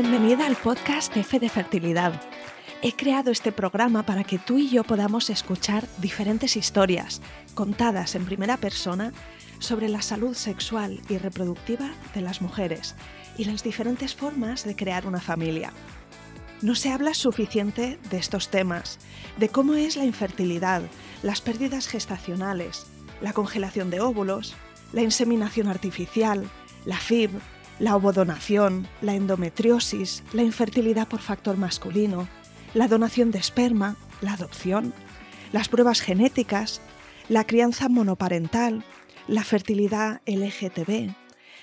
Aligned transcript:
Bienvenida 0.00 0.46
al 0.46 0.54
podcast 0.54 1.16
F 1.16 1.40
de 1.40 1.48
Fertilidad. 1.48 2.22
He 2.82 2.92
creado 2.92 3.32
este 3.32 3.50
programa 3.50 4.04
para 4.04 4.22
que 4.22 4.38
tú 4.38 4.56
y 4.56 4.70
yo 4.70 4.84
podamos 4.84 5.28
escuchar 5.28 5.88
diferentes 5.98 6.56
historias 6.56 7.20
contadas 7.56 8.14
en 8.14 8.24
primera 8.24 8.58
persona 8.58 9.12
sobre 9.58 9.88
la 9.88 10.00
salud 10.00 10.36
sexual 10.36 11.00
y 11.08 11.18
reproductiva 11.18 11.90
de 12.14 12.20
las 12.20 12.40
mujeres 12.40 12.94
y 13.36 13.46
las 13.46 13.64
diferentes 13.64 14.14
formas 14.14 14.62
de 14.62 14.76
crear 14.76 15.04
una 15.04 15.20
familia. 15.20 15.72
No 16.62 16.76
se 16.76 16.92
habla 16.92 17.12
suficiente 17.12 17.98
de 18.08 18.18
estos 18.18 18.50
temas, 18.50 19.00
de 19.36 19.48
cómo 19.48 19.74
es 19.74 19.96
la 19.96 20.04
infertilidad, 20.04 20.82
las 21.24 21.40
pérdidas 21.40 21.88
gestacionales, 21.88 22.86
la 23.20 23.32
congelación 23.32 23.90
de 23.90 24.00
óvulos, 24.00 24.54
la 24.92 25.02
inseminación 25.02 25.66
artificial, 25.66 26.48
la 26.84 26.98
FIB, 26.98 27.30
la 27.78 27.96
ovodonación, 27.96 28.88
la 29.00 29.14
endometriosis, 29.14 30.22
la 30.32 30.42
infertilidad 30.42 31.08
por 31.08 31.20
factor 31.20 31.56
masculino, 31.56 32.28
la 32.74 32.88
donación 32.88 33.30
de 33.30 33.38
esperma, 33.38 33.96
la 34.20 34.32
adopción, 34.34 34.92
las 35.52 35.68
pruebas 35.68 36.00
genéticas, 36.00 36.80
la 37.28 37.44
crianza 37.44 37.88
monoparental, 37.88 38.84
la 39.26 39.44
fertilidad 39.44 40.20
LGTB, 40.26 41.12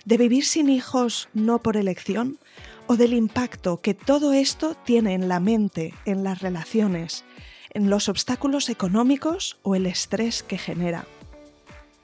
de 0.05 0.17
vivir 0.17 0.45
sin 0.45 0.69
hijos 0.69 1.29
no 1.33 1.61
por 1.61 1.77
elección 1.77 2.39
o 2.87 2.95
del 2.95 3.13
impacto 3.13 3.81
que 3.81 3.93
todo 3.93 4.33
esto 4.33 4.75
tiene 4.85 5.13
en 5.13 5.27
la 5.27 5.39
mente, 5.39 5.93
en 6.05 6.23
las 6.23 6.41
relaciones, 6.41 7.23
en 7.71 7.89
los 7.89 8.07
obstáculos 8.07 8.69
económicos 8.69 9.59
o 9.63 9.75
el 9.75 9.85
estrés 9.85 10.43
que 10.43 10.57
genera. 10.57 11.05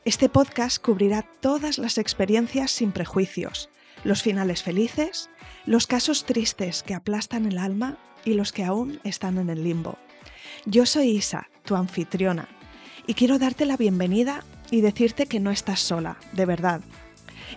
Este 0.04 0.30
podcast 0.30 0.84
cubrirá 0.84 1.24
todas 1.42 1.78
las 1.78 2.00
experiencias 2.00 2.72
sin 2.72 2.92
prejuicios, 2.92 3.70
los 4.04 4.22
finales 4.22 4.64
felices, 4.64 5.30
los 5.66 5.88
casos 5.88 6.26
tristes 6.26 6.84
que 6.84 6.94
aplastan 6.94 7.46
el 7.46 7.58
alma 7.58 7.98
y 8.26 8.34
los 8.34 8.52
que 8.52 8.64
aún 8.64 9.00
están 9.04 9.38
en 9.38 9.50
el 9.50 9.64
limbo. 9.64 9.98
Yo 10.66 10.86
soy 10.86 11.10
Isa, 11.10 11.50
tu 11.64 11.76
anfitriona, 11.76 12.48
y 13.08 13.14
quiero 13.14 13.40
darte 13.40 13.66
la 13.66 13.78
bienvenida 13.78 14.44
y 14.70 14.82
decirte 14.82 15.26
que 15.26 15.40
no 15.40 15.52
estás 15.52 15.80
sola, 15.80 16.18
de 16.34 16.46
verdad. 16.46 16.82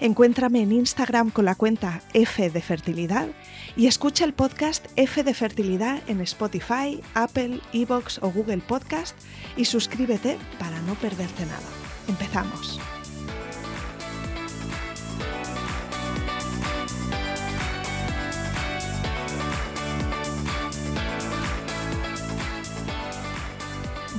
Encuéntrame 0.01 0.61
en 0.61 0.73
Instagram 0.73 1.31
con 1.31 1.45
la 1.45 1.55
cuenta 1.55 2.03
F 2.15 2.51
de 2.51 2.61
Fertilidad 2.61 3.29
y 3.77 3.87
escucha 3.87 4.25
el 4.25 4.33
podcast 4.33 4.87
F 4.97 5.23
de 5.23 5.35
Fertilidad 5.35 6.03
en 6.09 6.21
Spotify, 6.21 7.01
Apple, 7.15 7.61
Evox 7.73 8.19
o 8.23 8.31
Google 8.31 8.59
Podcast 8.59 9.17
y 9.57 9.67
suscríbete 9.67 10.37
para 10.59 10.81
no 10.83 10.95
perderte 10.95 11.47
nada. 11.47 11.69
Empezamos. 12.09 12.81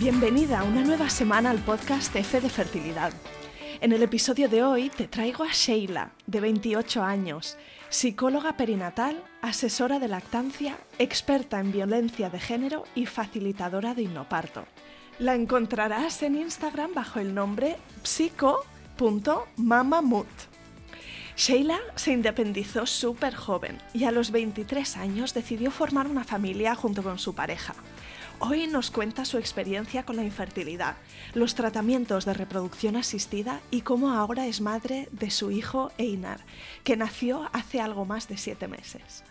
Bienvenida 0.06 0.60
a 0.60 0.64
una 0.64 0.84
nueva 0.84 1.10
semana 1.10 1.50
al 1.50 1.58
podcast 1.58 2.16
F 2.16 2.40
de 2.40 2.52
Fertilidad. 2.52 3.12
En 3.82 3.92
el 3.92 4.04
episodio 4.04 4.48
de 4.48 4.64
hoy 4.64 4.92
te 4.92 5.08
traigo 5.08 5.44
a 5.44 5.52
Sheila, 5.52 6.12
de 6.28 6.42
28 6.42 7.02
años, 7.02 7.58
psicóloga 7.90 8.56
perinatal, 8.56 9.24
asesora 9.42 9.98
de 9.98 10.08
lactancia, 10.08 10.78
experta 11.00 11.60
en 11.60 11.72
violencia 11.72 12.30
de 12.30 12.40
género 12.40 12.84
y 12.94 13.08
facilitadora 13.08 13.96
de 13.96 14.04
hipnoparto. 14.04 14.68
La 15.18 15.34
encontrarás 15.34 16.22
en 16.22 16.36
Instagram 16.36 16.94
bajo 16.94 17.20
el 17.20 17.34
nombre 17.34 17.78
psico.mamamut. 18.04 20.28
Sheila 21.36 21.80
se 21.96 22.12
independizó 22.12 22.86
súper 22.86 23.34
joven 23.34 23.80
y 23.92 24.04
a 24.04 24.12
los 24.12 24.30
23 24.30 24.98
años 24.98 25.34
decidió 25.34 25.72
formar 25.72 26.06
una 26.06 26.24
familia 26.24 26.76
junto 26.76 27.02
con 27.02 27.18
su 27.18 27.34
pareja. 27.34 27.74
Hoy 28.40 28.68
nos 28.68 28.92
cuenta 28.92 29.24
su 29.24 29.38
experiencia 29.38 30.04
con 30.04 30.18
la 30.18 30.24
infertilidad, 30.24 30.98
los 31.34 31.56
tratamientos 31.56 32.26
de 32.26 32.34
reproducción 32.34 32.98
asistida 32.98 33.62
y 33.72 33.82
cómo 33.82 34.12
ahora 34.12 34.46
es 34.46 34.60
madre 34.60 35.08
de 35.14 35.32
su 35.32 35.52
hijo 35.52 35.92
Einar, 35.98 36.42
que 36.84 36.98
nació 36.98 37.50
hace 37.54 37.80
algo 37.80 38.04
más 38.04 38.28
de 38.28 38.38
siete 38.38 38.68
meses. 38.68 39.24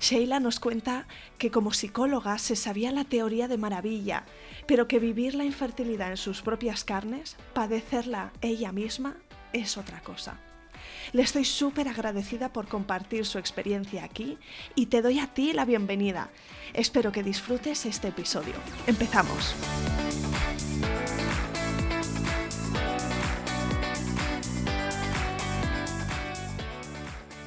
Sheila 0.00 0.38
nos 0.38 0.60
cuenta 0.60 1.06
que 1.36 1.50
como 1.50 1.72
psicóloga 1.72 2.38
se 2.38 2.54
sabía 2.54 2.92
la 2.92 3.04
teoría 3.04 3.48
de 3.48 3.58
maravilla, 3.58 4.24
pero 4.66 4.86
que 4.86 5.00
vivir 5.00 5.34
la 5.34 5.44
infertilidad 5.44 6.10
en 6.10 6.16
sus 6.16 6.42
propias 6.42 6.84
carnes, 6.84 7.36
padecerla 7.54 8.32
ella 8.40 8.70
misma, 8.70 9.16
es 9.52 9.76
otra 9.76 10.00
cosa. 10.00 10.38
Le 11.12 11.22
estoy 11.22 11.44
súper 11.44 11.88
agradecida 11.88 12.52
por 12.52 12.68
compartir 12.68 13.26
su 13.26 13.38
experiencia 13.38 14.04
aquí 14.04 14.38
y 14.74 14.86
te 14.86 15.02
doy 15.02 15.18
a 15.18 15.28
ti 15.28 15.52
la 15.52 15.64
bienvenida. 15.64 16.30
Espero 16.72 17.12
que 17.12 17.22
disfrutes 17.22 17.86
este 17.86 18.08
episodio. 18.08 18.54
Empezamos. 18.86 19.54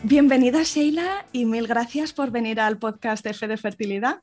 Bienvenida 0.03 0.63
Sheila 0.63 1.25
y 1.33 1.45
mil 1.45 1.67
gracias 1.67 2.13
por 2.13 2.31
venir 2.31 2.61
al 2.61 2.77
podcast 2.77 3.25
de 3.25 3.47
de 3.47 3.57
Fertilidad. 3.57 4.21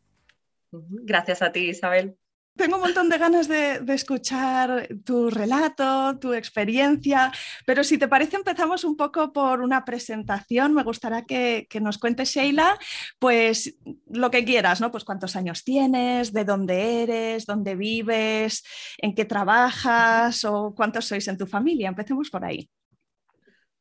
Gracias 0.71 1.43
a 1.43 1.53
ti, 1.53 1.69
Isabel. 1.69 2.17
Tengo 2.57 2.77
un 2.77 2.83
montón 2.83 3.09
de 3.09 3.19
ganas 3.19 3.49
de, 3.49 3.83
escuchar 3.89 4.89
tu 5.05 5.29
relato, 5.29 6.17
tu 6.21 6.33
experiencia, 6.33 7.33
pero 7.67 7.83
si 7.83 7.99
te 7.99 8.07
parece 8.07 8.37
empezamos 8.37 8.85
un 8.85 8.97
poco 8.97 9.33
por 9.33 9.61
una 9.61 9.85
presentación. 9.85 10.73
Me 10.73 10.85
gustaría 10.85 11.25
que, 11.25 11.67
nos 11.81 11.99
cuentes, 11.99 12.31
Sheila, 12.31 12.79
pues 13.19 13.77
lo 14.07 14.31
que 14.31 14.45
quieras, 14.45 14.81
¿no? 14.81 14.93
Pues 14.93 15.05
cuántos 15.05 15.35
años 15.35 15.65
tienes, 15.65 16.33
de 16.33 16.45
dónde 16.45 17.03
eres, 17.03 17.45
dónde 17.45 17.75
vives, 17.75 18.63
en 18.99 19.17
qué 19.17 19.25
trabajas 19.25 20.45
o 20.45 20.75
cuántos 20.77 21.07
sois 21.07 21.27
en 21.27 21.37
tu 21.37 21.47
familia. 21.47 21.89
Empecemos 21.89 22.31
por 22.31 22.45
ahí. 22.45 22.71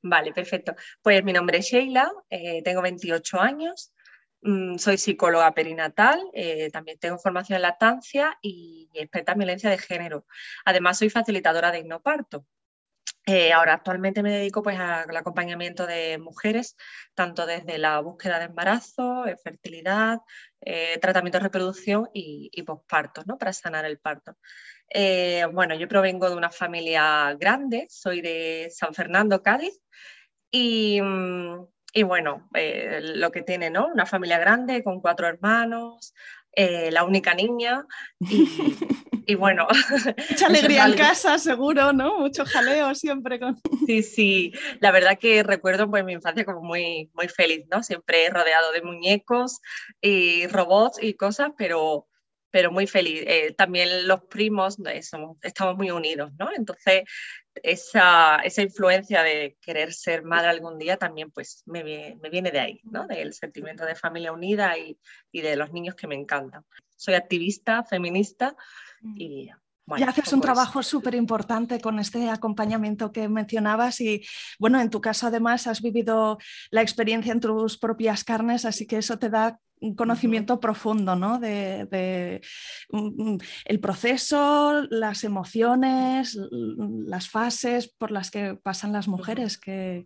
Vale, 0.01 0.33
perfecto. 0.33 0.75
Pues 1.01 1.23
mi 1.23 1.31
nombre 1.31 1.59
es 1.59 1.67
Sheila, 1.67 2.11
eh, 2.29 2.63
tengo 2.63 2.81
28 2.81 3.39
años. 3.39 3.92
Mm, 4.43 4.77
soy 4.77 4.97
psicóloga 4.97 5.53
perinatal, 5.53 6.19
eh, 6.33 6.69
también 6.71 6.99
tengo 6.99 7.17
formación 7.17 7.55
en 7.57 7.61
lactancia 7.61 8.37
y 8.41 8.89
experta 8.93 9.31
en 9.31 9.37
violencia 9.39 9.69
de 9.69 9.77
género. 9.77 10.25
Además, 10.65 10.97
soy 10.97 11.09
facilitadora 11.09 11.71
de 11.71 11.79
hipnoparto. 11.79 12.45
Eh, 13.25 13.53
ahora 13.53 13.73
actualmente 13.75 14.21
me 14.21 14.31
dedico 14.31 14.61
pues, 14.61 14.77
al 14.79 15.15
acompañamiento 15.15 15.87
de 15.87 16.17
mujeres, 16.17 16.75
tanto 17.13 17.45
desde 17.45 17.77
la 17.77 17.99
búsqueda 18.01 18.39
de 18.39 18.45
embarazo, 18.45 19.25
fertilidad, 19.43 20.19
eh, 20.61 20.99
tratamiento 20.99 21.37
de 21.37 21.43
reproducción 21.45 22.09
y, 22.13 22.49
y 22.53 22.63
¿no? 23.25 23.37
para 23.37 23.53
sanar 23.53 23.85
el 23.85 23.99
parto. 23.99 24.37
bueno, 25.53 25.75
yo 25.75 25.87
provengo 25.87 26.29
de 26.29 26.35
una 26.35 26.49
familia 26.51 27.33
grande, 27.39 27.87
soy 27.89 28.21
de 28.21 28.69
San 28.71 28.93
Fernando, 28.93 29.41
Cádiz, 29.41 29.79
y, 30.51 31.01
mm, 31.01 31.65
y 31.93 32.03
bueno, 32.03 32.49
eh, 32.55 32.99
lo 33.01 33.31
que 33.31 33.43
tiene, 33.43 33.69
¿no? 33.69 33.87
Una 33.87 34.07
familia 34.07 34.39
grande 34.39 34.83
con 34.83 34.99
cuatro 34.99 35.27
hermanos, 35.27 36.13
eh, 36.51 36.89
la 36.91 37.03
única 37.03 37.35
niña 37.35 37.85
y, 38.19 39.35
bueno. 39.37 39.67
Mucha 40.29 40.47
alegría 40.47 40.85
en 40.85 40.93
casa, 40.93 41.37
seguro, 41.37 41.93
¿no? 41.93 42.19
Mucho 42.19 42.45
jaleo 42.45 42.95
siempre 42.95 43.39
con... 43.39 43.59
Sí, 43.87 44.01
sí, 44.01 44.53
la 44.79 44.91
verdad 44.91 45.19
que 45.19 45.43
recuerdo 45.43 45.89
pues 45.89 46.03
mi 46.03 46.13
infancia 46.13 46.45
como 46.45 46.61
muy, 46.61 47.11
muy 47.13 47.27
feliz, 47.27 47.65
¿no? 47.69 47.83
Siempre 47.83 48.29
rodeado 48.29 48.71
de 48.71 48.81
muñecos 48.81 49.59
y 50.01 50.47
robots 50.47 50.97
y 51.01 51.13
cosas, 51.13 51.51
pero 51.57 52.07
pero 52.53 52.71
muy 52.71 52.85
feliz. 52.85 53.23
Eh, 53.25 53.55
también 53.57 54.07
los 54.07 54.25
primos 54.25 54.77
estamos 55.41 55.75
muy 55.75 55.89
unidos, 55.89 56.31
¿no? 56.37 56.49
Entonces, 56.55 57.01
esa, 57.61 58.37
esa, 58.37 58.61
influencia 58.61 59.21
de 59.23 59.57
querer 59.61 59.93
ser 59.93 60.23
madre 60.23 60.49
algún 60.49 60.79
día 60.79 60.97
también 60.97 61.31
pues 61.31 61.63
me, 61.65 61.83
me 61.83 62.29
viene 62.29 62.51
de 62.51 62.59
ahí, 62.59 62.81
¿no? 62.83 63.05
Del 63.07 63.33
sentimiento 63.33 63.85
de 63.85 63.95
familia 63.95 64.31
unida 64.31 64.77
y, 64.77 64.97
y, 65.31 65.41
de 65.41 65.55
los 65.55 65.71
niños 65.71 65.95
que 65.95 66.07
me 66.07 66.15
encantan. 66.15 66.65
Soy 66.95 67.13
activista, 67.13 67.83
feminista 67.83 68.55
y 69.15 69.49
y 69.97 70.03
haces 70.03 70.31
un 70.31 70.39
trabajo 70.39 70.81
súper 70.81 71.13
importante 71.13 71.79
con 71.81 71.99
este 71.99 72.29
acompañamiento 72.29 73.11
que 73.11 73.27
mencionabas 73.27 73.99
y 73.99 74.23
bueno, 74.57 74.79
en 74.79 74.89
tu 74.89 75.01
caso 75.01 75.27
además 75.27 75.67
has 75.67 75.81
vivido 75.81 76.37
la 76.71 76.81
experiencia 76.81 77.33
en 77.33 77.41
tus 77.41 77.77
propias 77.77 78.23
carnes, 78.23 78.63
así 78.63 78.87
que 78.87 78.97
eso 78.97 79.19
te 79.19 79.29
da 79.29 79.59
un 79.83 79.95
conocimiento 79.95 80.59
profundo 80.59 81.15
¿no? 81.15 81.39
de, 81.39 82.41
mm, 82.89 83.33
mm, 83.33 83.37
el 83.65 83.79
proceso, 83.79 84.85
las 84.89 85.23
emociones, 85.23 86.37
las 87.05 87.29
fases 87.29 87.93
por 87.97 88.11
las 88.11 88.31
que 88.31 88.55
pasan 88.55 88.93
las 88.93 89.07
mujeres 89.07 89.57
que, 89.57 90.05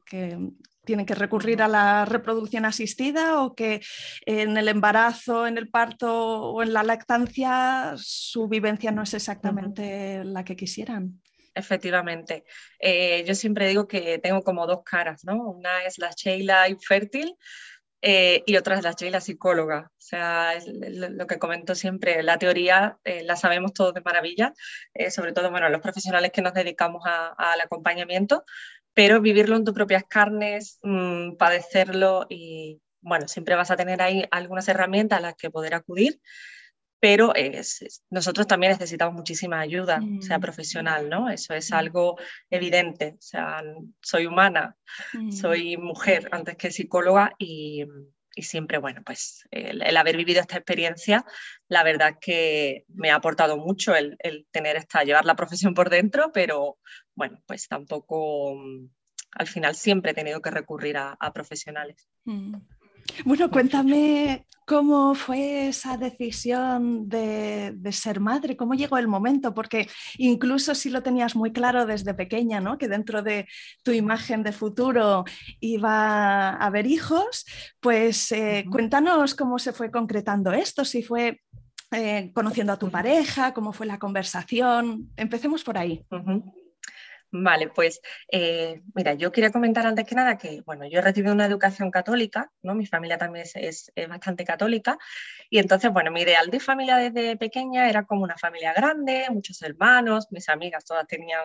tienen 0.84 1.06
que 1.06 1.16
recurrir 1.16 1.62
a 1.62 1.68
la 1.68 2.06
reproducción 2.06 2.64
asistida 2.64 3.44
o 3.44 3.56
que 3.56 3.82
en 4.26 4.56
el 4.56 4.70
embarazo, 4.70 5.46
en 5.46 5.58
el 5.58 5.68
parto 5.70 6.54
o 6.54 6.64
en 6.64 6.72
la 6.72 6.82
lactancia 6.82 7.94
su 7.98 8.48
vivencia 8.48 8.92
no 8.92 9.04
es 9.04 9.14
exactamente 9.14 10.24
la 10.24 10.46
que 10.46 10.56
quisieran. 10.56 11.22
Efectivamente. 11.54 12.46
Eh, 12.80 13.26
yo 13.28 13.36
siempre 13.36 13.68
digo 13.68 13.86
que 13.86 14.20
tengo 14.20 14.44
como 14.44 14.66
dos 14.66 14.84
caras, 14.84 15.26
¿no? 15.26 15.50
Una 15.50 15.84
es 15.84 15.98
la 15.98 16.12
Sheila 16.12 16.70
infértil, 16.70 17.36
Eh, 18.02 18.44
y 18.46 18.56
otra 18.58 18.78
es 18.78 18.84
la 18.84 18.96
la 19.10 19.22
psicóloga. 19.22 19.92
O 19.92 20.02
sea, 20.02 20.54
lo 20.66 21.28
que 21.28 21.40
comento 21.40 21.76
siempre, 21.76 22.22
la 22.24 22.38
teoría 22.38 23.00
eh, 23.04 23.24
la 23.24 23.36
sabemos 23.36 23.74
todos 23.74 23.94
de 23.94 24.02
maravilla, 24.02 24.54
eh, 24.94 25.10
sobre 25.12 25.34
todo 25.34 25.50
bueno, 25.52 25.70
los 25.70 25.82
profesionales 25.82 26.32
que 26.32 26.42
nos 26.42 26.54
dedicamos 26.54 27.04
al 27.06 27.62
acompañamiento, 27.62 28.46
pero 28.94 29.22
vivirlo 29.22 29.56
en 29.56 29.66
tus 29.66 29.74
propias 29.74 30.04
carnes, 30.08 30.80
mm, 30.84 31.36
padecerlo 31.38 32.26
y 32.30 32.82
bueno, 33.02 33.28
siempre 33.28 33.56
vas 33.56 33.72
a 33.72 33.78
tener 33.78 34.02
ahí 34.02 34.26
algunas 34.32 34.68
herramientas 34.68 35.20
a 35.20 35.22
las 35.22 35.36
que 35.36 35.50
poder 35.50 35.74
acudir 35.76 36.20
pero 37.00 37.34
nosotros 38.10 38.48
también 38.48 38.72
necesitamos 38.72 39.14
muchísima 39.14 39.60
ayuda, 39.60 40.00
sea 40.22 40.38
mm. 40.40 40.42
profesional, 40.42 41.10
¿no? 41.10 41.30
Eso 41.30 41.54
es 41.54 41.72
mm. 41.72 41.76
algo 41.76 42.18
evidente, 42.50 43.16
o 43.18 43.22
sea, 43.22 43.64
soy 44.02 44.26
humana, 44.26 44.76
mm. 45.14 45.32
soy 45.32 45.78
mujer 45.78 46.28
antes 46.32 46.58
que 46.58 46.72
psicóloga 46.72 47.34
y, 47.38 47.86
siempre, 48.40 48.78
bueno, 48.78 49.02
pues 49.04 49.48
el, 49.50 49.98
haber 49.98 50.16
vivido 50.16 50.42
esta 50.42 50.58
experiencia, 50.58 51.26
la 51.70 51.84
verdad 51.84 52.10
es 52.10 52.18
que 52.22 52.86
me 52.90 53.10
ha 53.10 53.16
aportado 53.16 53.58
mucho 53.58 53.96
el, 53.96 54.18
tener 54.52 54.76
esta, 54.76 55.04
llevar 55.04 55.26
la 55.26 55.36
profesión 55.36 55.74
por 55.74 55.90
dentro, 55.90 56.32
pero 56.32 56.78
bueno, 57.16 57.42
pues 57.48 57.68
tampoco, 57.68 58.56
al 59.32 59.48
final 59.48 59.76
siempre 59.76 60.12
he 60.12 60.16
tenido 60.16 60.40
que 60.40 60.52
recurrir 60.52 60.98
a, 60.98 61.18
a 61.20 61.34
profesionales. 61.34 62.08
Bueno, 63.26 63.50
cuéntame 63.50 64.46
cómo 64.68 65.16
fue 65.16 65.70
esa 65.70 65.96
decisión 65.96 67.08
de, 67.08 67.74
ser 67.92 68.20
madre, 68.20 68.58
cómo 68.58 68.74
llegó 68.74 68.98
el 68.98 69.08
momento, 69.08 69.54
porque 69.54 69.88
incluso 70.18 70.76
si 70.76 70.90
lo 70.90 71.02
tenías 71.02 71.38
muy 71.38 71.54
claro 71.54 71.86
desde 71.86 72.14
pequeña, 72.14 72.60
¿no? 72.60 72.78
que 72.78 72.90
dentro 72.90 73.24
de 73.24 73.48
tu 73.82 73.92
imagen 73.92 74.44
de 74.44 74.52
futuro 74.52 75.24
iba 75.62 76.50
a 76.50 76.66
haber 76.66 76.86
hijos, 76.86 77.46
pues 77.80 78.30
eh, 78.34 78.66
cuéntanos 78.70 79.36
cómo 79.36 79.58
se 79.58 79.72
fue 79.72 79.90
concretando 79.90 80.52
esto, 80.52 80.84
si 80.84 81.02
fue 81.02 81.40
eh, 81.92 82.32
conociendo 82.34 82.74
a 82.74 82.78
tu 82.78 82.92
pareja, 82.92 83.54
cómo 83.54 83.72
fue 83.72 83.86
la 83.86 83.98
conversación. 83.98 85.10
Empecemos 85.16 85.64
por 85.64 85.78
ahí. 85.78 86.04
Vale, 87.32 87.68
pues 87.70 88.02
eh, 88.32 88.82
mira, 88.96 89.14
yo 89.14 89.34
quería 89.34 89.52
comentar 89.52 89.86
antes 89.86 90.06
que 90.06 90.16
nada 90.16 90.38
que, 90.38 90.62
bueno, 90.66 90.88
yo 90.88 91.00
he 91.00 91.02
recibido 91.02 91.34
una 91.34 91.46
educación 91.46 91.92
católica, 91.92 92.50
¿no? 92.62 92.74
Mi 92.74 92.86
familia 92.86 93.18
también 93.18 93.46
es, 93.54 93.92
bastante 94.08 94.46
católica 94.46 94.98
y 95.50 95.60
entonces, 95.60 95.92
bueno, 95.92 96.10
mi 96.10 96.22
ideal 96.22 96.50
de 96.50 96.60
familia 96.62 96.96
desde 96.98 97.36
pequeña 97.36 97.90
era 97.90 98.06
como 98.06 98.24
una 98.24 98.38
familia 98.38 98.74
grande, 98.74 99.26
muchos 99.30 99.62
hermanos, 99.62 100.28
mis 100.32 100.48
amigas 100.48 100.86
todas 100.86 101.06
tenían 101.06 101.44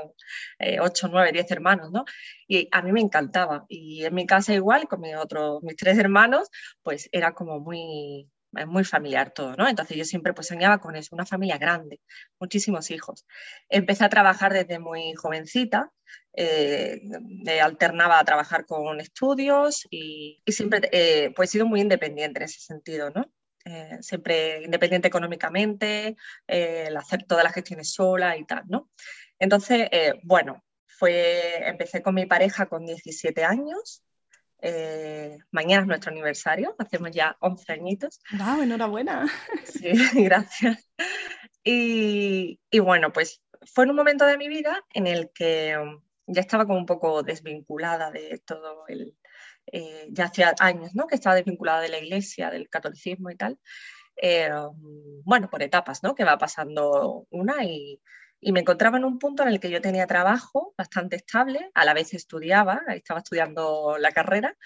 eh, 0.60 0.78
8, 0.80 1.08
9, 1.10 1.32
10 1.32 1.50
hermanos, 1.50 1.90
¿no? 1.90 2.04
Y 2.46 2.68
a 2.70 2.80
mí 2.82 2.92
me 2.92 3.00
encantaba 3.00 3.64
y 3.68 4.04
en 4.04 4.14
mi 4.14 4.24
casa 4.26 4.54
igual, 4.54 4.86
con 4.86 5.00
mis 5.00 5.16
otros, 5.16 5.62
mis 5.64 5.76
tres 5.76 5.98
hermanos, 5.98 6.48
pues 6.82 7.08
era 7.12 7.32
como 7.34 7.58
muy, 7.60 8.30
es 8.56 8.66
muy 8.66 8.84
familiar 8.84 9.32
todo, 9.32 9.54
¿no? 9.56 9.68
Entonces 9.68 9.96
yo 9.96 10.04
siempre 10.04 10.34
pues 10.34 10.46
soñaba 10.46 10.78
con 10.78 10.96
eso, 10.96 11.14
una 11.14 11.26
familia 11.26 11.58
grande, 11.58 12.00
muchísimos 12.38 12.90
hijos. 12.90 13.26
Empecé 13.68 14.04
a 14.04 14.08
trabajar 14.08 14.52
desde 14.52 14.78
muy 14.78 15.14
jovencita, 15.14 15.90
eh, 16.34 17.00
alternaba 17.62 18.18
a 18.18 18.24
trabajar 18.24 18.66
con 18.66 19.00
estudios 19.00 19.86
y, 19.90 20.42
siempre 20.46 20.88
eh, 20.92 21.32
pues 21.34 21.50
he 21.50 21.52
sido 21.52 21.66
muy 21.66 21.80
independiente 21.80 22.40
en 22.40 22.44
ese 22.44 22.60
sentido, 22.60 23.10
¿no? 23.10 23.30
Eh, 23.64 23.98
siempre 24.00 24.62
independiente 24.64 25.08
económicamente, 25.08 26.16
el 26.46 26.96
hacer 26.96 27.24
todas 27.24 27.44
las 27.44 27.54
gestiones 27.54 27.92
sola 27.92 28.36
y 28.36 28.44
tal, 28.44 28.64
¿no? 28.66 28.90
Entonces, 29.38 29.88
bueno, 30.24 30.64
fue, 30.86 31.68
empecé 31.68 32.02
con 32.02 32.14
mi 32.14 32.26
pareja 32.26 32.66
con 32.66 32.86
17 32.86 33.44
años, 33.44 34.02
eh, 34.64 35.38
mañana 35.50 35.82
es 35.82 35.88
nuestro 35.88 36.12
aniversario, 36.12 36.76
hacemos 36.78 37.10
ya 37.10 37.36
11 37.40 37.72
añitos. 37.72 38.20
¡Wow! 38.38 38.62
Enhorabuena. 38.62 39.26
Sí, 39.64 39.92
gracias. 40.24 40.88
Y, 41.64 42.58
bueno, 42.78 43.12
pues 43.12 43.42
fue 43.62 43.84
en 43.84 43.90
un 43.90 43.96
momento 43.96 44.24
de 44.24 44.38
mi 44.38 44.48
vida 44.48 44.84
en 44.94 45.08
el 45.08 45.30
que 45.34 45.76
um, 45.76 46.00
ya 46.26 46.40
estaba 46.40 46.64
como 46.64 46.78
un 46.78 46.86
poco 46.86 47.22
desvinculada 47.22 48.10
de 48.12 48.40
todo 48.44 48.86
el... 48.86 49.16
Eh, 49.66 50.08
ya 50.10 50.24
hacía 50.24 50.54
años 50.58 50.94
¿no? 50.94 51.06
que 51.06 51.14
estaba 51.14 51.36
desvinculada 51.36 51.80
de 51.80 51.88
la 51.88 51.98
iglesia, 51.98 52.50
del 52.50 52.68
catolicismo 52.68 53.30
y 53.30 53.36
tal. 53.36 53.58
Eh, 54.16 54.52
um, 54.52 55.22
bueno, 55.24 55.50
por 55.50 55.62
etapas, 55.62 56.04
¿no? 56.04 56.14
Que 56.14 56.24
va 56.24 56.38
pasando 56.38 57.26
una 57.30 57.64
y, 57.64 58.00
y 58.42 58.52
me 58.52 58.60
encontraba 58.60 58.98
en 58.98 59.04
un 59.04 59.18
punto 59.20 59.44
en 59.44 59.48
el 59.48 59.60
que 59.60 59.70
yo 59.70 59.80
tenía 59.80 60.06
trabajo 60.06 60.74
bastante 60.76 61.16
estable, 61.16 61.70
a 61.74 61.84
la 61.84 61.94
vez 61.94 62.12
estudiaba, 62.12 62.82
estaba 62.88 63.20
estudiando 63.20 63.96
la 63.98 64.10
carrera, 64.10 64.58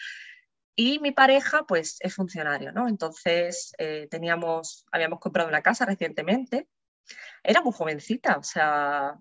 y 0.74 0.98
mi 0.98 1.12
pareja, 1.12 1.64
pues, 1.66 1.98
es 2.00 2.14
funcionario, 2.14 2.72
¿no? 2.72 2.88
Entonces, 2.88 3.72
eh, 3.78 4.08
teníamos, 4.10 4.86
habíamos 4.90 5.20
comprado 5.20 5.48
una 5.48 5.62
casa 5.62 5.84
recientemente, 5.84 6.68
era 7.44 7.60
muy 7.60 7.72
jovencita, 7.72 8.38
o 8.38 8.42
sea, 8.42 9.14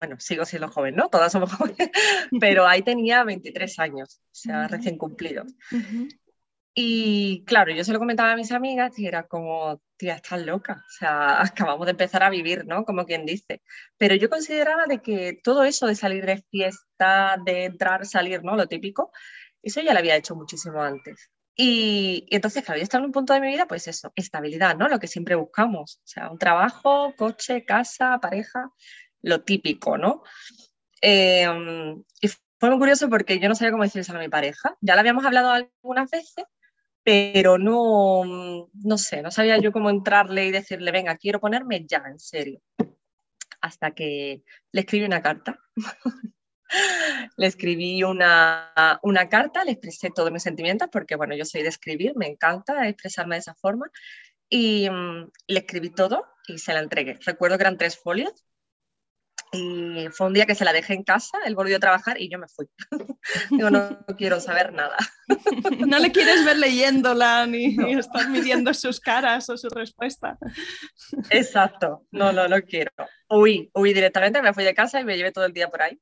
bueno, 0.00 0.18
sigo 0.18 0.44
siendo 0.44 0.68
joven, 0.68 0.96
¿no? 0.96 1.08
Todas 1.08 1.32
somos 1.32 1.52
jóvenes, 1.54 1.90
pero 2.40 2.66
ahí 2.66 2.82
tenía 2.82 3.22
23 3.22 3.78
años, 3.78 4.20
o 4.24 4.34
sea, 4.34 4.66
recién 4.66 4.98
cumplidos. 4.98 5.54
Y 6.74 7.44
claro, 7.44 7.72
yo 7.72 7.84
se 7.84 7.92
lo 7.92 8.00
comentaba 8.00 8.32
a 8.32 8.36
mis 8.36 8.50
amigas 8.50 8.98
y 8.98 9.06
era 9.06 9.28
como, 9.28 9.80
tía, 10.00 10.14
estás 10.14 10.40
loca, 10.44 10.84
o 10.86 10.90
sea, 10.90 11.42
acabamos 11.42 11.86
de 11.86 11.92
empezar 11.92 12.22
a 12.22 12.30
vivir, 12.30 12.66
¿no? 12.66 12.84
Como 12.84 13.04
quien 13.06 13.26
dice. 13.26 13.62
Pero 13.98 14.14
yo 14.14 14.30
consideraba 14.30 14.86
de 14.86 15.02
que 15.02 15.38
todo 15.44 15.64
eso 15.64 15.86
de 15.86 15.94
salir 15.94 16.24
de 16.26 16.42
fiesta, 16.50 17.36
de 17.44 17.66
entrar, 17.66 18.06
salir, 18.06 18.42
¿no? 18.42 18.56
Lo 18.56 18.66
típico, 18.66 19.12
eso 19.62 19.80
ya 19.82 19.92
lo 19.92 19.98
había 19.98 20.16
hecho 20.16 20.34
muchísimo 20.34 20.82
antes. 20.82 21.30
Y, 21.54 22.26
entonces, 22.30 22.64
claro, 22.64 22.78
yo 22.78 22.84
estaba 22.84 23.02
en 23.02 23.06
un 23.06 23.12
punto 23.12 23.34
de 23.34 23.40
mi 23.40 23.48
vida, 23.48 23.66
pues 23.66 23.86
eso, 23.88 24.12
estabilidad, 24.16 24.76
¿no? 24.76 24.88
Lo 24.88 24.98
que 24.98 25.06
siempre 25.06 25.34
buscamos, 25.34 26.00
o 26.04 26.06
sea, 26.06 26.30
un 26.30 26.38
trabajo, 26.38 27.14
coche, 27.16 27.64
casa, 27.66 28.18
pareja, 28.20 28.70
lo 29.20 29.42
típico, 29.42 29.98
¿no? 29.98 30.22
Em, 31.02 32.02
y 32.20 32.28
fue 32.58 32.70
muy 32.70 32.78
curioso 32.78 33.10
porque 33.10 33.38
yo 33.38 33.48
no 33.48 33.54
sabía 33.54 33.72
cómo 33.72 33.82
decirles 33.82 34.08
a 34.10 34.18
mi 34.18 34.28
pareja. 34.28 34.76
Ya 34.80 34.94
lo 34.94 35.00
habíamos 35.00 35.24
hablado 35.26 35.50
algunas 35.50 36.10
veces, 36.10 36.46
pero 37.02 37.58
no, 37.58 38.68
no 38.72 38.98
sé, 38.98 39.22
no 39.22 39.30
sabía 39.30 39.58
yo 39.58 39.72
cómo 39.72 39.90
entrarle 39.90 40.46
y 40.46 40.50
decirle, 40.50 40.92
venga, 40.92 41.16
quiero 41.16 41.40
ponerme 41.40 41.86
ya, 41.86 42.02
en 42.06 42.18
serio. 42.18 42.60
Hasta 43.60 43.92
que 43.92 44.42
le 44.72 44.80
escribí 44.80 45.04
una 45.04 45.22
carta. 45.22 45.58
le 47.36 47.46
escribí 47.46 48.02
una, 48.04 49.00
una, 49.02 49.28
carta, 49.28 49.64
le 49.64 49.72
expresé 49.72 50.10
todos 50.10 50.30
mis 50.30 50.42
sentimientos, 50.42 50.88
porque 50.92 51.16
bueno, 51.16 51.34
yo 51.34 51.44
soy 51.44 51.62
de 51.62 51.68
escribir, 51.68 52.12
me 52.16 52.26
encanta 52.26 52.88
expresarme 52.88 53.36
de 53.36 53.40
esa 53.40 53.54
forma, 53.54 53.90
y 54.48 54.88
mm, 54.90 55.30
le 55.48 55.58
escribí 55.58 55.90
todo 55.90 56.26
y 56.46 56.58
se 56.58 56.72
la 56.74 56.80
entregué. 56.80 57.18
Recuerdo 57.24 57.56
que 57.56 57.62
eran 57.62 57.78
tres 57.78 57.98
folios 57.98 58.44
y 59.52 60.08
fue 60.12 60.28
un 60.28 60.32
día 60.32 60.46
que 60.46 60.54
se 60.54 60.64
la 60.64 60.72
dejé 60.72 60.94
en 60.94 61.02
casa, 61.02 61.38
él 61.44 61.56
volvió 61.56 61.76
a 61.76 61.80
trabajar 61.80 62.20
y 62.20 62.30
yo 62.30 62.38
me 62.38 62.46
fui. 62.46 62.68
Digo, 63.50 63.70
no, 63.70 63.98
quiero 64.16 64.38
saber 64.40 64.72
nada. 64.72 64.96
no 65.86 65.98
le 65.98 66.12
quieres 66.12 66.44
ver 66.44 66.56
leyéndola 66.58 67.46
ni, 67.46 67.76
estar 67.98 68.28
midiendo 68.28 68.72
sus 68.74 69.00
caras 69.00 69.48
o 69.50 69.56
su 69.56 69.68
respuesta. 69.68 70.38
Exacto, 71.30 72.06
no, 72.12 72.32
no, 72.32 72.46
no 72.46 72.62
quiero. 72.62 72.92
Huí, 73.28 73.70
huí 73.74 73.92
directamente, 73.92 74.40
me 74.40 74.54
fui 74.54 74.62
de 74.62 74.74
casa 74.74 75.00
y 75.00 75.04
me 75.04 75.16
llevé 75.16 75.32
todo 75.32 75.46
el 75.46 75.52
día 75.52 75.68
por 75.68 75.82
ahí. 75.82 76.00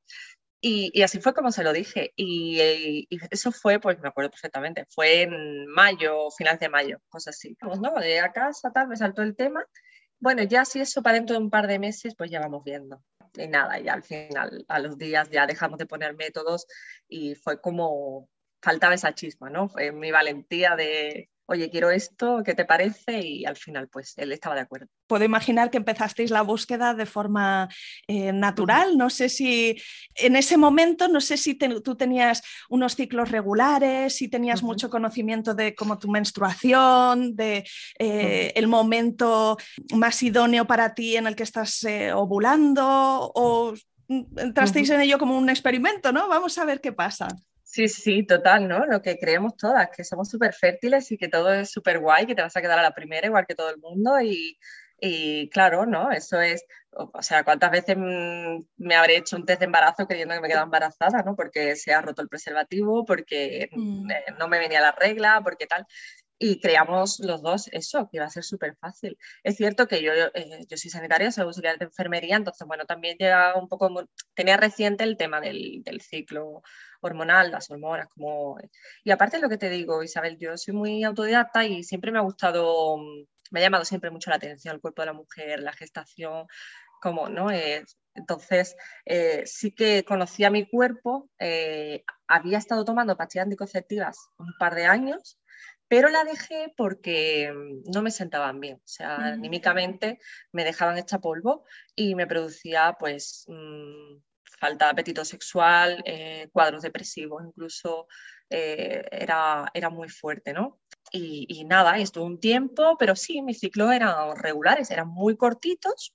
Y, 0.61 0.91
y 0.93 1.01
así 1.01 1.19
fue 1.19 1.33
como 1.33 1.51
se 1.51 1.63
lo 1.63 1.73
dije. 1.73 2.13
Y, 2.15 3.07
y, 3.09 3.19
eso 3.31 3.51
fue, 3.51 3.79
pues 3.79 3.99
me 3.99 4.09
acuerdo 4.09 4.29
perfectamente, 4.29 4.85
fue 4.89 5.23
en 5.23 5.65
mayo, 5.67 6.29
final 6.37 6.59
de 6.59 6.69
mayo, 6.69 6.99
cosas 7.09 7.35
así. 7.35 7.55
Pues 7.59 7.79
no, 7.79 7.95
llegué 7.95 8.19
a 8.19 8.31
casa, 8.31 8.71
tal, 8.71 8.89
me 8.89 8.97
saltó 8.97 9.23
el 9.23 9.35
tema. 9.35 9.65
Bueno, 10.19 10.43
ya 10.43 10.65
si 10.65 10.81
eso 10.81 11.01
para 11.01 11.15
dentro 11.15 11.35
de 11.35 11.41
un 11.41 11.49
par 11.49 11.65
de 11.65 11.79
meses, 11.79 12.13
pues 12.15 12.29
ya 12.29 12.41
vamos 12.41 12.63
viendo 12.63 13.01
y 13.35 13.47
nada, 13.47 13.79
y 13.79 13.87
al 13.87 14.03
final, 14.03 14.65
a 14.67 14.79
los 14.79 14.97
días 14.97 15.29
ya 15.29 15.47
dejamos 15.47 15.79
de 15.79 15.85
poner 15.85 16.15
métodos 16.15 16.67
y 17.07 17.35
fue 17.35 17.61
como 17.61 18.29
faltaba 18.61 18.93
esa 18.93 19.13
chisma, 19.13 19.49
¿no? 19.49 19.69
Fue 19.69 19.91
mi 19.91 20.11
valentía 20.11 20.75
de, 20.75 21.29
oye, 21.49 21.69
quiero 21.71 21.89
esto, 21.89 22.43
¿qué 22.45 22.53
te 22.53 22.63
parece? 22.63 23.21
Y 23.21 23.45
al 23.45 23.57
final, 23.57 23.87
pues 23.87 24.13
él 24.17 24.31
estaba 24.31 24.53
de 24.53 24.61
acuerdo. 24.61 24.85
Puedo 25.07 25.25
imaginar 25.25 25.71
que 25.71 25.77
empezasteis 25.77 26.29
la 26.29 26.43
búsqueda 26.43 26.93
de 26.93 27.07
forma 27.07 27.67
eh, 28.07 28.31
natural. 28.31 28.97
No 28.97 29.09
sé 29.09 29.29
si 29.29 29.75
en 30.15 30.35
ese 30.35 30.57
momento, 30.57 31.07
no 31.07 31.19
sé 31.19 31.37
si 31.37 31.55
tú 31.55 31.95
tenías 31.95 32.43
unos 32.69 32.95
ciclos 32.95 33.31
regulares, 33.31 34.15
si 34.15 34.27
tenías 34.27 34.61
mucho 34.61 34.91
conocimiento 34.91 35.55
de 35.55 35.73
cómo 35.73 35.97
tu 35.97 36.07
menstruación, 36.09 37.35
de 37.35 37.67
eh, 37.97 38.51
el 38.55 38.67
momento 38.67 39.57
más 39.95 40.21
idóneo 40.21 40.65
para 40.65 40.93
ti 40.93 41.15
en 41.15 41.25
el 41.25 41.35
que 41.35 41.43
estás 41.43 41.83
eh, 41.83 42.13
ovulando, 42.13 43.31
o 43.33 43.73
entrasteis 44.37 44.89
en 44.91 45.01
ello 45.01 45.17
como 45.17 45.35
un 45.35 45.49
experimento, 45.49 46.11
¿no? 46.11 46.27
Vamos 46.27 46.57
a 46.59 46.65
ver 46.65 46.79
qué 46.79 46.91
pasa. 46.91 47.27
Sí, 47.79 47.87
sí, 47.87 48.23
total, 48.23 48.67
¿no? 48.67 48.85
Lo 48.85 49.01
que 49.01 49.17
creemos 49.17 49.55
todas, 49.55 49.89
que 49.95 50.03
somos 50.03 50.27
súper 50.27 50.53
fértiles 50.53 51.09
y 51.13 51.17
que 51.17 51.29
todo 51.29 51.53
es 51.53 51.71
súper 51.71 51.99
guay, 51.99 52.25
que 52.25 52.35
te 52.35 52.41
vas 52.41 52.57
a 52.57 52.61
quedar 52.61 52.77
a 52.77 52.81
la 52.83 52.93
primera 52.93 53.27
igual 53.27 53.45
que 53.47 53.55
todo 53.55 53.69
el 53.69 53.77
mundo 53.77 54.19
y, 54.19 54.59
y 54.99 55.49
claro, 55.49 55.85
¿no? 55.85 56.11
Eso 56.11 56.41
es, 56.41 56.65
o 56.91 57.21
sea, 57.21 57.45
¿cuántas 57.45 57.71
veces 57.71 57.95
me 57.95 58.95
habré 58.95 59.15
hecho 59.15 59.37
un 59.37 59.45
test 59.45 59.59
de 59.59 59.67
embarazo 59.67 60.05
creyendo 60.07 60.35
que 60.35 60.41
me 60.41 60.49
quedaba 60.49 60.65
embarazada, 60.65 61.23
¿no? 61.23 61.37
Porque 61.37 61.77
se 61.77 61.93
ha 61.93 62.01
roto 62.01 62.21
el 62.21 62.27
preservativo, 62.27 63.05
porque 63.05 63.69
mm. 63.71 64.11
no 64.37 64.49
me 64.49 64.59
venía 64.59 64.81
la 64.81 64.91
regla, 64.91 65.39
porque 65.41 65.65
tal. 65.65 65.85
Y 66.39 66.59
creamos 66.61 67.19
los 67.19 67.41
dos 67.41 67.67
eso, 67.73 68.07
que 68.09 68.17
iba 68.17 68.25
a 68.25 68.29
ser 68.29 68.43
súper 68.43 68.75
fácil. 68.77 69.17
Es 69.43 69.57
cierto 69.57 69.87
que 69.87 70.01
yo, 70.01 70.13
eh, 70.13 70.65
yo 70.67 70.77
soy 70.77 70.89
sanitaria, 70.89 71.31
soy 71.31 71.43
auxiliar 71.43 71.77
de 71.77 71.85
enfermería, 71.85 72.37
entonces, 72.37 72.65
bueno, 72.65 72.85
también 72.85 73.17
llega 73.19 73.55
un 73.55 73.67
poco, 73.67 73.89
tenía 74.33 74.55
reciente 74.55 75.03
el 75.03 75.17
tema 75.17 75.41
del, 75.41 75.83
del 75.83 75.99
ciclo 76.01 76.63
hormonal, 77.01 77.51
las 77.51 77.69
hormonas, 77.69 78.07
como... 78.07 78.57
Y 79.03 79.11
aparte 79.11 79.39
lo 79.39 79.49
que 79.49 79.57
te 79.57 79.69
digo, 79.69 80.01
Isabel, 80.01 80.37
yo 80.39 80.57
soy 80.57 80.73
muy 80.73 81.03
autodidacta 81.03 81.65
y 81.65 81.83
siempre 81.83 82.11
me 82.11 82.19
ha 82.19 82.21
gustado, 82.21 82.97
me 83.51 83.59
ha 83.59 83.63
llamado 83.63 83.83
siempre 83.83 84.09
mucho 84.09 84.29
la 84.29 84.37
atención 84.37 84.75
el 84.75 84.81
cuerpo 84.81 85.01
de 85.01 85.07
la 85.07 85.13
mujer, 85.13 85.59
la 85.59 85.73
gestación, 85.73 86.47
como, 87.01 87.29
¿no? 87.29 87.49
entonces, 88.13 88.75
eh, 89.05 89.43
sí 89.45 89.71
que 89.71 90.03
conocía 90.05 90.49
mi 90.49 90.69
cuerpo, 90.69 91.29
eh, 91.39 92.03
había 92.27 92.57
estado 92.57 92.85
tomando 92.85 93.17
pastillas 93.17 93.45
anticonceptivas 93.45 94.17
un 94.37 94.53
par 94.59 94.75
de 94.75 94.85
años, 94.85 95.39
pero 95.89 96.07
la 96.07 96.23
dejé 96.23 96.71
porque 96.77 97.51
mm, 97.53 97.91
no 97.91 98.01
me 98.01 98.11
sentaban 98.11 98.61
bien, 98.61 98.77
o 98.77 98.87
sea, 98.87 99.17
anímicamente 99.17 100.19
me 100.53 100.63
dejaban 100.63 100.97
hecha 100.97 101.19
polvo 101.19 101.65
y 101.95 102.15
me 102.15 102.27
producía 102.27 102.95
pues 102.97 103.45
mm, 103.47 104.19
falta 104.59 104.85
de 104.85 104.91
apetito 104.91 105.25
sexual, 105.25 106.01
eh, 106.05 106.47
cuadros 106.53 106.83
depresivos, 106.83 107.43
incluso 107.45 108.07
eh, 108.49 109.03
era, 109.11 109.65
era 109.73 109.89
muy 109.89 110.09
fuerte, 110.09 110.53
¿no? 110.53 110.79
Y, 111.11 111.47
y 111.49 111.65
nada, 111.65 111.97
estuve 111.97 112.25
un 112.25 112.39
tiempo, 112.39 112.95
pero 112.97 113.15
sí, 113.15 113.41
mis 113.41 113.59
ciclos 113.59 113.91
eran 113.91 114.35
regulares, 114.37 114.91
eran 114.91 115.07
muy 115.07 115.37
cortitos, 115.37 116.13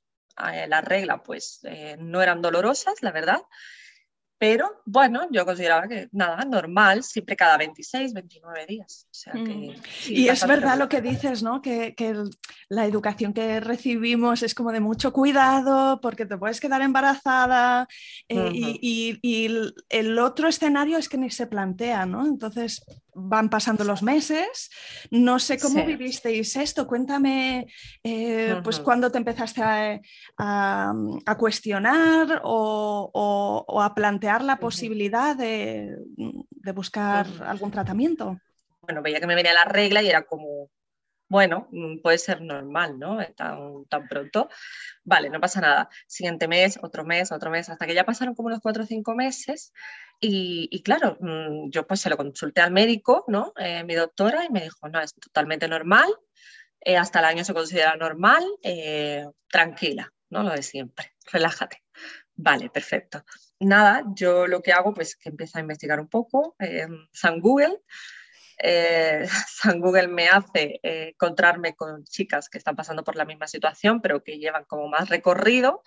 eh, 0.53 0.67
las 0.69 0.85
reglas 0.85 1.21
pues 1.25 1.61
no 1.99 2.23
eran 2.23 2.43
dolorosas, 2.43 3.03
la 3.03 3.11
verdad, 3.11 3.41
pero 4.39 4.83
bueno, 4.85 5.29
yo 5.31 5.45
consideraba 5.45 5.87
que 5.87 6.09
nada, 6.13 6.45
normal, 6.45 7.03
siempre 7.03 7.37
cada 7.37 7.57
26, 7.57 8.13
29 8.13 8.67
días. 8.67 9.09
Mm. 9.33 9.71
y 10.09 10.29
es 10.29 10.47
verdad 10.47 10.77
lo 10.77 10.89
que 10.89 11.01
dices, 11.01 11.43
¿no? 11.43 11.63
Que, 11.63 11.95
la 12.69 12.87
educación 12.87 13.33
que 13.33 13.61
recibimos 13.61 14.43
es 14.43 14.55
como 14.55 14.73
de 14.73 14.81
mucho 14.81 15.13
cuidado 15.13 16.01
porque 16.01 16.27
te 16.27 16.37
puedes 16.37 16.61
quedar 16.61 16.83
embarazada 16.83 17.87
eh, 18.29 18.51
y, 18.53 19.49
el 19.89 20.19
otro 20.19 20.49
escenario 20.49 20.99
es 20.99 21.09
que 21.09 21.19
ni 21.19 21.31
se 21.31 21.47
plantea, 21.47 22.07
¿no? 22.07 22.27
Entonces 22.27 22.85
van 23.15 23.49
pasando 23.49 23.85
los 23.85 24.03
meses. 24.03 24.71
No 25.11 25.39
sé 25.39 25.59
cómo 25.59 25.85
vivisteis 25.85 26.57
esto. 26.57 26.87
Cuéntame, 26.87 27.67
eh, 28.03 28.57
pues, 28.63 28.81
cuándo 28.81 29.11
te 29.11 29.19
empezaste 29.19 29.63
a, 30.39 30.93
cuestionar 31.39 32.41
o, 32.45 33.81
a 33.83 33.95
plantear 33.95 34.43
la 34.43 34.57
posibilidad 34.57 35.37
de, 35.37 35.97
buscar 36.75 37.27
algún 37.45 37.71
tratamiento. 37.71 38.39
Bueno, 38.83 39.03
veía 39.03 39.21
que 39.21 39.27
me 39.27 39.35
venía 39.35 39.55
la 39.55 39.65
regla 39.65 40.03
y 40.03 40.09
era 40.09 40.23
como, 40.23 40.69
bueno, 41.29 41.69
mm, 41.71 41.99
puede 42.01 42.19
ser 42.19 42.43
normal, 42.43 42.99
¿no? 42.99 43.19
Tan, 43.37 43.85
tan 43.87 44.09
pronto. 44.09 44.49
Vale, 45.05 45.31
no 45.31 45.41
pasa 45.41 45.61
nada. 45.61 45.89
Siguiente 46.07 46.49
mes, 46.49 46.79
otro 46.83 47.05
mes, 47.05 47.33
otro 47.33 47.51
mes, 47.51 47.69
hasta 47.69 47.87
que 47.87 47.95
ya 47.95 48.05
pasaron 48.05 48.35
como 48.35 48.49
unos 48.49 48.61
cuatro 48.61 48.85
o 48.85 48.87
cinco 48.87 49.15
meses. 49.15 49.73
Y, 50.21 50.83
claro, 50.83 51.19
mm, 51.21 51.71
yo 51.71 51.87
pues 51.87 52.01
se 52.01 52.11
lo 52.11 52.17
consulté 52.17 52.61
al 52.61 52.73
médico, 52.73 53.25
¿no? 53.29 53.53
Eh, 53.59 53.85
mi 53.85 53.95
doctora, 53.95 54.45
y 54.45 54.51
me 54.51 54.63
dijo, 54.63 54.89
no, 54.89 55.01
es 55.01 55.15
totalmente 55.15 55.69
normal. 55.69 56.09
Eh, 56.81 56.97
hasta 56.97 57.19
el 57.21 57.25
año 57.27 57.45
se 57.45 57.55
considera 57.55 57.97
normal. 57.97 58.45
Eh, 58.63 59.27
tranquila, 59.49 60.13
¿no? 60.31 60.43
Lo 60.43 60.51
de 60.51 60.63
siempre. 60.63 61.13
Relájate. 61.33 61.83
Vale, 62.37 62.71
perfecto. 62.71 63.25
Nada, 63.61 64.03
yo 64.15 64.47
lo 64.47 64.61
que 64.63 64.73
hago, 64.73 64.93
pues 64.93 65.17
que 65.17 65.29
empiezo 65.31 65.59
a 65.59 65.63
investigar 65.63 66.01
un 66.01 66.09
poco 66.09 66.57
en 66.59 67.09
San 67.13 67.41
Google 67.41 67.81
eh, 68.59 69.25
San 69.49 69.81
Google 69.81 70.09
me 70.09 70.29
hace 70.29 70.81
eh, 70.83 71.11
encontrarme 71.15 71.75
con 71.75 72.05
chicas 72.05 72.49
que 72.49 72.59
están 72.59 72.77
pasando 72.77 73.05
por 73.05 73.17
la 73.17 73.25
misma 73.25 73.47
situación, 73.47 74.01
pero 74.01 74.23
que 74.23 74.39
llevan 74.39 74.65
como 74.65 74.89
más 74.89 75.09
recorrido 75.09 75.83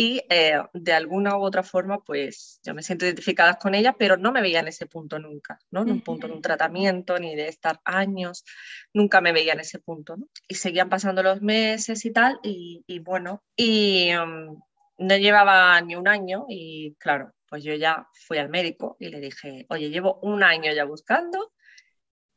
y 0.00 0.22
eh, 0.30 0.62
de 0.74 0.92
alguna 0.92 1.36
u 1.36 1.42
otra 1.42 1.64
forma, 1.64 2.04
pues 2.04 2.60
yo 2.62 2.72
me 2.72 2.84
siento 2.84 3.04
identificada 3.04 3.58
con 3.58 3.74
ella, 3.74 3.96
pero 3.98 4.16
no 4.16 4.30
me 4.30 4.40
veía 4.40 4.60
en 4.60 4.68
ese 4.68 4.86
punto 4.86 5.18
nunca, 5.18 5.58
¿no? 5.72 5.82
En 5.82 5.90
un 5.90 6.02
punto 6.02 6.28
de 6.28 6.34
un 6.34 6.40
tratamiento, 6.40 7.18
ni 7.18 7.34
de 7.34 7.48
estar 7.48 7.80
años, 7.84 8.44
nunca 8.92 9.20
me 9.20 9.32
veía 9.32 9.54
en 9.54 9.60
ese 9.60 9.80
punto, 9.80 10.16
¿no? 10.16 10.28
Y 10.46 10.54
seguían 10.54 10.88
pasando 10.88 11.24
los 11.24 11.42
meses 11.42 12.04
y 12.04 12.12
tal, 12.12 12.38
y, 12.44 13.00
bueno, 13.00 13.42
y 13.56 14.10
mm, 14.12 14.56
no 14.98 15.16
llevaba 15.16 15.80
ni 15.80 15.96
un 15.96 16.06
año 16.06 16.46
y 16.48 16.94
claro, 17.00 17.32
pues 17.48 17.64
yo 17.64 17.74
ya 17.74 18.06
fui 18.12 18.38
al 18.38 18.50
médico 18.50 18.96
y 19.00 19.08
le 19.08 19.18
dije, 19.18 19.66
oye, 19.68 19.90
llevo 19.90 20.20
un 20.22 20.44
año 20.44 20.72
ya 20.72 20.84
buscando 20.84 21.52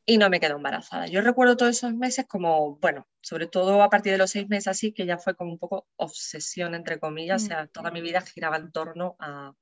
y 0.04 0.18
no 0.18 0.28
me 0.30 0.40
quedo 0.40 0.56
embarazada. 0.56 1.06
Yo 1.06 1.20
recuerdo 1.20 1.56
todos 1.56 1.76
esos 1.76 1.94
meses 1.94 2.26
como, 2.26 2.76
bueno, 2.76 3.08
sobre 3.20 3.46
todo 3.46 3.82
a 3.82 3.90
partir 3.90 4.12
de 4.12 4.18
los 4.18 4.30
seis 4.30 4.48
meses 4.48 4.68
así, 4.68 4.92
que 4.92 5.06
ya 5.06 5.18
fue 5.18 5.36
como 5.36 5.52
un 5.52 5.58
poco 5.58 5.88
obsesión, 5.96 6.74
entre 6.74 6.98
comillas, 6.98 7.44
o 7.44 7.46
sea, 7.46 7.66
toda 7.68 7.90
mi 7.90 8.00
vida 8.00 8.20
giraba 8.20 8.56
en 8.56 8.72
torno 8.72 9.16
a 9.20 9.52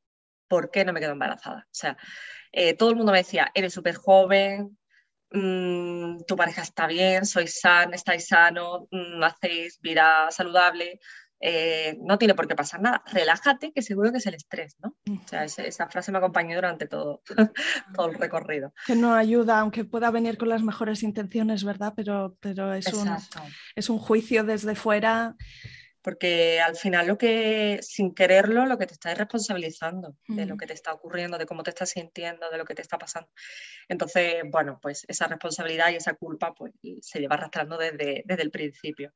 por 0.48 0.70
qué 0.70 0.84
no 0.84 0.92
me 0.92 1.00
quedo 1.00 1.12
embarazada. 1.12 1.66
O 1.66 1.74
sea, 1.74 1.96
eh, 2.52 2.74
todo 2.74 2.90
el 2.90 2.96
mundo 2.96 3.12
me 3.12 3.18
decía, 3.18 3.50
eres 3.54 3.74
súper 3.74 3.96
joven, 3.96 4.78
mm, 5.30 6.24
tu 6.26 6.36
pareja 6.36 6.62
está 6.62 6.86
bien, 6.86 7.26
sois 7.26 7.60
san, 7.60 7.94
estáis 7.94 8.26
sano, 8.28 8.88
mm, 8.90 9.22
hacéis 9.22 9.78
vida 9.80 10.30
saludable, 10.30 11.00
eh, 11.42 11.96
no 12.02 12.18
tiene 12.18 12.34
por 12.34 12.46
qué 12.46 12.54
pasar 12.54 12.82
nada, 12.82 13.02
relájate, 13.10 13.72
que 13.72 13.80
seguro 13.80 14.12
que 14.12 14.18
es 14.18 14.26
el 14.26 14.34
estrés, 14.34 14.76
¿no? 14.82 14.94
O 15.10 15.26
sea, 15.26 15.44
esa, 15.44 15.88
frase 15.88 16.12
me 16.12 16.18
acompañó 16.18 16.54
durante 16.54 16.86
todo, 16.86 17.22
todo 17.94 18.08
el 18.08 18.14
recorrido. 18.14 18.74
Que 18.86 18.94
no 18.94 19.14
ayuda, 19.14 19.60
aunque 19.60 19.84
pueda 19.84 20.10
venir 20.10 20.36
con 20.36 20.50
las 20.50 20.62
mejores 20.62 21.02
intenciones, 21.02 21.64
¿verdad? 21.64 21.94
Pero, 21.96 22.36
pero 22.40 22.74
es, 22.74 22.92
un, 22.92 23.08
es 23.74 23.88
un 23.88 23.98
juicio 23.98 24.44
desde 24.44 24.74
fuera. 24.74 25.34
Porque 26.02 26.62
al 26.62 26.76
final 26.76 27.06
lo 27.06 27.18
que, 27.18 27.78
sin 27.82 28.14
quererlo, 28.14 28.64
lo 28.64 28.78
que 28.78 28.86
te 28.86 28.94
estás 28.94 29.18
responsabilizando 29.18 30.16
de 30.28 30.46
lo 30.46 30.56
que 30.56 30.66
te 30.66 30.72
está 30.72 30.94
ocurriendo, 30.94 31.36
de 31.36 31.44
cómo 31.44 31.62
te 31.62 31.68
estás 31.68 31.90
sintiendo, 31.90 32.48
de 32.50 32.56
lo 32.56 32.64
que 32.64 32.74
te 32.74 32.80
está 32.80 32.96
pasando. 32.96 33.28
Entonces, 33.86 34.36
bueno, 34.50 34.78
pues 34.80 35.04
esa 35.08 35.26
responsabilidad 35.26 35.90
y 35.90 35.96
esa 35.96 36.14
culpa 36.14 36.54
pues, 36.54 36.72
se 37.02 37.20
lleva 37.20 37.34
arrastrando 37.34 37.76
desde, 37.76 38.22
desde 38.24 38.42
el 38.42 38.50
principio. 38.50 39.12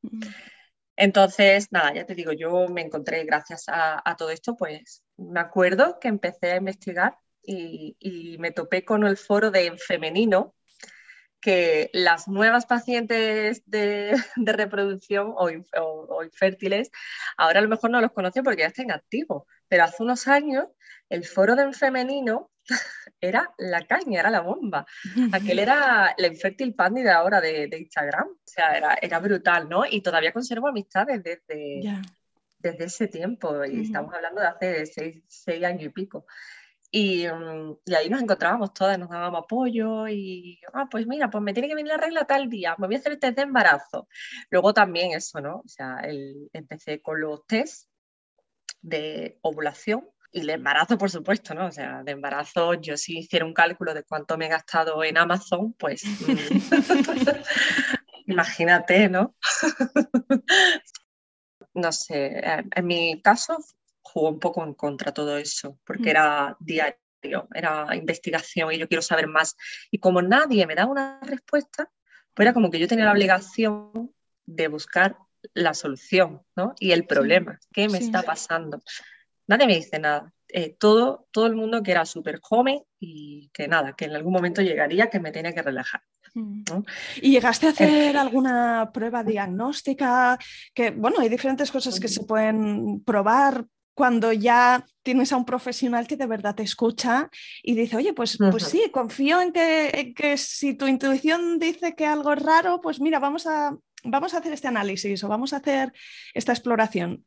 Entonces, 0.96 1.72
nada, 1.72 1.92
ya 1.94 2.06
te 2.06 2.14
digo, 2.14 2.32
yo 2.32 2.68
me 2.68 2.82
encontré 2.82 3.24
gracias 3.24 3.64
a, 3.68 4.14
todo 4.16 4.30
esto, 4.30 4.56
pues 4.56 5.02
me 5.16 5.40
acuerdo 5.40 5.98
que 6.00 6.08
empecé 6.08 6.52
a 6.52 6.56
investigar 6.56 7.18
y, 7.42 8.36
me 8.38 8.52
topé 8.52 8.84
con 8.84 9.04
el 9.04 9.16
foro 9.16 9.50
de 9.50 9.76
femenino, 9.76 10.54
que 11.44 11.90
las 11.92 12.26
nuevas 12.26 12.64
pacientes 12.64 13.62
de, 13.66 14.16
reproducción 14.36 15.34
o, 15.36 15.50
o, 15.76 16.24
infértiles, 16.24 16.90
ahora 17.36 17.58
a 17.58 17.62
lo 17.62 17.68
mejor 17.68 17.90
no 17.90 18.00
los 18.00 18.12
conocen 18.12 18.42
porque 18.42 18.62
ya 18.62 18.68
están 18.68 18.90
activos, 18.90 19.42
pero 19.68 19.84
hace 19.84 20.02
unos 20.02 20.26
años 20.26 20.68
el 21.10 21.22
foro 21.22 21.54
de 21.54 21.70
femenino 21.74 22.50
era 23.20 23.52
la 23.58 23.86
caña, 23.86 24.20
era 24.20 24.30
la 24.30 24.40
bomba. 24.40 24.86
Aquel 25.32 25.58
era 25.58 26.14
la 26.18 26.26
infértil 26.26 26.74
pandi 26.74 27.02
de 27.02 27.10
ahora 27.10 27.42
de, 27.42 27.68
Instagram. 27.78 28.28
O 28.28 28.46
sea, 28.46 28.78
era, 28.78 28.96
era, 29.02 29.18
brutal, 29.18 29.68
¿no? 29.68 29.84
Y 29.84 30.00
todavía 30.00 30.32
conservo 30.32 30.68
amistades 30.68 31.22
desde, 31.22 31.82
desde 32.58 32.84
ese 32.84 33.06
tiempo. 33.08 33.62
Y 33.66 33.82
estamos 33.82 34.14
hablando 34.14 34.40
de 34.40 34.46
hace 34.46 34.86
seis, 34.86 35.62
años 35.62 35.82
y 35.82 35.88
pico. 35.90 36.24
Y, 36.96 37.26
mm, 37.26 37.78
y, 37.86 37.94
ahí 37.94 38.08
nos 38.08 38.22
encontrábamos 38.22 38.72
todas, 38.72 38.96
nos 38.96 39.10
dábamos 39.10 39.42
apoyo 39.42 40.06
y, 40.06 40.60
ah, 40.74 40.86
pues 40.88 41.08
mira, 41.08 41.28
pues 41.28 41.42
me 41.42 41.52
tiene 41.52 41.66
que 41.68 41.74
venir 41.74 41.90
la 41.90 41.96
regla 41.96 42.24
tal 42.24 42.48
día, 42.48 42.76
me 42.78 42.86
voy 42.86 42.94
a 42.94 42.98
hacer 43.00 43.10
el 43.10 43.18
test 43.18 43.34
de 43.36 43.42
embarazo. 43.42 44.06
Luego 44.48 44.72
también 44.72 45.10
eso, 45.10 45.40
¿no? 45.40 45.56
O 45.56 45.68
sea, 45.68 45.98
empecé 46.52 47.02
con 47.02 47.20
los 47.20 47.44
test 47.48 47.88
de 48.80 49.40
ovulación 49.42 50.08
y 50.30 50.42
el 50.42 50.50
embarazo, 50.50 50.96
por 50.96 51.10
supuesto, 51.10 51.52
¿no? 51.52 51.66
O 51.66 51.72
sea, 51.72 52.04
de 52.04 52.12
embarazo, 52.12 52.74
yo 52.74 52.96
si 52.96 53.18
hiciera 53.18 53.44
un 53.44 53.54
cálculo 53.54 53.92
de 53.92 54.04
cuánto 54.04 54.38
me 54.38 54.46
he 54.46 54.50
gastado 54.50 55.02
en 55.02 55.18
Amazon, 55.18 55.72
pues 55.72 56.04
mm, 56.04 56.70
imagínate, 58.30 59.08
¿no? 59.08 59.34
no 61.74 61.90
sé, 61.90 62.40
en 62.72 62.86
mi 62.86 63.20
caso 63.20 63.58
jugó 64.14 64.28
un 64.28 64.38
poco 64.38 64.62
en 64.62 64.75
contra 64.75 65.12
todo 65.12 65.37
eso, 65.37 65.80
porque 65.85 66.04
mm. 66.04 66.09
era 66.09 66.56
diario, 66.61 67.49
era 67.52 67.94
investigación 67.97 68.73
y 68.73 68.78
yo 68.78 68.87
quiero 68.87 69.02
saber 69.02 69.26
más. 69.26 69.56
Y 69.90 69.99
como 69.99 70.23
nadie 70.23 70.66
me 70.68 70.76
da 70.76 70.87
una 70.87 71.18
respuesta, 71.21 71.90
pues 72.33 72.47
era 72.47 72.54
como 72.54 72.71
que 72.71 72.78
yo 72.78 72.87
tenía 72.87 73.06
la 73.06 73.12
obligación 73.12 74.14
de 74.47 74.68
buscar 74.68 75.16
la 75.52 75.75
solución, 75.75 76.42
¿no? 76.54 76.75
Y 76.78 76.92
el 76.92 77.06
problema, 77.06 77.59
¿qué 77.73 77.88
me 77.88 77.99
está 77.99 78.23
pasando? 78.23 78.80
nadie 79.47 79.66
me 79.66 79.75
dice 79.75 79.99
nada. 79.99 80.33
Eh, 80.49 80.76
todo, 80.78 81.26
todo 81.33 81.47
el 81.47 81.56
mundo 81.56 81.83
que 81.83 81.90
era 81.90 82.06
súper 82.06 82.38
joven 82.40 82.80
y 83.00 83.50
que 83.52 83.66
nada, 83.66 83.94
que 83.94 84.04
en 84.04 84.14
algún 84.14 84.33
momento 84.33 84.62
llegaría 84.62 85.11
que 85.11 85.18
me 85.18 85.33
tenía 85.33 85.52
que 85.52 85.62
relajar. 85.62 86.02
Mm. 86.35 86.62
¿Y 87.21 87.33
llegaste 87.33 87.66
a 87.66 87.71
hacer 87.71 88.16
alguna 88.16 88.90
prueba 88.92 89.25
diagnóstica? 89.25 90.38
Que 90.73 90.92
bueno, 90.92 91.18
hay 91.18 91.28
diferentes 91.28 91.73
cosas 91.73 91.99
que 91.99 92.09
se 92.09 92.25
pueden 92.25 93.02
probar 93.04 93.66
cuando 93.94 94.32
ya 94.32 94.84
tienes 95.02 95.32
a 95.32 95.36
un 95.36 95.44
profesional 95.44 96.06
que 96.06 96.16
de 96.16 96.26
verdad 96.26 96.54
te 96.54 96.62
escucha 96.62 97.30
y 97.62 97.74
dice, 97.74 97.96
oye, 97.96 98.12
pues, 98.12 98.36
pues 98.38 98.64
sí, 98.64 98.90
confío 98.92 99.40
en 99.40 99.52
que, 99.52 100.12
que, 100.16 100.36
si 100.36 100.74
tu 100.74 100.86
intuición 100.86 101.58
dice 101.58 101.94
que 101.94 102.06
algo 102.06 102.32
es 102.32 102.42
raro, 102.42 102.80
pues 102.80 103.00
mira, 103.00 103.20
vamos 103.20 103.46
a, 103.46 103.76
vamos 104.02 104.34
a 104.34 104.38
hacer 104.38 104.52
este 104.52 104.68
análisis 104.68 105.22
o 105.22 105.28
vamos 105.28 105.52
a 105.52 105.58
hacer 105.58 105.92
esta 106.34 106.52
exploración. 106.52 107.24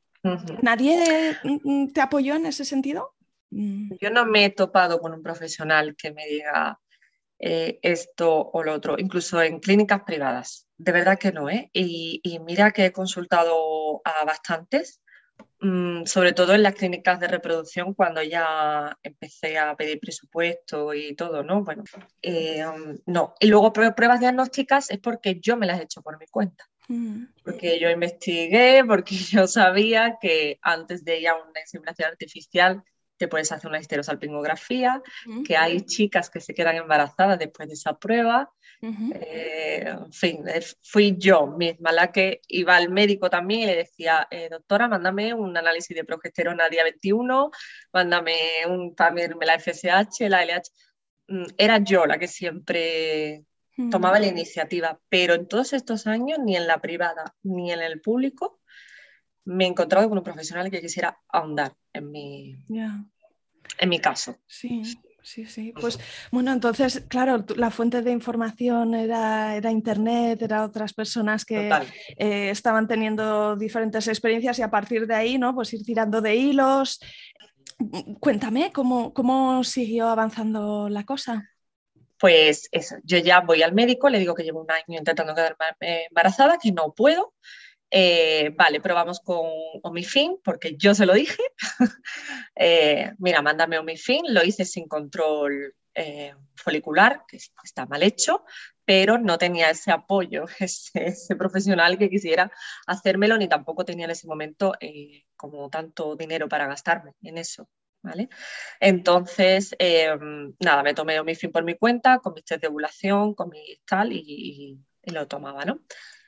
¿Nadie 0.62 1.38
mm, 1.44 1.88
te 1.94 2.02
apoyó 2.02 2.36
en 2.36 2.48
ese 2.48 2.66
sentido? 2.66 3.16
Mm. 3.50 3.94
Yo 4.02 4.10
no 4.10 4.26
me 4.26 4.46
he 4.46 4.50
topado 4.50 5.00
con 5.00 5.14
un 5.14 5.24
profesional 5.24 5.96
que 5.96 6.12
me 6.12 6.28
diga 6.28 6.80
eh, 7.40 7.80
esto 7.82 8.50
o 8.52 8.64
lo 8.64 8.74
otro, 8.74 8.96
incluso 8.98 9.42
en 9.42 9.60
clínicas 9.60 10.02
privadas. 10.04 10.68
De 10.78 10.92
verdad 10.92 11.18
que 11.18 11.32
no, 11.32 11.50
¿eh? 11.50 11.70
Y, 11.72 12.20
y 12.24 12.40
mira 12.40 12.72
que 12.72 12.88
he 12.88 12.92
consultado 12.92 14.02
a 14.04 14.26
bastantes 14.26 15.02
Mm, 15.07 15.07
sobre 15.60 16.34
todo 16.34 16.54
en 16.54 16.64
las 16.64 16.76
clínicas 16.76 17.20
de 17.20 17.28
reproducción 17.28 17.94
cuando 17.94 18.22
ya 18.22 18.98
empecé 19.02 19.58
a 19.58 19.76
pedir 19.76 20.00
presupuesto 20.00 20.94
y 20.94 21.16
todo, 21.16 21.44
¿no? 21.44 21.64
Bueno, 21.64 21.84
eh, 22.22 22.64
um, 22.66 22.98
no. 23.08 23.34
Y 23.40 23.48
luego 23.48 23.74
pruebas 23.74 24.20
diagnósticas 24.20 24.92
es 24.92 25.00
porque 25.00 25.40
yo 25.40 25.58
me 25.58 25.66
las 25.66 25.80
he 25.80 25.84
hecho 25.84 26.02
por 26.02 26.20
mi 26.20 26.28
cuenta. 26.28 26.66
Mm. 26.88 27.26
Porque 27.44 27.80
yo 27.80 27.90
investigué, 27.90 28.84
porque 28.86 29.16
yo 29.32 29.48
sabía 29.48 30.18
que 30.22 30.60
antes 30.62 31.04
de 31.04 31.20
ir 31.22 31.30
a 31.30 31.36
una 31.36 31.60
inseminación 31.60 32.10
artificial 32.10 32.84
te 33.18 33.28
puedes 33.28 33.52
hacer 33.52 33.70
una 33.70 33.80
histerosalpingografía, 33.80 35.02
que 35.46 35.58
hay 35.58 35.82
chicas 35.82 36.30
que 36.30 36.40
se 36.40 36.54
quedan 36.54 36.76
embarazadas 36.76 37.40
después 37.40 37.68
de 37.68 37.74
esa 37.74 37.98
prueba. 37.98 38.52
Eh, 38.82 39.86
en 39.88 40.14
fin, 40.14 40.44
fui 40.84 41.16
yo 41.18 41.48
misma 41.48 41.92
la 41.92 42.12
que 42.12 42.42
iba 42.48 42.76
al 42.76 42.90
médico 42.90 43.30
también 43.30 43.62
y 43.62 43.66
le 43.66 43.76
decía, 43.76 44.28
eh, 44.30 44.50
doctora, 44.50 44.88
mándame 44.88 45.34
un 45.34 45.58
análisis 45.58 45.96
de 45.96 46.04
progesterona 46.04 46.70
día 46.70 46.84
21, 46.84 47.50
mándame 47.92 48.36
un, 48.68 48.96
también 48.96 49.36
la 49.42 49.60
FSH, 49.60 50.30
la 50.30 50.44
LH. 50.44 50.72
Mm, 51.28 51.46
era 51.58 51.80
yo 51.80 52.06
la 52.06 52.20
que 52.20 52.28
siempre 52.28 53.44
tomaba 53.92 54.20
la 54.20 54.28
iniciativa, 54.28 55.00
pero 55.08 55.36
en 55.36 55.48
todos 55.48 55.74
estos 55.74 56.08
años, 56.08 56.40
ni 56.44 56.56
en 56.56 56.66
la 56.66 56.80
privada 56.80 57.36
ni 57.44 57.72
en 57.72 57.82
el 57.82 58.02
público, 58.02 58.60
me 59.48 59.64
he 59.64 59.68
encontrado 59.68 60.10
con 60.10 60.18
un 60.18 60.24
profesional 60.24 60.70
que 60.70 60.82
quisiera 60.82 61.18
ahondar 61.30 61.74
en 61.94 62.12
mi, 62.12 62.58
en 62.68 63.90
mi 63.90 64.00
caso. 64.00 64.38
Sí. 64.46 64.84
Sí, 65.24 65.46
sí, 65.46 65.74
pues 65.78 66.00
bueno, 66.32 66.54
entonces, 66.54 67.04
claro, 67.10 67.44
la 67.58 67.70
fuente 67.70 68.02
de 68.02 68.12
información 68.12 68.96
era, 68.96 69.58
era 69.58 69.72
Internet, 69.72 70.42
eran 70.42 70.62
otras 70.62 70.94
personas 70.94 71.44
que 71.44 71.70
eh, 72.16 72.50
estaban 72.50 72.88
teniendo 72.88 73.58
diferentes 73.58 74.08
experiencias 74.08 74.58
y 74.58 74.62
a 74.62 74.72
partir 74.72 75.06
de 75.06 75.16
ahí, 75.16 75.38
¿no? 75.38 75.54
Pues 75.54 75.74
ir 75.74 75.84
tirando 75.84 76.22
de 76.22 76.34
hilos. 76.34 77.02
Cuéntame, 78.22 78.72
¿cómo, 78.72 79.14
cómo 79.14 79.66
siguió 79.66 80.08
avanzando 80.08 80.88
la 80.88 81.04
cosa? 81.04 81.44
Pues 82.18 82.70
eso, 82.72 82.96
yo 83.04 83.18
ya 83.18 83.42
voy 83.42 83.64
al 83.64 83.74
médico, 83.74 84.08
le 84.08 84.20
digo 84.20 84.34
que 84.34 84.44
llevo 84.44 84.62
un 84.62 84.72
año 84.72 84.98
intentando 84.98 85.36
quedarme 85.36 86.06
embarazada, 86.10 86.58
que 86.58 86.72
no 86.72 86.94
puedo, 86.94 87.34
eh, 87.90 88.54
vale, 88.56 88.82
probamos 88.82 89.22
con 89.22 89.46
Omifin 89.84 90.40
porque 90.44 90.76
yo 90.78 90.94
se 90.96 91.06
lo 91.06 91.14
dije. 91.14 91.42
Eh, 92.60 93.12
mira, 93.20 93.44
mándame 93.44 93.78
Omifin, 93.78 94.34
lo 94.34 94.44
hice 94.44 94.66
sin 94.66 94.88
control 94.88 95.76
eh, 95.94 96.34
folicular, 96.56 97.24
que 97.28 97.38
está 97.38 97.86
mal 97.86 98.02
hecho, 98.02 98.46
pero 98.84 99.20
no 99.20 99.38
tenía 99.38 99.70
ese 99.70 99.92
apoyo, 99.92 100.46
ese, 100.60 101.36
profesional 101.36 102.00
que 102.00 102.10
quisiera 102.10 102.52
hacérmelo, 102.88 103.38
ni 103.38 103.48
tampoco 103.48 103.86
tenía 103.86 104.06
en 104.06 104.12
ese 104.12 104.26
momento 104.26 104.74
como 105.36 105.70
tanto 105.70 106.16
dinero 106.16 106.50
para 106.50 106.66
gastarme 106.66 107.12
en 107.22 107.38
eso. 107.38 107.70
¿Vale? 108.02 108.30
Entonces, 108.80 109.76
nada, 110.60 110.82
me 110.82 110.96
tomé 110.96 111.20
Omifin 111.20 111.52
por 111.52 111.64
mi 111.64 111.76
cuenta, 111.76 112.18
con 112.20 112.34
mis 112.34 112.44
test 112.44 112.62
de 112.62 112.70
ovulación, 112.70 113.36
con 113.36 113.50
mi 113.50 113.80
tal, 113.86 114.14
y, 114.14 114.80
y 115.04 115.12
lo 115.12 115.28
tomaba, 115.28 115.64
¿no? 115.64 115.82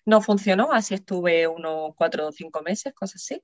No 0.09 0.21
funcionó, 0.21 0.73
así 0.73 0.95
estuve 0.95 1.47
unos 1.47 1.93
cuatro 1.95 2.29
o 2.29 2.31
cinco 2.31 2.63
meses, 2.63 2.95
cosas 2.95 3.21
así. 3.21 3.43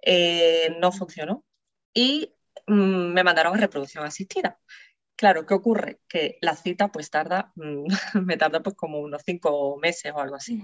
Eh, 0.00 0.76
no 0.78 0.92
funcionó. 0.92 1.44
Y 1.92 2.32
mm, 2.68 3.12
me 3.12 3.24
mandaron 3.24 3.54
a 3.54 3.60
reproducción 3.60 4.04
asistida. 4.04 4.56
Claro, 5.16 5.46
¿qué 5.46 5.54
ocurre? 5.54 5.98
Que 6.06 6.38
la 6.42 6.54
cita 6.54 6.92
pues 6.92 7.10
tarda, 7.10 7.50
mm, 7.56 7.86
me 8.24 8.36
tarda 8.36 8.62
pues 8.62 8.76
como 8.76 9.00
unos 9.00 9.22
cinco 9.26 9.78
meses 9.78 10.12
o 10.14 10.20
algo 10.20 10.36
así. 10.36 10.62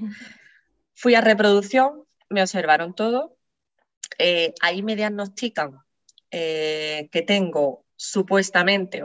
Fui 0.94 1.16
a 1.16 1.20
reproducción, 1.20 2.04
me 2.28 2.42
observaron 2.42 2.94
todo, 2.94 3.36
eh, 4.18 4.54
ahí 4.60 4.84
me 4.84 4.94
diagnostican 4.94 5.76
eh, 6.30 7.08
que 7.10 7.22
tengo 7.22 7.84
supuestamente 7.96 8.98
el 8.98 9.04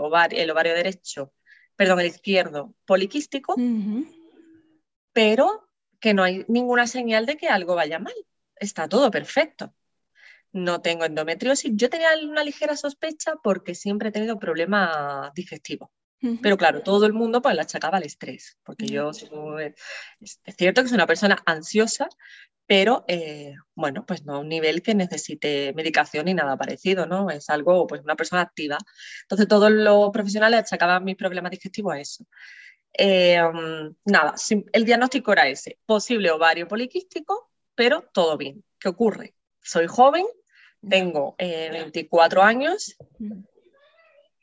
ovario 0.52 0.76
derecho, 0.76 1.34
perdón, 1.76 2.02
el 2.02 2.08
izquierdo 2.08 2.76
poliquístico, 2.86 3.56
pero 5.14 5.67
que 6.00 6.14
no 6.14 6.24
hay 6.24 6.46
ninguna 6.48 6.88
señal 6.88 7.26
de 7.26 7.38
que 7.38 7.48
algo 7.48 7.76
vaya 7.76 8.00
mal. 8.00 8.14
Está 8.56 8.88
todo 8.88 9.12
perfecto. 9.12 9.74
No 10.52 10.82
tengo 10.82 11.06
endometriosis. 11.06 11.72
Yo 11.76 11.90
tenía 11.90 12.10
una 12.24 12.44
ligera 12.44 12.76
sospecha 12.78 13.36
porque 13.44 13.76
siempre 13.76 14.10
he 14.10 14.12
tenido 14.12 14.40
problemas 14.40 15.34
digestivos. 15.34 15.90
Pero 16.42 16.58
claro, 16.58 16.82
todo 16.82 17.06
el 17.06 17.14
mundo 17.14 17.44
pues 17.44 17.56
la 17.56 17.62
achacaba 17.62 17.98
al 17.98 18.04
estrés, 18.04 18.58
porque 18.64 18.88
yo 18.88 19.12
es, 19.12 19.76
cierto 20.58 20.82
que 20.82 20.90
soy 20.90 20.96
una 20.96 21.06
persona 21.06 21.38
ansiosa, 21.46 22.10
pero 22.66 23.06
eh, 23.08 23.54
bueno, 23.76 24.04
pues 24.06 24.26
no 24.26 24.36
a 24.36 24.40
un 24.40 24.50
nivel 24.50 24.82
que 24.82 24.96
necesite 24.96 25.74
medicación 25.74 26.26
ni 26.26 26.34
nada 26.34 26.58
parecido, 26.58 27.06
¿no? 27.06 27.30
Es 27.30 27.50
algo, 27.52 27.86
pues 27.86 28.02
una 28.02 28.16
persona 28.16 28.42
activa. 28.42 28.78
Entonces 29.22 29.48
todos 29.48 29.72
los 29.72 30.10
profesionales 30.12 30.60
achacaban 30.62 31.04
mis 31.04 31.16
problemas 31.16 31.52
digestivos 31.52 31.94
a 31.94 32.00
eso. 32.00 32.26
Eh, 32.94 33.40
nada, 34.06 34.36
el 34.72 34.86
diagnóstico 34.86 35.32
era 35.34 35.48
ese, 35.48 35.78
posible 35.86 36.32
ovario 36.32 36.68
poliquístico, 36.68 37.52
pero 37.76 38.02
todo 38.14 38.38
bien. 38.38 38.64
¿Qué 38.80 38.90
ocurre? 38.90 39.36
Soy 39.62 39.88
joven, 39.88 40.26
tengo 40.88 41.36
24 41.38 42.42
eh, 42.42 42.44
años, 42.44 42.98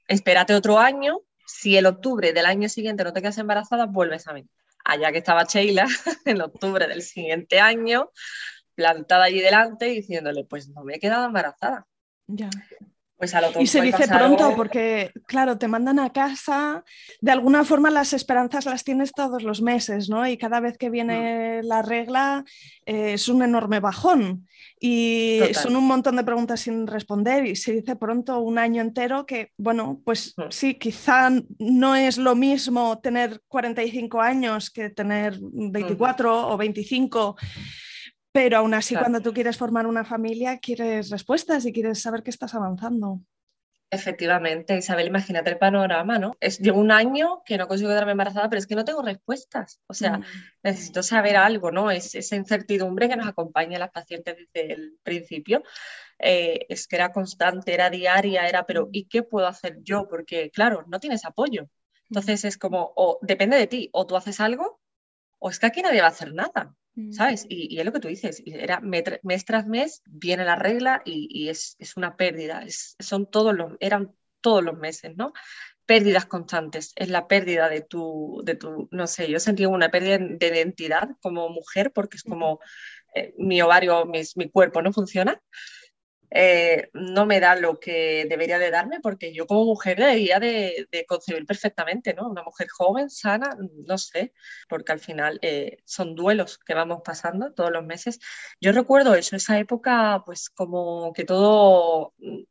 espérate 0.08 0.54
otro 0.54 0.78
año, 0.78 1.20
si 1.46 1.76
el 1.76 1.86
octubre 1.86 2.32
del 2.32 2.46
año 2.46 2.68
siguiente 2.68 3.04
no 3.04 3.12
te 3.12 3.20
quedas 3.20 3.38
embarazada, 3.38 3.86
vuelves 3.86 4.26
a 4.28 4.34
mí. 4.34 4.46
Allá 4.84 5.12
que 5.12 5.18
estaba 5.18 5.44
Sheila, 5.44 5.86
en 6.24 6.40
octubre 6.42 6.86
del 6.86 7.02
siguiente 7.02 7.60
año, 7.60 8.10
plantada 8.74 9.24
allí 9.24 9.40
delante, 9.40 9.86
diciéndole, 9.86 10.44
pues 10.44 10.68
no 10.68 10.84
me 10.84 10.96
he 10.96 11.00
quedado 11.00 11.26
embarazada. 11.26 11.86
Ya. 12.26 12.50
Pues 13.16 13.32
y 13.60 13.66
se 13.68 13.80
dice 13.80 14.08
pronto 14.08 14.54
porque, 14.56 15.12
claro, 15.26 15.56
te 15.56 15.68
mandan 15.68 16.00
a 16.00 16.12
casa, 16.12 16.82
de 17.20 17.30
alguna 17.30 17.64
forma 17.64 17.88
las 17.88 18.12
esperanzas 18.12 18.66
las 18.66 18.82
tienes 18.82 19.12
todos 19.12 19.44
los 19.44 19.62
meses, 19.62 20.08
¿no? 20.08 20.26
Y 20.26 20.36
cada 20.36 20.58
vez 20.58 20.76
que 20.76 20.90
viene 20.90 21.60
mm. 21.62 21.66
la 21.66 21.82
regla 21.82 22.44
eh, 22.86 23.12
es 23.14 23.28
un 23.28 23.42
enorme 23.42 23.78
bajón 23.78 24.48
y 24.80 25.40
son 25.52 25.76
un 25.76 25.86
montón 25.86 26.16
de 26.16 26.24
preguntas 26.24 26.60
sin 26.60 26.88
responder 26.88 27.46
y 27.46 27.54
se 27.54 27.72
dice 27.72 27.94
pronto 27.94 28.40
un 28.40 28.58
año 28.58 28.82
entero 28.82 29.26
que, 29.26 29.52
bueno, 29.56 30.00
pues 30.04 30.34
mm. 30.36 30.42
sí, 30.50 30.74
quizá 30.74 31.30
no 31.58 31.94
es 31.94 32.18
lo 32.18 32.34
mismo 32.34 32.98
tener 32.98 33.42
45 33.46 34.20
años 34.20 34.70
que 34.70 34.90
tener 34.90 35.38
24 35.40 36.48
o 36.48 36.56
25 36.56 37.36
pero 38.34 38.56
aún 38.56 38.74
así, 38.74 38.96
cuando 38.96 39.20
tú 39.20 39.32
quieres 39.32 39.56
formar 39.56 39.86
una 39.86 40.04
familia, 40.04 40.58
quieres 40.58 41.08
respuestas 41.10 41.64
y 41.66 41.72
quieres 41.72 42.02
saber 42.02 42.24
que 42.24 42.30
estás 42.30 42.52
avanzando. 42.56 43.20
Efectivamente, 43.92 44.76
Isabel, 44.76 45.06
imagínate 45.06 45.50
el 45.50 45.58
panorama, 45.58 46.18
¿no? 46.18 46.36
Es, 46.40 46.58
llevo 46.58 46.80
un 46.80 46.90
año 46.90 47.44
que 47.44 47.56
no 47.56 47.68
consigo 47.68 47.90
quedarme 47.90 48.10
embarazada, 48.10 48.48
pero 48.48 48.58
es 48.58 48.66
que 48.66 48.74
no 48.74 48.84
tengo 48.84 49.02
respuestas. 49.02 49.80
O 49.86 49.94
sea, 49.94 50.18
mm. 50.18 50.24
necesito 50.64 51.04
saber 51.04 51.36
algo, 51.36 51.70
¿no? 51.70 51.92
Es 51.92 52.16
esa 52.16 52.34
incertidumbre 52.34 53.08
que 53.08 53.14
nos 53.14 53.28
acompaña 53.28 53.76
a 53.76 53.80
las 53.80 53.92
pacientes 53.92 54.36
desde 54.36 54.72
el 54.72 54.98
principio. 55.04 55.62
Eh, 56.18 56.66
es 56.68 56.88
que 56.88 56.96
era 56.96 57.12
constante, 57.12 57.72
era 57.72 57.88
diaria, 57.88 58.48
era, 58.48 58.66
pero 58.66 58.88
¿y 58.90 59.04
qué 59.04 59.22
puedo 59.22 59.46
hacer 59.46 59.78
yo? 59.84 60.08
Porque, 60.08 60.50
claro, 60.50 60.82
no 60.88 60.98
tienes 60.98 61.24
apoyo. 61.24 61.68
Entonces 62.10 62.44
es 62.44 62.58
como, 62.58 62.92
o 62.96 63.20
depende 63.22 63.56
de 63.56 63.68
ti, 63.68 63.90
o 63.92 64.08
tú 64.08 64.16
haces 64.16 64.40
algo, 64.40 64.80
o 65.38 65.50
es 65.50 65.60
que 65.60 65.66
aquí 65.66 65.82
nadie 65.82 66.00
va 66.00 66.08
a 66.08 66.10
hacer 66.10 66.34
nada. 66.34 66.74
Mm. 66.96 67.12
¿sabes? 67.12 67.46
Y, 67.48 67.78
es 67.78 67.84
lo 67.84 67.92
que 67.92 68.00
tú 68.00 68.08
dices, 68.08 68.42
era 68.46 68.80
mes 68.80 69.44
tras 69.44 69.66
mes 69.66 70.02
viene 70.06 70.44
la 70.44 70.56
regla 70.56 71.02
y, 71.04 71.48
es, 71.48 71.76
una 71.96 72.16
pérdida, 72.16 72.62
es, 72.62 72.96
son 72.98 73.30
todos 73.30 73.54
los, 73.54 73.72
eran 73.80 74.14
todos 74.40 74.62
los 74.62 74.78
meses, 74.78 75.16
¿no? 75.16 75.32
Pérdidas 75.86 76.26
constantes, 76.26 76.92
es 76.96 77.10
la 77.10 77.26
pérdida 77.28 77.68
de 77.68 77.82
tu, 77.82 78.42
de 78.44 78.54
tu, 78.54 78.88
no 78.90 79.06
sé, 79.06 79.28
yo 79.28 79.40
sentí 79.40 79.66
una 79.66 79.90
pérdida 79.90 80.18
de 80.18 80.46
identidad 80.46 81.10
como 81.20 81.48
mujer 81.48 81.92
porque 81.92 82.16
es 82.16 82.22
como 82.22 82.60
eh, 83.14 83.34
mi 83.38 83.60
ovario, 83.60 84.06
mi, 84.06 84.22
mi, 84.36 84.50
cuerpo 84.50 84.80
no 84.80 84.92
funciona. 84.92 85.42
Eh, 86.36 86.90
no 86.94 87.26
me 87.26 87.38
da 87.38 87.54
lo 87.54 87.78
que 87.78 88.26
debería 88.28 88.58
de 88.58 88.72
darme 88.72 88.98
porque 89.00 89.32
yo 89.32 89.46
como 89.46 89.64
mujer 89.66 89.98
debería 89.98 90.40
de, 90.40 90.88
concebir 91.06 91.46
perfectamente, 91.46 92.12
¿no? 92.12 92.28
Una 92.28 92.42
mujer 92.42 92.66
joven, 92.68 93.08
sana, 93.08 93.56
no 93.86 93.98
sé, 93.98 94.32
porque 94.68 94.90
al 94.90 94.98
final 94.98 95.38
eh, 95.42 95.78
son 95.84 96.16
duelos 96.16 96.58
que 96.58 96.74
vamos 96.74 97.02
pasando 97.04 97.52
todos 97.52 97.70
los 97.70 97.84
meses. 97.84 98.18
Yo 98.60 98.72
recuerdo 98.72 99.14
eso, 99.14 99.36
esa 99.36 99.60
época, 99.60 100.24
pues 100.26 100.50
como 100.50 101.12
que 101.12 101.24
todo 101.24 102.14
mm, 102.18 102.42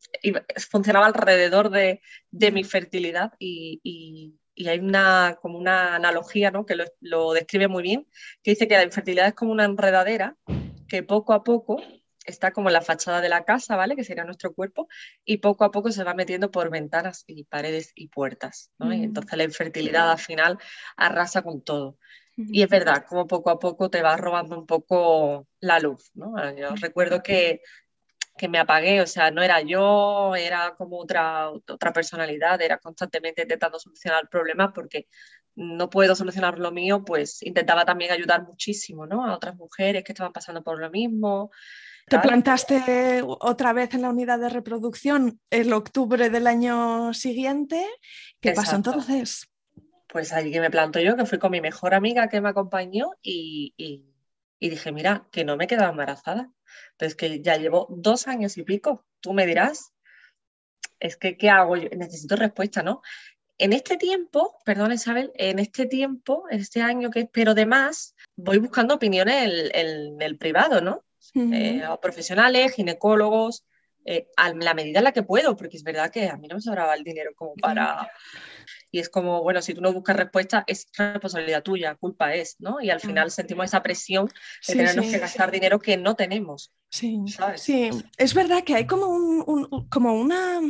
funcionaba 0.72 1.08
alrededor 1.08 1.70
de, 1.70 2.02
mi 2.32 2.64
fertilidad 2.64 3.34
y, 3.38 4.40
hay 4.66 4.80
una, 4.80 5.38
como 5.42 5.58
una 5.58 5.96
analogía 5.96 6.52
¿no? 6.52 6.66
que 6.66 6.78
lo 7.02 7.34
describe 7.34 7.68
muy 7.68 7.84
bien, 7.84 8.08
que 8.44 8.52
dice 8.52 8.68
que 8.68 8.76
la 8.78 8.84
infertilidad 8.84 9.28
es 9.28 9.34
como 9.34 9.52
una 9.52 9.66
enredadera 9.66 10.38
que 10.88 11.04
poco 11.04 11.34
a 11.34 11.44
poco 11.44 11.82
está 12.26 12.52
como 12.52 12.70
la 12.70 12.82
fachada 12.82 13.22
de 13.22 13.30
la 13.30 13.44
casa, 13.46 13.76
¿vale? 13.76 13.96
Que 13.96 14.04
sería 14.04 14.24
nuestro 14.24 14.54
cuerpo, 14.54 14.88
y 15.26 15.38
poco 15.38 15.64
a 15.64 15.72
poco 15.72 15.92
se 15.92 16.04
va 16.04 16.14
metiendo 16.14 16.52
por 16.52 16.70
ventanas 16.70 17.24
y 17.28 17.44
paredes 17.46 17.92
y 17.96 18.08
puertas, 18.08 18.72
¿no? 18.78 18.94
Y 18.94 19.00
mm. 19.00 19.04
entonces 19.04 19.38
la 19.38 19.44
infertilidad 19.44 20.12
al 20.12 20.20
final 20.20 20.58
arrasa 20.98 21.42
con 21.42 21.64
todo. 21.64 21.98
Y 22.36 22.64
es 22.64 22.70
verdad, 22.70 23.06
como 23.08 23.28
poco 23.28 23.52
a 23.52 23.60
poco 23.60 23.92
te 23.92 24.02
va 24.02 24.18
robando 24.18 24.58
un 24.58 24.66
poco 24.66 25.48
la 25.60 25.80
luz, 25.80 26.10
¿no? 26.16 26.34
Yo 26.56 26.70
recuerdo 26.76 27.22
que, 27.22 27.62
que 28.36 28.48
me 28.48 28.58
apagué, 28.58 29.02
o 29.02 29.08
sea, 29.08 29.30
no 29.30 29.44
era 29.44 29.62
yo, 29.62 30.36
era 30.36 30.74
como 30.76 30.98
otra, 30.98 31.52
otra 31.52 31.94
personalidad, 31.94 32.60
era 32.60 32.80
constantemente 32.80 33.44
intentando 33.44 33.78
solucionar 33.78 34.30
problemas 34.30 34.72
porque 34.74 35.08
no 35.56 35.90
puedo 35.90 36.16
solucionar 36.16 36.58
lo 36.58 36.72
mío, 36.72 37.04
pues 37.06 37.44
intentaba 37.44 37.86
también 37.86 38.12
ayudar 38.12 38.44
muchísimo, 38.44 39.06
¿no? 39.06 39.26
A 39.26 39.36
otras 39.36 39.56
mujeres 39.56 40.04
que 40.04 40.14
estaban 40.14 40.34
pasando 40.34 40.64
por 40.64 40.80
lo 40.80 40.90
mismo. 40.90 41.52
Te 42.08 42.20
plantaste 42.20 43.24
otra 43.24 43.74
vez 43.74 43.94
en 43.94 44.02
la 44.02 44.10
unidad 44.10 44.40
de 44.40 44.50
reproducción 44.50 45.40
el 45.50 45.72
octubre 45.74 46.30
del 46.30 46.48
año 46.48 47.14
siguiente. 47.14 47.88
¿Qué 48.42 48.52
pasó 48.52 48.76
entonces? 48.76 49.50
Pues 50.08 50.34
allí 50.34 50.52
que 50.52 50.60
me 50.60 50.70
planto 50.70 51.00
yo, 51.00 51.16
que 51.16 51.26
fui 51.26 51.40
con 51.40 51.52
mi 51.52 51.62
mejor 51.62 51.94
amiga 51.94 52.28
que 52.28 52.42
me 52.42 52.50
acompañó 52.50 53.12
y, 53.22 53.74
dije, 54.60 54.92
mira, 54.92 55.28
que 55.32 55.46
no 55.46 55.58
me 55.58 55.68
quedaba 55.68 55.92
embarazada. 55.92 56.52
Pero 56.98 57.08
es 57.08 57.16
que 57.16 57.42
ya 57.42 57.58
llevo 57.58 57.88
dos 57.90 58.28
años 58.28 58.58
y 58.58 58.64
pico. 58.64 59.06
Tú 59.20 59.34
me 59.34 59.46
dirás, 59.46 59.94
es 61.00 61.18
que, 61.18 61.38
¿qué 61.38 61.50
hago 61.50 61.78
yo? 61.78 61.90
Necesito 61.96 62.36
respuesta, 62.36 62.84
¿no? 62.84 63.02
En 63.58 63.72
este 63.72 63.98
tiempo, 63.98 64.60
perdón 64.66 64.92
Isabel, 64.92 65.32
en 65.36 65.60
este 65.60 65.86
tiempo, 65.86 66.46
en 66.50 66.60
este 66.60 66.82
año 66.82 67.10
que 67.12 67.22
espero 67.22 67.54
de 67.54 67.66
más, 67.66 68.16
voy 68.36 68.58
buscando 68.58 68.96
opiniones 68.96 69.72
en 69.74 70.22
el 70.22 70.38
privado, 70.38 70.82
¿no? 70.82 71.06
Eh, 71.36 71.82
profesionales, 72.02 72.74
ginecólogos, 72.74 73.66
eh, 74.06 74.28
a 74.36 74.54
la 74.54 74.74
medida 74.74 75.00
en 75.00 75.06
la 75.06 75.14
que 75.14 75.24
puedo, 75.24 75.56
porque 75.56 75.78
es 75.78 75.84
verdad 75.84 76.12
que 76.12 76.28
a 76.28 76.36
mí 76.36 76.48
no 76.48 76.56
me 76.56 76.62
sobraba 76.62 76.94
el 76.94 77.04
dinero 77.04 77.32
como 77.36 77.56
para... 77.56 78.10
Y 78.92 79.00
es 79.00 79.10
como, 79.10 79.42
bueno, 79.42 79.62
si 79.62 79.74
tú 79.74 79.82
no 79.82 79.92
buscas 79.92 80.16
respuesta, 80.16 80.64
es 80.68 80.88
responsabilidad 80.96 81.64
tuya, 81.64 81.96
culpa 81.96 82.36
es, 82.36 82.58
¿no? 82.60 82.80
Y 82.80 82.92
al 82.92 83.00
final 83.00 83.32
sentimos 83.32 83.66
esa 83.66 83.82
presión 83.82 84.28
de 84.68 84.76
tenernos 84.76 85.08
que 85.08 85.18
gastar 85.18 85.50
dinero 85.50 85.80
que 85.80 85.98
no 85.98 86.16
tenemos. 86.16 86.72
Sí, 86.90 87.20
sí, 87.56 87.90
es 88.18 88.34
verdad 88.36 88.64
que 88.64 88.76
hay 88.76 88.86
como, 88.86 89.08
un, 89.08 89.88
como 89.90 90.14
una 90.14 90.62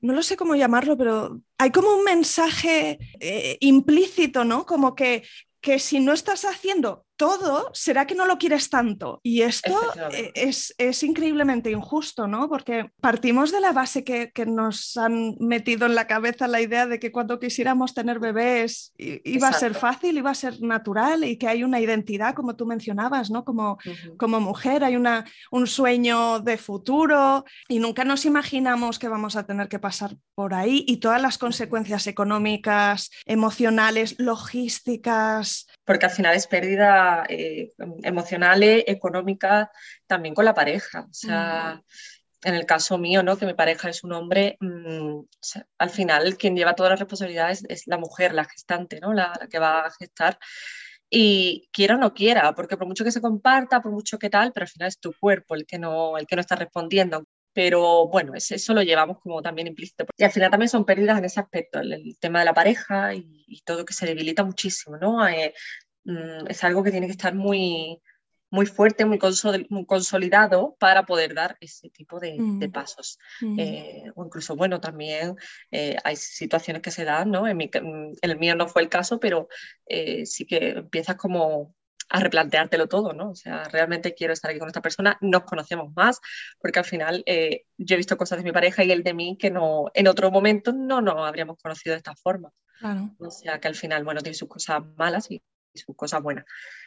no 0.00 0.12
lo 0.12 0.22
sé 0.22 0.36
cómo 0.36 0.56
llamarlo, 0.56 0.96
pero 0.96 1.40
hay 1.58 1.70
como 1.70 1.94
un 1.94 2.04
mensaje 2.04 2.98
eh, 3.20 3.56
implícito, 3.60 4.44
¿no? 4.44 4.66
Como 4.66 4.94
que, 4.94 5.22
que 5.60 5.78
si 5.78 6.00
no 6.00 6.12
estás 6.12 6.44
haciendo 6.44 7.06
todo, 7.16 7.70
será 7.72 8.06
que 8.06 8.14
no 8.14 8.26
lo 8.26 8.38
quieres 8.38 8.70
tanto. 8.70 9.20
Y 9.22 9.42
esto 9.42 9.78
e, 10.12 10.32
es, 10.34 11.02
increíblemente 11.02 11.70
injusto, 11.70 12.26
¿no? 12.26 12.48
Porque 12.48 12.90
partimos 13.00 13.52
de 13.52 13.60
la 13.60 13.72
base 13.72 14.04
que, 14.04 14.32
nos 14.46 14.96
han 14.96 15.36
metido 15.38 15.86
en 15.86 15.94
la 15.94 16.08
cabeza 16.08 16.48
la 16.48 16.60
idea 16.60 16.86
de 16.86 16.98
que 16.98 17.12
cuando 17.12 17.38
quisiéramos 17.38 17.94
tener 17.94 18.18
bebés 18.18 18.92
iba 18.96 19.48
a 19.48 19.52
ser 19.52 19.74
fácil, 19.74 20.18
iba 20.18 20.30
a 20.30 20.34
ser 20.34 20.60
natural 20.60 21.22
y 21.24 21.36
que 21.36 21.46
hay 21.46 21.62
una 21.62 21.80
identidad, 21.80 22.34
como 22.34 22.56
tú 22.56 22.66
mencionabas, 22.66 23.30
¿no? 23.30 23.44
Como, 23.44 23.78
como 24.16 24.40
mujer, 24.40 24.82
hay 24.82 24.96
una, 24.96 25.24
un 25.50 25.66
sueño 25.66 26.40
de 26.40 26.58
futuro 26.58 27.44
y 27.68 27.78
nunca 27.78 28.04
nos 28.04 28.24
imaginamos 28.24 28.98
que 28.98 29.08
vamos 29.08 29.36
a 29.36 29.46
tener 29.46 29.68
que 29.68 29.78
pasar 29.78 30.16
por 30.34 30.54
ahí 30.54 30.84
y 30.88 30.96
todas 30.96 31.22
las 31.22 31.38
consecuencias 31.38 32.06
económicas, 32.06 33.10
emocionales, 33.26 34.16
logísticas. 34.18 35.66
Porque 35.92 36.06
al 36.06 36.12
final 36.12 36.34
es 36.34 36.46
pérdida 36.46 37.26
eh, 37.28 37.70
emocionales, 38.02 38.82
económicas, 38.86 39.68
también 40.06 40.34
con 40.34 40.46
la 40.46 40.54
pareja. 40.54 41.02
O 41.02 41.12
sea, 41.12 41.82
en 42.42 42.54
el 42.54 42.64
caso 42.64 42.96
mío, 42.96 43.22
¿no? 43.22 43.36
que 43.36 43.44
mi 43.44 43.52
pareja 43.52 43.90
es 43.90 44.02
un 44.02 44.14
hombre, 44.14 44.56
mm, 44.58 45.20
al 45.76 45.90
final 45.90 46.38
quien 46.38 46.56
lleva 46.56 46.74
todas 46.74 46.88
las 46.92 47.00
responsabilidades 47.00 47.66
es 47.68 47.86
la 47.86 47.98
mujer, 47.98 48.32
la 48.32 48.46
gestante, 48.46 49.00
¿no? 49.00 49.12
la, 49.12 49.38
que 49.50 49.58
va 49.58 49.84
a 49.84 49.90
gestar. 49.90 50.38
Y 51.10 51.68
quiera 51.74 51.96
o 51.96 51.98
no 51.98 52.14
quiera, 52.14 52.54
porque 52.54 52.78
por 52.78 52.86
mucho 52.86 53.04
que 53.04 53.12
se 53.12 53.20
comparta, 53.20 53.82
por 53.82 53.92
mucho 53.92 54.18
que 54.18 54.30
tal, 54.30 54.50
pero 54.54 54.64
al 54.64 54.70
final 54.70 54.88
es 54.88 54.98
tu 54.98 55.12
cuerpo 55.20 55.54
el 55.54 55.66
que 55.66 55.78
no, 55.78 56.16
el 56.16 56.26
que 56.26 56.36
no 56.36 56.40
está 56.40 56.56
respondiendo 56.56 57.26
pero 57.52 58.08
bueno, 58.08 58.32
eso 58.34 58.74
lo 58.74 58.82
llevamos 58.82 59.18
como 59.20 59.42
también 59.42 59.68
implícito. 59.68 60.06
Y 60.16 60.24
al 60.24 60.32
final 60.32 60.50
también 60.50 60.68
son 60.68 60.84
pérdidas 60.84 61.18
en 61.18 61.24
ese 61.26 61.40
aspecto, 61.40 61.80
el, 61.80 62.16
tema 62.18 62.38
de 62.40 62.44
la 62.46 62.54
pareja 62.54 63.14
y, 63.14 63.62
todo 63.64 63.84
que 63.84 63.92
se 63.92 64.06
debilita 64.06 64.44
muchísimo, 64.44 64.96
¿no? 64.96 65.28
Eh, 65.28 65.54
Mm, 66.04 66.46
es 66.48 66.64
algo 66.64 66.82
que 66.82 66.90
tiene 66.90 67.06
que 67.06 67.12
estar 67.12 67.34
muy, 67.34 68.00
muy 68.52 68.66
fuerte, 68.66 69.06
muy, 69.06 69.18
consolidado 69.18 70.76
para 70.78 71.06
poder 71.06 71.34
dar 71.34 71.56
ese 71.58 71.88
tipo 71.88 72.20
de, 72.20 72.36
mm. 72.38 72.70
pasos. 72.70 73.18
Mm. 73.40 73.58
Eh, 73.58 74.12
o 74.14 74.26
incluso, 74.26 74.54
bueno, 74.54 74.78
también 74.78 75.36
eh, 75.70 75.96
hay 76.04 76.16
situaciones 76.16 76.82
que 76.82 76.90
se 76.90 77.04
dan, 77.04 77.30
¿no? 77.30 77.48
En, 77.48 77.58
el 78.20 78.38
mío 78.38 78.54
no 78.54 78.68
fue 78.68 78.82
el 78.82 78.90
caso, 78.90 79.18
pero 79.18 79.48
eh, 79.86 80.26
sí 80.26 80.44
que 80.44 80.70
empiezas 80.70 81.16
como 81.16 81.74
a 82.10 82.20
replanteártelo 82.20 82.88
todo, 82.88 83.14
¿no? 83.14 83.30
O 83.30 83.34
sea, 83.34 83.64
realmente 83.70 84.14
quiero 84.14 84.34
estar 84.34 84.50
aquí 84.50 84.60
con 84.60 84.68
esta 84.68 84.82
persona, 84.82 85.16
nos 85.22 85.44
conocemos 85.44 85.90
más, 85.96 86.20
porque 86.60 86.78
al 86.78 86.84
final 86.84 87.24
yo 87.26 87.94
he 87.94 87.96
visto 87.96 88.18
cosas 88.18 88.36
de 88.36 88.44
mi 88.44 88.52
pareja 88.52 88.84
y 88.84 88.92
él 88.92 89.02
de 89.02 89.14
mí 89.14 89.38
que 89.40 89.50
no, 89.50 89.90
en 89.94 90.08
otro 90.08 90.30
momento 90.30 90.74
no 90.74 91.00
nos 91.00 91.26
habríamos 91.26 91.56
conocido 91.56 91.94
de 91.94 91.98
esta 91.98 92.14
forma. 92.14 92.52
O 93.18 93.30
sea, 93.30 93.60
que 93.60 93.68
al 93.68 93.76
final, 93.76 94.04
bueno, 94.04 94.20
tiene 94.20 94.34
sus 94.34 94.48
cosas 94.48 94.82
malas 94.96 95.30
y 95.30 95.40
sus 95.74 95.96
cosas. 95.96 96.22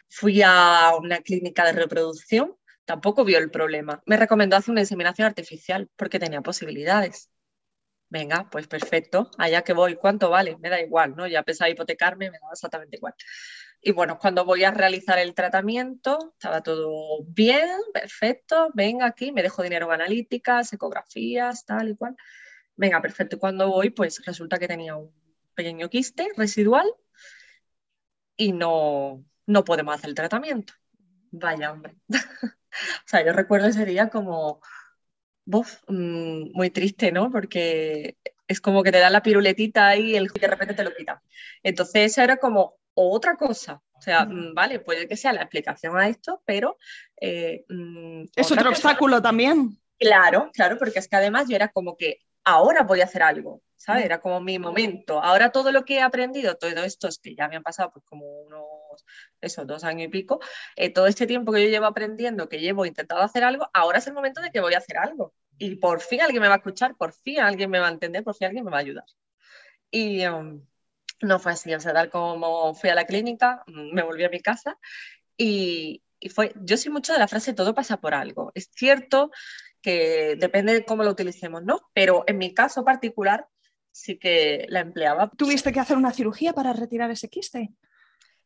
Fui 0.10 0.42
a 0.44 0.92
una 1.00 1.20
clínica 1.20 1.66
de 1.66 1.74
reproducción, 1.74 2.56
tampoco 2.86 3.26
vio 3.26 3.38
el 3.38 3.52
problema. 3.52 4.02
Me 4.06 4.18
recomendó 4.18 4.56
hacer 4.58 4.72
una 4.72 4.82
inseminación 4.82 5.28
artificial 5.28 5.90
porque 5.96 6.20
tenía 6.20 6.42
posibilidades. 6.42 7.30
Venga, 8.10 8.48
pues 8.52 8.68
perfecto, 8.68 9.32
allá 9.38 9.64
que 9.64 9.74
voy, 9.74 9.96
¿cuánto 9.96 10.30
vale? 10.30 10.58
Me 10.60 10.70
da 10.70 10.80
igual, 10.80 11.16
¿no? 11.16 11.28
Ya 11.28 11.44
pensaba 11.44 11.70
hipotecarme, 11.70 12.30
me 12.30 12.38
da 12.40 12.48
exactamente 12.54 12.98
igual. 12.98 13.16
Y 13.82 13.92
bueno, 13.92 14.18
cuando 14.20 14.46
voy 14.46 14.64
a 14.64 14.72
realizar 14.72 15.20
el 15.20 15.34
tratamiento, 15.34 16.34
estaba 16.34 16.62
todo 16.62 17.24
bien, 17.28 17.78
perfecto, 17.94 18.70
venga 18.74 19.06
aquí, 19.06 19.32
me 19.32 19.44
dejo 19.44 19.64
dinero 19.64 19.88
en 19.88 19.94
analíticas, 19.94 20.72
ecografías, 20.74 21.66
tal 21.66 21.90
y 21.90 21.96
cual. 21.96 22.16
Venga, 22.76 23.02
perfecto. 23.02 23.38
Y 23.38 23.40
cuando 23.40 23.70
voy, 23.70 23.90
pues 23.90 24.24
resulta 24.26 24.60
que 24.60 24.68
tenía 24.68 24.96
un 24.96 25.12
pequeño 25.56 25.90
quiste 25.90 26.30
residual 26.36 26.88
y 28.38 28.52
no, 28.52 29.24
no 29.46 29.64
podemos 29.64 29.96
hacer 29.96 30.10
el 30.10 30.16
tratamiento. 30.16 30.74
Vaya, 31.32 31.72
hombre. 31.72 31.96
o 32.10 33.06
sea, 33.06 33.26
yo 33.26 33.34
recuerdo 33.34 33.68
ese 33.68 33.86
día 33.86 34.10
como, 34.10 34.62
mm, 35.46 36.52
muy 36.54 36.70
triste, 36.70 37.12
¿no? 37.12 37.32
Porque 37.32 38.18
es 38.48 38.62
como 38.62 38.84
que 38.84 38.92
te 38.92 39.00
da 39.00 39.10
la 39.10 39.24
piruletita 39.24 39.96
y 39.96 40.16
el, 40.16 40.28
de 40.28 40.48
repente 40.48 40.74
te 40.74 40.84
lo 40.84 40.94
quita. 40.94 41.22
Entonces, 41.64 42.12
eso 42.12 42.22
era 42.22 42.38
como 42.38 42.76
otra 42.94 43.36
cosa. 43.36 43.82
O 43.94 44.02
sea, 44.02 44.26
mm, 44.26 44.54
vale, 44.54 44.80
puede 44.80 45.08
que 45.08 45.18
sea 45.18 45.34
la 45.34 45.42
explicación 45.42 45.98
a 45.98 46.08
esto, 46.08 46.42
pero... 46.46 46.78
Eh, 47.20 47.66
mm, 47.70 48.26
es 48.36 48.52
otro 48.52 48.70
obstáculo 48.70 49.22
también. 49.22 49.78
Claro, 49.98 50.52
claro, 50.54 50.78
porque 50.78 51.00
es 51.00 51.08
que 51.08 51.16
además 51.16 51.48
yo 51.48 51.56
era 51.56 51.70
como 51.70 51.96
que 51.96 52.20
ahora 52.46 52.84
voy 52.84 53.02
a 53.02 53.06
hacer 53.06 53.24
algo. 53.24 53.62
¿sabes? 53.86 54.06
Era 54.06 54.20
como 54.20 54.42
mi 54.42 54.58
momento. 54.60 55.22
Ahora 55.22 55.52
todo 55.52 55.72
lo 55.72 55.86
que 55.86 55.96
he 55.96 56.02
aprendido, 56.02 56.56
todo 56.56 56.84
esto 56.84 57.08
es 57.08 57.20
que 57.20 57.36
ya 57.36 57.48
me 57.48 57.56
han 57.56 57.64
pasado 57.64 57.92
pues 57.92 58.04
como 58.06 58.26
unos, 58.42 59.06
eso, 59.42 59.66
dos 59.66 59.84
años 59.84 60.08
y 60.08 60.10
pico, 60.10 60.40
eh, 60.76 60.92
todo 60.92 61.08
este 61.08 61.28
tiempo 61.28 61.52
que 61.52 61.64
yo 61.64 61.70
llevo 61.70 61.86
aprendiendo, 61.86 62.50
que 62.50 62.60
llevo 62.60 62.86
intentado 62.86 63.22
hacer 63.22 63.44
algo, 63.44 63.70
ahora 63.74 64.00
es 64.00 64.08
el 64.08 64.14
momento 64.14 64.42
de 64.42 64.52
que 64.52 64.60
voy 64.60 64.74
a 64.74 64.80
hacer 64.80 64.98
algo. 64.98 65.34
Y 65.58 65.76
por 65.76 66.02
fin 66.02 66.22
alguien 66.22 66.42
me 66.42 66.48
va 66.48 66.56
a 66.56 66.58
escuchar, 66.58 66.96
por 66.96 67.14
fin 67.14 67.40
alguien 67.40 67.70
me 67.70 67.80
va 67.80 67.88
a 67.88 67.92
entender, 67.92 68.24
por 68.24 68.36
fin 68.36 68.48
alguien 68.48 68.66
me 68.66 68.72
va 68.72 68.78
a 68.78 68.82
ayudar. 68.82 69.06
Y 69.92 70.26
um, 70.28 70.66
no 71.22 71.40
fue 71.40 71.52
así, 71.54 71.74
o 71.74 71.80
sea, 71.80 71.94
tal 71.94 72.10
como 72.10 72.74
fui 72.76 72.90
a 72.90 72.96
la 72.96 73.06
clínica, 73.06 73.64
mm, 73.68 73.94
me 73.94 74.04
volví 74.04 74.24
a 74.26 74.30
mi 74.30 74.42
casa 74.42 74.78
y, 75.38 76.04
y 76.20 76.30
fue, 76.30 76.54
yo 76.56 76.78
soy 76.78 76.92
mucho 76.92 77.14
de 77.14 77.20
la 77.20 77.28
frase 77.28 77.54
todo 77.54 77.76
pasa 77.76 77.98
por 77.98 78.14
algo. 78.16 78.52
Es 78.56 78.70
cierto 78.74 79.32
que 79.86 80.36
depende 80.40 80.74
de 80.74 80.84
cómo 80.84 81.04
lo 81.04 81.12
utilicemos, 81.12 81.64
¿no? 81.64 81.92
Pero 81.94 82.24
en 82.26 82.40
mi 82.40 82.56
caso 82.56 82.84
particular, 82.84 83.48
sí 83.92 84.18
que 84.18 84.66
la 84.68 84.80
empleaba. 84.80 85.30
¿Tuviste 85.38 85.72
que 85.72 85.80
hacer 85.80 85.96
una 85.96 86.12
cirugía 86.12 86.54
para 86.54 86.74
retirar 86.74 87.12
ese 87.12 87.30
quiste? 87.30 87.70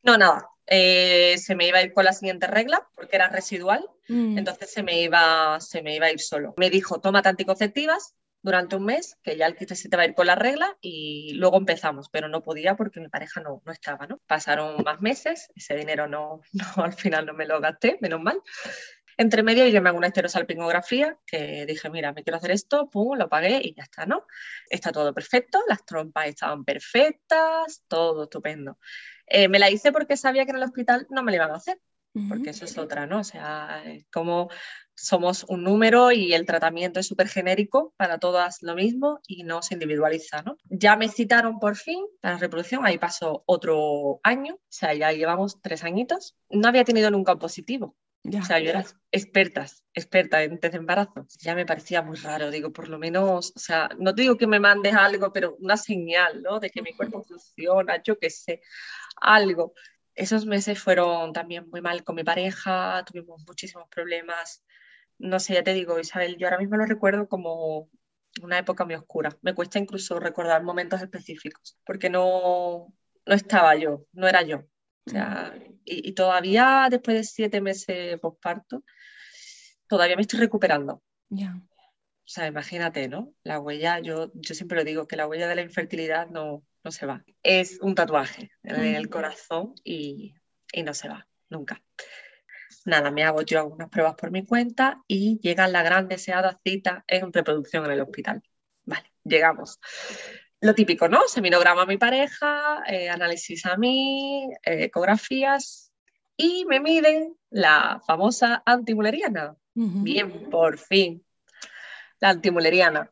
No, 0.04 0.18
nada. 0.18 0.50
Eh, 0.68 1.38
se 1.38 1.56
me 1.56 1.66
iba 1.66 1.78
a 1.78 1.84
ir 1.84 1.94
con 1.94 2.04
la 2.04 2.12
siguiente 2.12 2.46
regla 2.46 2.90
porque 2.94 3.16
era 3.16 3.30
residual, 3.30 3.90
mm. 4.10 4.38
entonces 4.38 4.70
se 4.70 4.84
me, 4.84 5.02
iba, 5.02 5.62
se 5.62 5.82
me 5.82 5.96
iba 5.96 6.08
a 6.08 6.12
ir 6.12 6.20
solo. 6.20 6.54
Me 6.58 6.70
dijo, 6.70 7.00
toma 7.00 7.22
anticonceptivas 7.24 8.16
durante 8.42 8.76
un 8.76 8.84
mes, 8.84 9.18
que 9.24 9.38
ya 9.38 9.48
el 9.48 9.56
que 9.56 9.74
se 9.74 9.88
te 9.88 9.96
va 9.96 10.04
a 10.04 10.08
ir 10.08 10.16
con 10.16 10.28
la 10.28 10.36
regla 10.36 10.78
y 10.82 11.36
luego 11.36 11.58
empezamos, 11.58 12.10
pero 12.10 12.28
no 12.28 12.44
podía 12.44 12.76
porque 12.76 13.00
mi 13.00 13.08
pareja 13.08 13.40
no, 13.40 13.62
no 13.66 13.72
estaba, 13.72 14.08
¿no? 14.08 14.20
Pasaron 14.28 14.84
más 14.84 15.00
meses, 15.00 15.50
ese 15.56 15.76
dinero 15.76 16.08
no, 16.08 16.42
no, 16.52 16.84
al 16.84 16.94
final 16.94 17.26
no 17.26 17.34
me 17.34 17.46
lo 17.46 17.62
gasté, 17.62 17.98
menos 18.02 18.22
mal. 18.22 18.42
Entre 19.20 19.44
medio 19.44 19.68
yo 19.68 19.82
me 19.82 19.90
hago 19.90 19.98
una 19.98 20.08
esterosalpingografía, 20.08 21.20
que 21.28 21.66
dije, 21.66 21.90
mira, 21.90 22.14
me 22.14 22.24
quiero 22.24 22.38
hacer 22.38 22.52
esto, 22.52 22.90
pum, 22.90 23.18
lo 23.18 23.28
pagué 23.28 23.60
y 23.62 23.74
ya 23.76 23.84
está, 23.84 24.06
¿no? 24.06 24.26
Está 24.70 24.94
todo 24.94 25.14
perfecto, 25.14 25.60
las 25.68 25.86
trompas 25.86 26.28
estaban 26.30 26.64
perfectas, 26.64 27.84
todo 27.90 28.24
estupendo. 28.24 28.80
Eh, 29.28 29.50
me 29.50 29.60
la 29.60 29.70
hice 29.70 29.92
porque 29.92 30.16
sabía 30.16 30.46
que 30.46 30.52
en 30.52 30.56
el 30.56 30.64
hospital 30.64 31.06
no 31.10 31.22
me 31.22 31.34
la 31.34 31.36
iban 31.36 31.52
a 31.52 31.56
hacer, 31.56 31.82
porque 32.30 32.52
eso 32.52 32.64
es 32.64 32.78
otra, 32.78 33.08
¿no? 33.08 33.20
O 33.20 33.24
sea, 33.26 33.84
como 34.10 34.50
somos 34.96 35.44
un 35.50 35.66
número 35.66 36.14
y 36.14 36.34
el 36.34 36.46
tratamiento 36.46 37.02
es 37.02 37.08
súper 37.08 37.28
genérico, 37.28 37.94
para 37.98 38.20
todas 38.20 38.62
lo 38.62 38.74
mismo 38.74 39.20
y 39.28 39.44
no 39.44 39.62
se 39.62 39.74
individualiza, 39.74 40.44
¿no? 40.44 40.56
Ya 40.70 40.96
me 40.96 41.10
citaron 41.10 41.60
por 41.60 41.76
fin 41.76 42.06
para 42.22 42.36
la 42.36 42.40
reproducción, 42.40 42.86
ahí 42.86 42.98
pasó 42.98 43.44
otro 43.48 44.22
año, 44.24 44.56
o 44.56 44.60
sea, 44.70 44.94
ya 44.94 45.12
llevamos 45.12 45.62
tres 45.62 45.84
añitos. 45.84 46.38
No 46.50 46.70
había 46.70 46.86
tenido 46.86 47.12
nunca 47.12 47.34
un 47.34 47.40
positivo, 47.40 47.98
o 48.26 48.44
sea, 48.44 48.60
yo 48.60 48.70
era 48.70 48.86
experta, 49.12 49.66
experta 49.94 50.44
en 50.44 50.60
test 50.60 50.74
de 50.74 50.80
embarazo. 50.80 51.26
Ya 51.42 51.56
me 51.56 51.66
parecía 51.66 52.02
muy 52.02 52.18
raro, 52.18 52.52
digo, 52.52 52.72
por 52.72 52.90
lo 52.90 53.00
menos, 53.00 53.54
o 53.56 53.60
sea, 53.60 53.90
no 53.98 54.14
te 54.14 54.24
digo 54.24 54.38
que 54.38 54.48
me 54.48 54.60
mandes 54.60 54.94
algo, 54.94 55.32
pero 55.34 55.56
una 55.60 55.78
señal, 55.78 56.42
¿no? 56.42 56.60
De 56.60 56.70
que 56.70 56.82
mi 56.82 56.94
cuerpo 56.94 57.24
funciona, 57.24 58.02
yo 58.04 58.18
qué 58.20 58.30
sé, 58.30 58.62
algo. 59.22 59.74
Esos 60.16 60.46
meses 60.46 60.80
fueron 60.82 61.34
también 61.34 61.70
muy 61.70 61.82
mal 61.82 62.04
con 62.04 62.16
mi 62.16 62.24
pareja, 62.24 63.04
tuvimos 63.06 63.44
muchísimos 63.48 63.88
problemas. 63.90 64.64
No 65.18 65.40
sé, 65.40 65.56
ya 65.56 65.64
te 65.64 65.74
digo, 65.74 66.00
Isabel, 66.00 66.38
yo 66.38 66.48
ahora 66.48 66.60
mismo 66.60 66.78
lo 66.78 66.86
recuerdo 66.86 67.28
como 67.28 67.90
una 68.42 68.58
época 68.60 68.86
muy 68.86 68.96
oscura. 68.96 69.38
Me 69.42 69.54
cuesta 69.56 69.80
incluso 69.80 70.20
recordar 70.20 70.64
momentos 70.64 71.02
específicos, 71.02 71.78
porque 71.86 72.10
no, 72.10 72.94
no 73.26 73.34
estaba 73.36 73.76
yo, 73.76 74.06
no 74.14 74.28
era 74.28 74.42
yo. 74.44 74.66
O 75.10 75.12
sea, 75.12 75.56
y, 75.86 76.14
todavía 76.14 76.88
después 76.92 77.18
de 77.18 77.24
siete 77.24 77.62
meses 77.62 78.20
posparto, 78.20 78.84
todavía 79.88 80.16
me 80.16 80.22
estoy 80.22 80.40
recuperando. 80.40 81.02
Ya. 81.30 81.56
O 81.56 82.32
sea, 82.32 82.46
imagínate, 82.46 83.08
¿no? 83.08 83.34
La 83.44 83.60
huella, 83.60 84.00
yo, 84.00 84.32
yo 84.36 84.54
siempre 84.54 84.78
lo 84.78 84.84
digo, 84.84 85.08
que 85.08 85.16
la 85.16 85.26
huella 85.26 85.48
de 85.48 85.56
la 85.56 85.64
infertilidad 85.64 86.28
no, 86.30 86.64
no 86.84 86.92
se 86.92 87.08
va. 87.08 87.24
Es 87.42 87.80
un 87.82 87.96
tatuaje 87.96 88.52
en 88.62 88.96
el 88.96 89.10
corazón 89.10 89.74
y, 89.84 90.36
y 90.72 90.84
no 90.84 90.94
se 90.94 91.10
va, 91.10 91.28
nunca. 91.50 91.82
Nada, 92.86 93.10
me 93.10 93.24
hago 93.24 93.42
yo 93.42 93.60
algunas 93.60 93.90
pruebas 93.90 94.14
por 94.14 94.30
mi 94.30 94.46
cuenta 94.46 95.04
y 95.08 95.40
llega 95.40 95.68
la 95.68 95.82
gran 95.82 96.08
deseada 96.08 96.60
cita 96.64 97.04
en 97.08 97.34
reproducción 97.34 97.84
en 97.86 97.92
el 97.92 98.02
hospital. 98.02 98.44
Vale, 98.86 99.12
llegamos 99.24 99.80
lo 100.62 100.76
típico, 100.76 101.08
¿no? 101.08 101.28
Seminograma 101.28 101.84
a 101.84 101.86
mi 101.86 101.98
pareja, 101.98 102.84
eh, 102.88 103.10
análisis 103.10 103.66
a 103.66 103.78
mí, 103.78 104.50
eh, 104.64 104.86
ecografías 104.86 105.92
y 106.36 106.66
me 106.66 106.80
miden 106.80 107.36
la 107.50 108.02
famosa 108.06 108.64
antimuleriana. 108.66 109.56
Bien, 109.74 110.50
por 110.50 110.78
fin. 110.78 111.26
La 112.20 112.30
antimuleriana. 112.30 113.10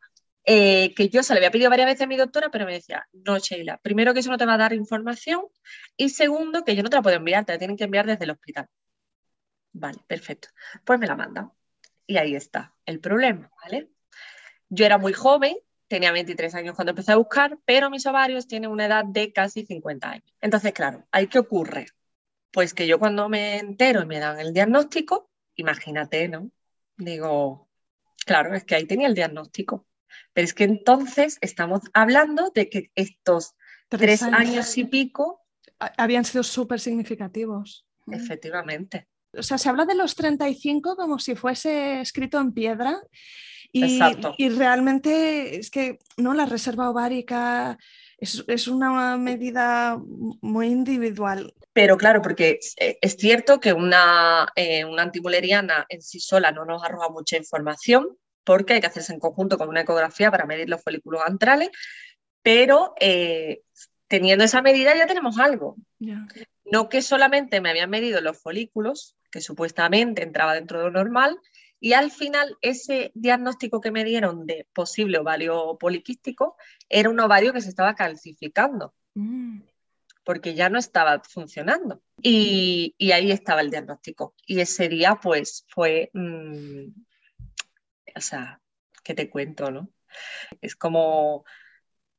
Eh, 0.50 0.94
que 0.96 1.10
yo 1.10 1.24
se 1.24 1.34
le 1.34 1.40
había 1.40 1.52
pedido 1.52 1.70
varias 1.70 1.88
veces 1.88 2.04
a 2.04 2.08
mi 2.08 2.16
doctora, 2.16 2.50
pero 2.50 2.66
me 2.66 2.74
decía, 2.74 3.06
no, 3.12 3.38
Sheila, 3.38 3.78
primero 3.80 4.14
que 4.14 4.22
eso 4.22 4.30
no 4.30 4.38
te 4.38 4.46
va 4.46 4.54
a 4.54 4.58
dar 4.58 4.72
información 4.72 5.42
y 5.98 6.10
segundo 6.10 6.64
que 6.64 6.74
yo 6.74 6.84
no 6.84 6.90
te 6.90 6.96
la 6.96 7.02
puedo 7.02 7.18
enviar, 7.18 7.44
te 7.44 7.52
la 7.52 7.58
tienen 7.58 7.76
que 7.76 7.84
enviar 7.84 8.06
desde 8.06 8.24
el 8.24 8.32
hospital. 8.32 8.68
Vale, 9.74 10.00
perfecto. 10.08 10.48
Pues 10.86 11.00
me 11.00 11.08
la 11.08 11.16
manda. 11.16 11.52
Y 12.06 12.18
ahí 12.18 12.36
está 12.36 12.74
el 12.86 13.02
problema, 13.02 13.52
¿vale? 13.62 13.90
Yo 14.70 14.86
era 14.86 14.98
muy 14.98 15.12
joven, 15.12 15.58
tenía 15.88 16.12
23 16.12 16.54
años 16.56 16.76
cuando 16.76 16.92
empecé 16.92 17.12
a 17.12 17.18
buscar, 17.18 17.58
pero 17.66 17.90
mis 17.90 18.06
ovarios 18.06 18.48
tienen 18.48 18.72
una 18.72 18.86
edad 18.86 19.06
de 19.06 19.32
casi 19.32 19.66
50 19.66 20.10
años. 20.10 20.36
Entonces, 20.42 20.74
claro, 20.74 21.06
¿ahí 21.12 21.28
qué 21.28 21.40
ocurre? 21.40 21.88
Pues 22.52 22.74
que 22.74 22.88
yo 22.88 23.00
cuando 23.00 23.30
me 23.30 23.58
entero 23.58 24.02
y 24.02 24.06
me 24.06 24.20
dan 24.20 24.40
el 24.40 24.54
diagnóstico, 24.54 25.30
imagínate, 25.56 26.28
¿no? 26.28 26.52
Digo, 26.98 27.70
claro, 28.26 28.56
es 28.56 28.64
que 28.64 28.76
ahí 28.76 28.86
tenía 28.86 29.08
el 29.08 29.16
diagnóstico. 29.16 29.86
Pero 30.34 30.46
es 30.46 30.54
que 30.54 30.64
entonces 30.64 31.38
estamos 31.42 31.82
hablando 31.94 32.52
de 32.54 32.70
que 32.70 32.92
estos 32.96 33.56
tres, 33.90 34.24
años. 34.24 34.78
y 34.78 34.86
pico 34.86 35.46
habían 35.80 36.26
sido 36.26 36.44
súper 36.44 36.80
significativos. 36.80 37.86
Efectivamente. 38.10 39.08
O 39.34 39.44
sea, 39.44 39.58
se 39.58 39.70
habla 39.70 39.86
de 39.86 39.96
los 39.96 40.16
35 40.16 40.96
como 40.96 41.20
si 41.20 41.36
fuese 41.36 42.02
escrito 42.02 42.40
en 42.40 42.54
piedra 42.54 43.00
y, 44.38 44.50
realmente 44.50 45.58
es 45.58 45.70
que 45.70 46.00
¿no? 46.18 46.34
la 46.34 46.46
reserva 46.46 46.90
ovárica 46.90 47.78
es, 48.18 48.68
una 48.68 49.18
medida 49.18 50.00
muy 50.42 50.68
individual. 50.68 51.54
Pero 51.74 51.98
claro, 51.98 52.22
porque 52.22 52.60
es 52.78 53.18
cierto 53.18 53.60
que 53.60 53.74
una, 53.74 54.48
eh, 54.56 54.86
una 54.86 55.04
antimuleriana 55.04 55.86
en 55.90 56.02
sí 56.02 56.20
sola 56.20 56.52
no 56.52 56.66
nos 56.66 56.84
arroja 56.84 57.10
mucha 57.10 57.38
información, 57.38 58.18
porque 58.44 58.74
hay 58.74 58.82
que 58.82 58.88
hacerse 58.88 59.14
en 59.14 59.20
conjunto 59.20 59.58
con 59.58 59.70
una 59.70 59.82
ecografía 59.82 60.32
para 60.32 60.46
medir 60.46 60.70
los 60.70 60.82
folículos 60.82 61.22
antrales, 61.26 61.70
pero 62.42 62.94
eh, 63.00 63.62
teniendo 64.08 64.46
esa 64.46 64.62
medida 64.62 64.96
ya 64.96 65.06
tenemos 65.06 65.38
algo. 65.38 65.76
No 66.66 66.90
que 66.90 67.02
solamente 67.02 67.62
me 67.62 67.70
habían 67.70 67.90
medido 67.90 68.22
los 68.22 68.42
folículos, 68.42 69.16
que 69.32 69.42
supuestamente 69.42 70.24
entraba 70.24 70.54
dentro 70.54 70.80
de 70.80 70.86
lo 70.86 70.92
normal, 70.92 71.38
y 71.80 71.94
al 71.94 72.12
final, 72.12 72.58
ese 72.62 73.12
diagnóstico 73.14 73.82
que 73.82 73.92
me 73.92 74.04
dieron 74.04 74.46
de 74.48 74.68
posible 74.74 75.20
ovario 75.20 75.78
poliquístico 75.80 76.58
era 76.90 77.10
un 77.10 77.20
ovario 77.20 77.54
que 77.54 77.62
se 77.62 77.70
estaba 77.70 77.94
calcificando, 77.94 78.96
mm. 79.14 79.62
porque 80.24 80.56
ya 80.56 80.70
no 80.70 80.80
estaba 80.80 81.22
funcionando. 81.24 82.02
Y, 82.22 82.96
ahí 83.12 83.32
estaba 83.32 83.62
el 83.62 83.70
diagnóstico. 83.70 84.34
Y 84.46 84.60
ese 84.60 84.90
día, 84.90 85.20
pues, 85.22 85.66
fue, 85.70 86.10
mm, 86.14 86.88
o 88.16 88.22
sea, 88.22 88.60
¿qué 89.04 89.14
te 89.14 89.30
cuento, 89.30 89.70
no? 89.70 89.90
Es 90.62 90.76
como 90.76 91.46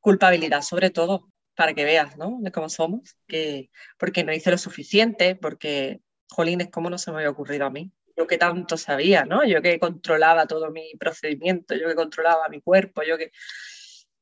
culpabilidad, 0.01 0.63
sobre 0.63 0.91
todo, 0.91 1.33
para 1.57 1.75
que 1.75 1.85
veas, 1.85 2.17
¿no? 2.17 2.39
De 2.41 2.53
cómo 2.53 2.69
somos, 2.69 3.17
que, 3.27 3.71
porque 3.99 4.23
no 4.23 4.33
hice 4.33 4.53
lo 4.53 4.59
suficiente, 4.59 5.35
porque, 5.35 6.01
jolines, 6.29 6.69
¿cómo 6.71 6.91
no 6.91 6.99
se 6.99 7.11
me 7.11 7.19
había 7.19 7.31
ocurrido 7.31 7.67
a 7.67 7.71
mí? 7.71 7.93
Yo 8.19 8.27
que 8.27 8.37
tanto 8.37 8.77
sabía, 8.77 9.25
¿no? 9.25 9.45
Yo 9.45 9.63
que 9.63 9.79
controlaba 9.79 10.47
todo 10.47 10.71
mi 10.73 10.93
procedimiento, 10.99 11.77
yo 11.77 11.89
que 11.89 11.95
controlaba 11.95 12.49
mi 12.49 12.61
cuerpo, 12.61 13.03
yo 13.03 13.17
que... 13.17 13.31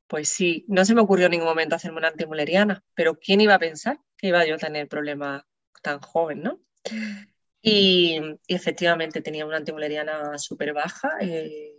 Pues 0.07 0.29
sí, 0.29 0.65
no 0.69 0.85
se 0.85 0.95
me 0.95 1.01
ocurrió 1.01 1.27
en 1.27 1.33
ningún 1.33 1.49
momento 1.49 1.75
hacerme 1.75 1.99
una 1.99 2.09
antimuleriana, 2.09 2.85
pero 2.95 3.19
¿quién 3.19 3.41
iba 3.41 3.55
a 3.55 3.59
pensar 3.59 3.99
que 4.17 4.29
iba 4.29 4.47
yo 4.47 4.55
a 4.55 4.59
tener 4.59 4.87
problemas 4.87 5.43
tan 5.83 5.99
joven, 6.01 6.43
¿no? 6.43 6.61
Y, 7.61 8.21
efectivamente 8.47 9.21
tenía 9.21 9.47
una 9.47 9.57
antimuleriana 9.57 10.39
súper 10.39 10.73
baja, 10.73 11.17
eh, 11.21 11.73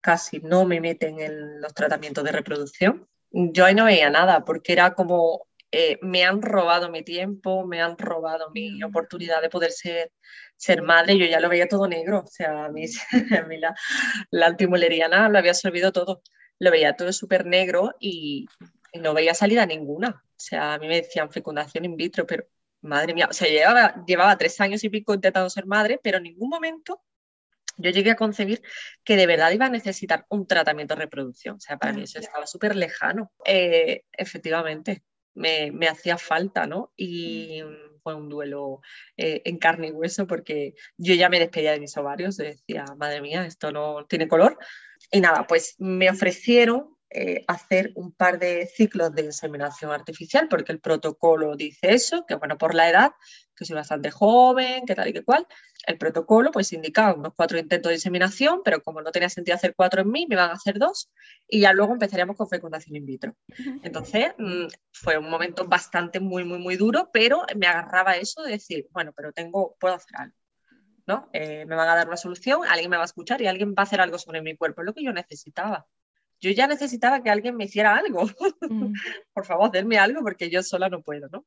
casi 0.00 0.40
no 0.40 0.64
me 0.64 0.80
meten 0.80 1.20
en 1.20 1.60
los 1.60 1.74
tratamientos 1.74 2.24
de 2.24 2.32
reproducción. 2.32 3.08
Yo 3.30 3.64
ahí 3.64 3.74
no 3.74 3.84
veía 3.84 4.10
nada, 4.10 4.44
porque 4.44 4.72
era 4.72 4.94
como 4.94 5.47
eh, 5.70 5.98
me 6.02 6.24
han 6.24 6.40
robado 6.42 6.90
mi 6.90 7.02
tiempo, 7.02 7.66
me 7.66 7.82
han 7.82 7.98
robado 7.98 8.50
mi 8.50 8.82
oportunidad 8.82 9.42
de 9.42 9.50
poder 9.50 9.70
ser, 9.70 10.12
ser 10.56 10.82
madre. 10.82 11.18
Yo 11.18 11.26
ya 11.26 11.40
lo 11.40 11.48
veía 11.48 11.68
todo 11.68 11.86
negro, 11.88 12.20
o 12.20 12.26
sea, 12.26 12.66
a 12.66 12.68
mí, 12.70 12.86
la, 13.60 13.74
la 14.30 14.46
antimuleriana 14.46 15.28
lo 15.28 15.38
había 15.38 15.52
absorbido 15.52 15.92
todo. 15.92 16.22
Lo 16.58 16.70
veía 16.70 16.96
todo 16.96 17.12
súper 17.12 17.46
negro 17.46 17.94
y, 18.00 18.46
no 18.94 19.14
veía 19.14 19.34
salida 19.34 19.66
ninguna. 19.66 20.22
O 20.24 20.40
sea, 20.40 20.74
a 20.74 20.78
mí 20.78 20.88
me 20.88 20.96
decían 21.02 21.30
fecundación 21.30 21.84
in 21.84 21.96
vitro, 21.96 22.26
pero 22.26 22.46
madre 22.80 23.14
mía, 23.14 23.28
o 23.30 23.32
sea, 23.32 23.48
llevaba, 23.48 24.04
llevaba 24.06 24.38
tres 24.38 24.60
años 24.60 24.82
y 24.84 24.88
pico 24.88 25.14
intentando 25.14 25.50
ser 25.50 25.66
madre, 25.66 26.00
pero 26.02 26.18
en 26.18 26.24
ningún 26.24 26.48
momento 26.48 27.02
yo 27.76 27.90
llegué 27.90 28.10
a 28.12 28.16
concebir 28.16 28.62
que 29.04 29.16
de 29.16 29.26
verdad 29.26 29.52
iba 29.52 29.66
a 29.66 29.70
necesitar 29.70 30.26
un 30.30 30.46
tratamiento 30.46 30.94
de 30.94 31.02
reproducción. 31.02 31.56
O 31.56 31.60
sea, 31.60 31.78
para 31.78 31.92
mí 31.92 32.02
eso 32.02 32.18
estaba 32.18 32.46
súper 32.46 32.76
lejano. 32.76 33.32
Eh, 33.44 34.04
efectivamente, 34.12 35.04
me, 35.38 35.88
hacía 35.88 36.18
falta, 36.18 36.66
¿no? 36.66 36.92
Y 36.96 37.62
mm. 37.62 38.00
fue 38.02 38.14
un 38.14 38.28
duelo 38.28 38.80
eh, 39.16 39.42
en 39.44 39.58
carne 39.58 39.88
y 39.88 39.92
hueso 39.92 40.26
porque 40.26 40.74
yo 40.96 41.14
ya 41.14 41.28
me 41.28 41.38
despedía 41.38 41.72
de 41.72 41.80
mis 41.80 41.96
ovarios, 41.96 42.36
decía, 42.36 42.84
madre 42.96 43.20
mía, 43.20 43.46
esto 43.46 43.72
no 43.72 44.04
tiene 44.06 44.28
color. 44.28 44.58
Y 45.10 45.20
nada, 45.20 45.46
pues 45.46 45.76
me 45.78 46.10
ofrecieron 46.10 46.96
eh, 47.10 47.44
hacer 47.48 47.92
un 47.94 48.12
par 48.12 48.38
de 48.38 48.66
ciclos 48.66 49.14
de 49.14 49.22
inseminación 49.22 49.92
artificial, 49.92 50.46
porque 50.48 50.72
el 50.72 50.80
protocolo 50.80 51.56
dice 51.56 51.94
eso, 51.94 52.26
que 52.26 52.34
bueno, 52.34 52.58
por 52.58 52.74
la 52.74 52.90
edad, 52.90 53.12
que 53.58 53.64
soy 53.64 53.76
bastante 53.76 54.10
joven, 54.10 54.86
que 54.86 54.94
tal 54.94 55.08
y 55.08 55.12
que 55.12 55.24
cual. 55.24 55.46
El 55.86 55.98
protocolo 55.98 56.50
pues 56.50 56.72
indicaba 56.72 57.14
unos 57.14 57.34
cuatro 57.34 57.58
intentos 57.58 57.90
de 57.90 57.96
inseminación, 57.96 58.62
pero 58.64 58.82
como 58.82 59.02
no 59.02 59.10
tenía 59.10 59.28
sentido 59.28 59.56
hacer 59.56 59.74
cuatro 59.74 60.02
en 60.02 60.10
mí, 60.10 60.26
me 60.28 60.34
iban 60.36 60.50
a 60.50 60.54
hacer 60.54 60.78
dos 60.78 61.10
y 61.48 61.60
ya 61.60 61.72
luego 61.72 61.92
empezaríamos 61.92 62.36
con 62.36 62.48
fecundación 62.48 62.96
in 62.96 63.06
vitro. 63.06 63.36
Entonces 63.82 64.32
mm, 64.38 64.66
fue 64.92 65.18
un 65.18 65.28
momento 65.28 65.66
bastante 65.66 66.20
muy, 66.20 66.44
muy, 66.44 66.58
muy 66.58 66.76
duro, 66.76 67.10
pero 67.12 67.44
me 67.56 67.66
agarraba 67.66 68.16
eso 68.16 68.42
de 68.42 68.52
decir, 68.52 68.86
bueno, 68.90 69.12
pero 69.14 69.32
tengo, 69.32 69.76
puedo 69.80 69.94
hacer 69.94 70.16
algo. 70.16 70.36
¿no? 71.06 71.30
Eh, 71.32 71.64
me 71.64 71.74
van 71.74 71.88
a 71.88 71.94
dar 71.94 72.06
una 72.06 72.18
solución, 72.18 72.60
alguien 72.68 72.90
me 72.90 72.96
va 72.96 73.02
a 73.02 73.06
escuchar 73.06 73.40
y 73.40 73.46
alguien 73.46 73.70
va 73.70 73.78
a 73.78 73.82
hacer 73.84 74.00
algo 74.00 74.18
sobre 74.18 74.42
mi 74.42 74.56
cuerpo, 74.56 74.82
es 74.82 74.86
lo 74.86 74.92
que 74.92 75.02
yo 75.02 75.12
necesitaba 75.12 75.86
yo 76.40 76.50
ya 76.50 76.66
necesitaba 76.66 77.22
que 77.22 77.30
alguien 77.30 77.56
me 77.56 77.64
hiciera 77.64 77.96
algo. 77.96 78.26
Mm. 78.68 78.92
Por 79.32 79.44
favor, 79.44 79.70
denme 79.70 79.98
algo 79.98 80.22
porque 80.22 80.50
yo 80.50 80.62
sola 80.62 80.88
no 80.88 81.02
puedo, 81.02 81.28
¿no? 81.28 81.44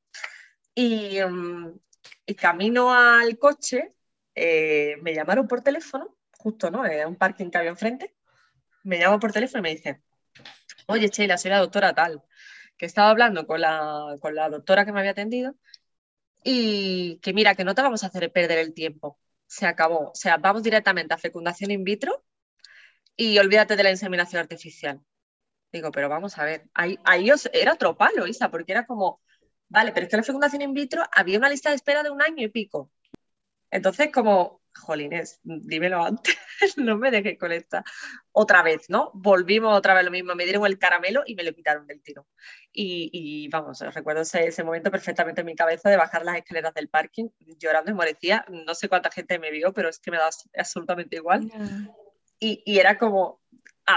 Y, 0.75 1.17
mm, 2.27 2.33
camino 2.33 2.93
al 2.93 3.37
coche, 3.37 3.93
eh, 4.35 4.97
me 5.01 5.13
llamaron 5.13 5.47
por 5.47 5.61
teléfono, 5.61 6.17
justo, 6.37 6.71
¿no? 6.71 6.85
En 6.85 7.07
un 7.07 7.15
parking 7.15 7.49
que 7.49 7.57
había 7.57 7.71
enfrente. 7.71 8.15
Me 8.83 8.99
llaman 8.99 9.19
por 9.19 9.31
teléfono 9.31 9.59
y 9.59 9.63
me 9.63 9.75
dicen, 9.75 10.03
oye, 10.87 11.09
Sheila, 11.09 11.37
soy 11.37 11.51
la 11.51 11.59
doctora 11.59 11.93
tal, 11.93 12.23
que 12.77 12.85
estaba 12.85 13.09
hablando 13.11 13.47
con 13.47 13.61
la, 13.61 14.17
con 14.21 14.35
la 14.35 14.49
doctora 14.49 14.85
que 14.85 14.91
me 14.91 14.99
había 14.99 15.11
atendido 15.11 15.55
y 16.43 17.19
que 17.21 17.33
mira, 17.33 17.55
que 17.55 17.63
no 17.63 17.75
te 17.75 17.81
vamos 17.81 18.03
a 18.03 18.07
hacer 18.07 18.31
perder 18.31 18.59
el 18.59 18.73
tiempo. 18.73 19.19
Se 19.47 19.65
acabó. 19.67 20.11
O 20.11 20.15
sea, 20.15 20.37
vamos 20.37 20.63
directamente 20.63 21.13
a 21.13 21.17
fecundación 21.17 21.71
in 21.71 21.83
vitro 21.83 22.23
y 23.15 23.37
olvídate 23.39 23.75
de 23.75 23.83
la 23.83 23.91
inseminación 23.91 24.41
artificial. 24.41 25.01
Digo, 25.71 25.91
pero 25.91 26.09
vamos 26.09 26.37
a 26.37 26.43
ver, 26.45 26.69
ahí, 26.73 26.99
ahí 27.05 27.29
era 27.53 27.73
otro 27.73 27.97
palo, 27.97 28.27
Isa, 28.27 28.51
porque 28.51 28.73
era 28.73 28.85
como, 28.85 29.21
vale, 29.71 29.91
pero 29.91 30.05
es 30.05 30.11
que 30.11 30.17
la 30.17 30.23
fecundación 30.23 30.61
in 30.61 30.73
vitro 30.73 31.03
había 31.11 31.37
una 31.37 31.49
lista 31.49 31.69
de 31.69 31.75
espera 31.75 32.03
de 32.03 32.09
un 32.09 32.21
año 32.21 32.43
y 32.45 32.49
pico. 32.49 32.91
Entonces, 33.71 34.11
como, 34.11 34.61
jolines, 34.75 35.39
dímelo 35.43 36.03
antes, 36.03 36.37
no 36.77 36.97
me 36.97 37.09
dejes 37.09 37.39
con 37.39 37.53
esta. 37.53 37.83
Otra 38.33 38.63
vez, 38.63 38.89
¿no? 38.89 39.11
Volvimos 39.13 39.77
otra 39.77 39.93
vez 39.93 40.03
lo 40.03 40.11
mismo, 40.11 40.35
me 40.35 40.43
dieron 40.43 40.65
el 40.65 40.77
caramelo 40.77 41.23
y 41.25 41.35
me 41.35 41.43
lo 41.43 41.53
quitaron 41.53 41.87
del 41.87 42.01
tiro. 42.01 42.27
Y, 42.73 43.47
vamos, 43.49 43.79
recuerdo 43.79 44.21
ese, 44.21 44.63
momento 44.63 44.91
perfectamente 44.91 45.41
en 45.41 45.47
mi 45.47 45.55
cabeza 45.55 45.89
de 45.89 45.95
bajar 45.95 46.25
las 46.25 46.35
escaleras 46.35 46.73
del 46.73 46.89
parking, 46.89 47.29
llorando 47.57 47.91
y 47.91 47.93
morecía. 47.93 48.45
No 48.49 48.75
sé 48.75 48.89
cuánta 48.89 49.09
gente 49.09 49.39
me 49.39 49.51
vio, 49.51 49.73
pero 49.73 49.87
es 49.87 49.99
que 49.99 50.11
me 50.11 50.17
da 50.17 50.29
absolutamente 50.57 51.15
igual 51.15 51.49
y, 52.43 52.79
era 52.79 52.97
como, 52.97 53.39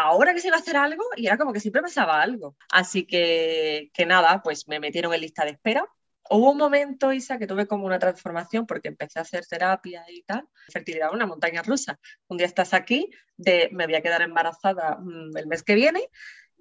ahora 0.03 0.35
que 0.35 0.41
se 0.41 0.49
iba 0.49 0.57
a 0.57 0.61
hacer 0.61 0.77
algo, 0.77 1.05
y 1.17 1.27
era 1.27 1.39
como 1.39 1.53
que 1.53 1.61
siempre 1.61 1.83
pasaba 1.83 2.21
algo. 2.21 2.57
Así 2.71 3.07
que, 3.07 3.91
que 3.93 4.07
nada, 4.07 4.43
pues 4.43 4.69
me 4.69 4.81
metieron 4.81 5.15
en 5.15 5.21
lista 5.21 5.45
de 5.45 5.53
espera. 5.53 5.87
Hubo 6.31 6.53
un 6.53 6.59
momento, 6.59 7.13
Isa, 7.13 7.39
que 7.39 7.47
tuve 7.47 7.67
como 7.67 7.85
una 7.87 7.99
transformación 7.99 8.67
porque 8.67 8.89
empecé 8.89 9.19
a 9.19 9.23
hacer 9.23 9.47
terapia 9.47 10.05
y 10.09 10.23
tal. 10.23 10.49
Fertilidad, 10.73 11.13
una 11.13 11.27
montaña 11.27 11.63
rusa. 11.63 11.99
Un 12.29 12.39
día 12.39 12.47
estás 12.47 12.73
aquí, 12.73 13.11
de 13.37 13.69
me 13.73 13.87
voy 13.87 13.95
a 13.97 14.01
quedar 14.01 14.23
embarazada 14.23 14.97
mm, 15.01 15.37
el 15.37 15.47
mes 15.47 15.63
que 15.63 15.75
viene, 15.75 16.09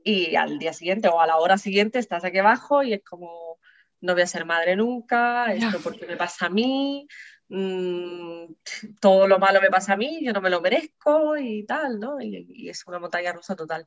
y 0.03 0.35
al 0.35 0.59
día 0.59 0.73
siguiente 0.73 1.07
o 1.07 1.19
a 1.19 1.27
la 1.27 1.37
hora 1.37 1.57
siguiente 1.57 1.99
estás 1.99 2.23
aquí 2.25 2.39
abajo 2.39 2.83
y 2.83 2.93
es 2.93 3.03
como, 3.03 3.57
no 4.01 4.13
voy 4.13 4.23
a 4.23 4.27
ser 4.27 4.45
madre 4.45 4.75
nunca, 4.75 5.53
esto 5.53 5.79
porque 5.81 6.05
me 6.05 6.17
pasa 6.17 6.47
a 6.47 6.49
mí, 6.49 7.07
Mm, 7.49 8.53
todo 8.99 9.27
lo 9.27 9.39
malo 9.39 9.61
me 9.61 9.69
pasa 9.69 9.93
a 9.93 9.97
mí, 9.97 10.23
yo 10.23 10.33
no 10.33 10.41
me 10.41 10.49
lo 10.49 10.61
merezco 10.61 11.37
y 11.37 11.65
tal, 11.65 11.99
¿no? 11.99 12.21
Y, 12.21 12.69
es 12.69 12.85
una 12.87 12.99
montaña 12.99 13.31
rusa 13.31 13.55
total. 13.55 13.85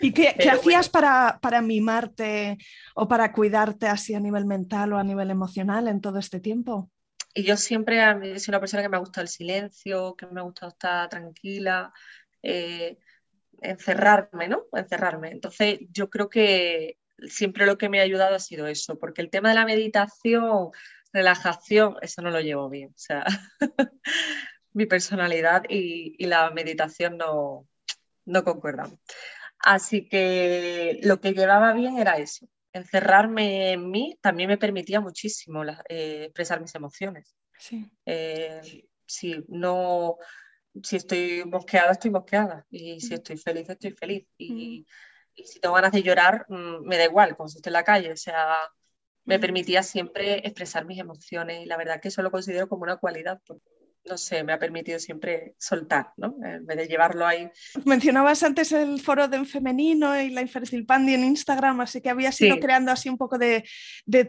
¿Y 0.00 0.12
qué, 0.12 0.28
hacías 0.50 0.90
para, 0.90 1.38
para, 1.40 1.62
mimarte 1.62 2.58
o 2.94 3.08
para 3.08 3.32
cuidarte 3.32 3.86
así 3.86 4.14
a 4.14 4.20
nivel 4.20 4.44
mental 4.44 4.92
o 4.92 4.98
a 4.98 5.04
nivel 5.04 5.30
emocional 5.30 5.88
en 5.88 6.00
todo 6.00 6.18
este 6.18 6.38
tiempo? 6.38 6.90
Y 7.32 7.42
yo 7.42 7.56
siempre 7.56 8.00
he 8.00 8.38
sido 8.38 8.52
una 8.52 8.60
persona 8.60 8.82
que 8.82 8.88
me 8.88 8.96
ha 8.96 9.00
gustado 9.00 9.22
el 9.22 9.28
silencio, 9.28 10.14
que 10.16 10.26
me 10.26 10.40
ha 10.40 10.44
gustado 10.44 10.70
estar 10.70 11.08
tranquila, 11.08 11.92
eh, 12.42 12.98
encerrarme, 13.60 14.48
¿no? 14.48 14.66
Encerrarme. 14.72 15.30
Entonces, 15.30 15.80
yo 15.90 16.10
creo 16.10 16.28
que 16.28 16.98
siempre 17.26 17.66
lo 17.66 17.78
que 17.78 17.88
me 17.88 18.00
ha 18.00 18.04
ayudado 18.04 18.36
ha 18.36 18.40
sido 18.40 18.66
eso, 18.66 18.98
porque 18.98 19.22
el 19.22 19.30
tema 19.30 19.48
de 19.48 19.54
la 19.56 19.64
meditación 19.64 20.70
relajación, 21.14 21.96
eso 22.02 22.20
no 22.20 22.30
lo 22.30 22.40
llevo 22.40 22.68
bien. 22.68 22.90
O 22.90 22.98
sea, 22.98 23.24
mi 24.74 24.84
personalidad 24.84 25.62
y, 25.68 26.22
la 26.26 26.50
meditación 26.50 27.16
no, 27.16 27.66
no 28.26 28.44
concuerdan. 28.44 28.98
Así 29.60 30.08
que 30.08 30.98
lo 31.02 31.20
que 31.20 31.32
llevaba 31.32 31.72
bien 31.72 31.98
era 31.98 32.18
eso. 32.18 32.46
Encerrarme 32.72 33.72
en 33.72 33.90
mí 33.90 34.18
también 34.20 34.48
me 34.48 34.58
permitía 34.58 35.00
muchísimo 35.00 35.64
eh, 35.88 36.24
expresar 36.24 36.60
mis 36.60 36.74
emociones. 36.74 37.36
Sí. 37.56 37.88
Eh, 38.04 38.88
si 39.06 39.44
no, 39.46 40.16
si 40.82 40.96
estoy 40.96 41.44
mosqueada, 41.46 41.92
estoy 41.92 42.10
mosqueada. 42.10 42.66
Y 42.70 43.00
si 43.00 43.14
estoy 43.14 43.36
feliz, 43.36 43.68
estoy 43.68 43.92
feliz. 43.92 44.26
Y, 44.36 44.84
y 45.36 45.44
si 45.44 45.60
tengo 45.60 45.76
ganas 45.76 45.92
de 45.92 46.02
llorar, 46.02 46.44
mm, 46.48 46.84
me 46.84 46.98
da 46.98 47.04
igual, 47.04 47.36
como 47.36 47.48
si 47.48 47.58
estoy 47.58 47.70
en 47.70 47.74
la 47.74 47.84
calle. 47.84 48.12
O 48.12 48.16
sea, 48.16 48.56
me 49.24 49.38
permitía 49.38 49.82
siempre 49.82 50.46
expresar 50.46 50.84
mis 50.84 50.98
emociones 50.98 51.62
y 51.62 51.66
la 51.66 51.76
verdad 51.76 52.00
que 52.00 52.08
eso 52.08 52.22
lo 52.22 52.30
considero 52.30 52.68
como 52.68 52.82
una 52.82 52.96
cualidad 52.96 53.40
no 54.04 54.18
sé, 54.18 54.44
me 54.44 54.52
ha 54.52 54.58
permitido 54.58 54.98
siempre 54.98 55.54
soltar, 55.58 56.12
¿no? 56.16 56.36
En 56.44 56.66
vez 56.66 56.76
de 56.76 56.86
llevarlo 56.86 57.26
ahí. 57.26 57.50
Mencionabas 57.84 58.42
antes 58.42 58.72
el 58.72 59.00
foro 59.00 59.28
de 59.28 59.36
en 59.36 59.46
femenino 59.46 60.20
y 60.20 60.30
la 60.30 60.42
Infertilpandi 60.42 61.14
en 61.14 61.24
Instagram, 61.24 61.80
así 61.80 62.00
que 62.00 62.10
habías 62.10 62.40
ido 62.40 62.58
creando 62.60 62.92
así 62.92 63.08
un 63.08 63.16
poco 63.16 63.38
de, 63.38 63.64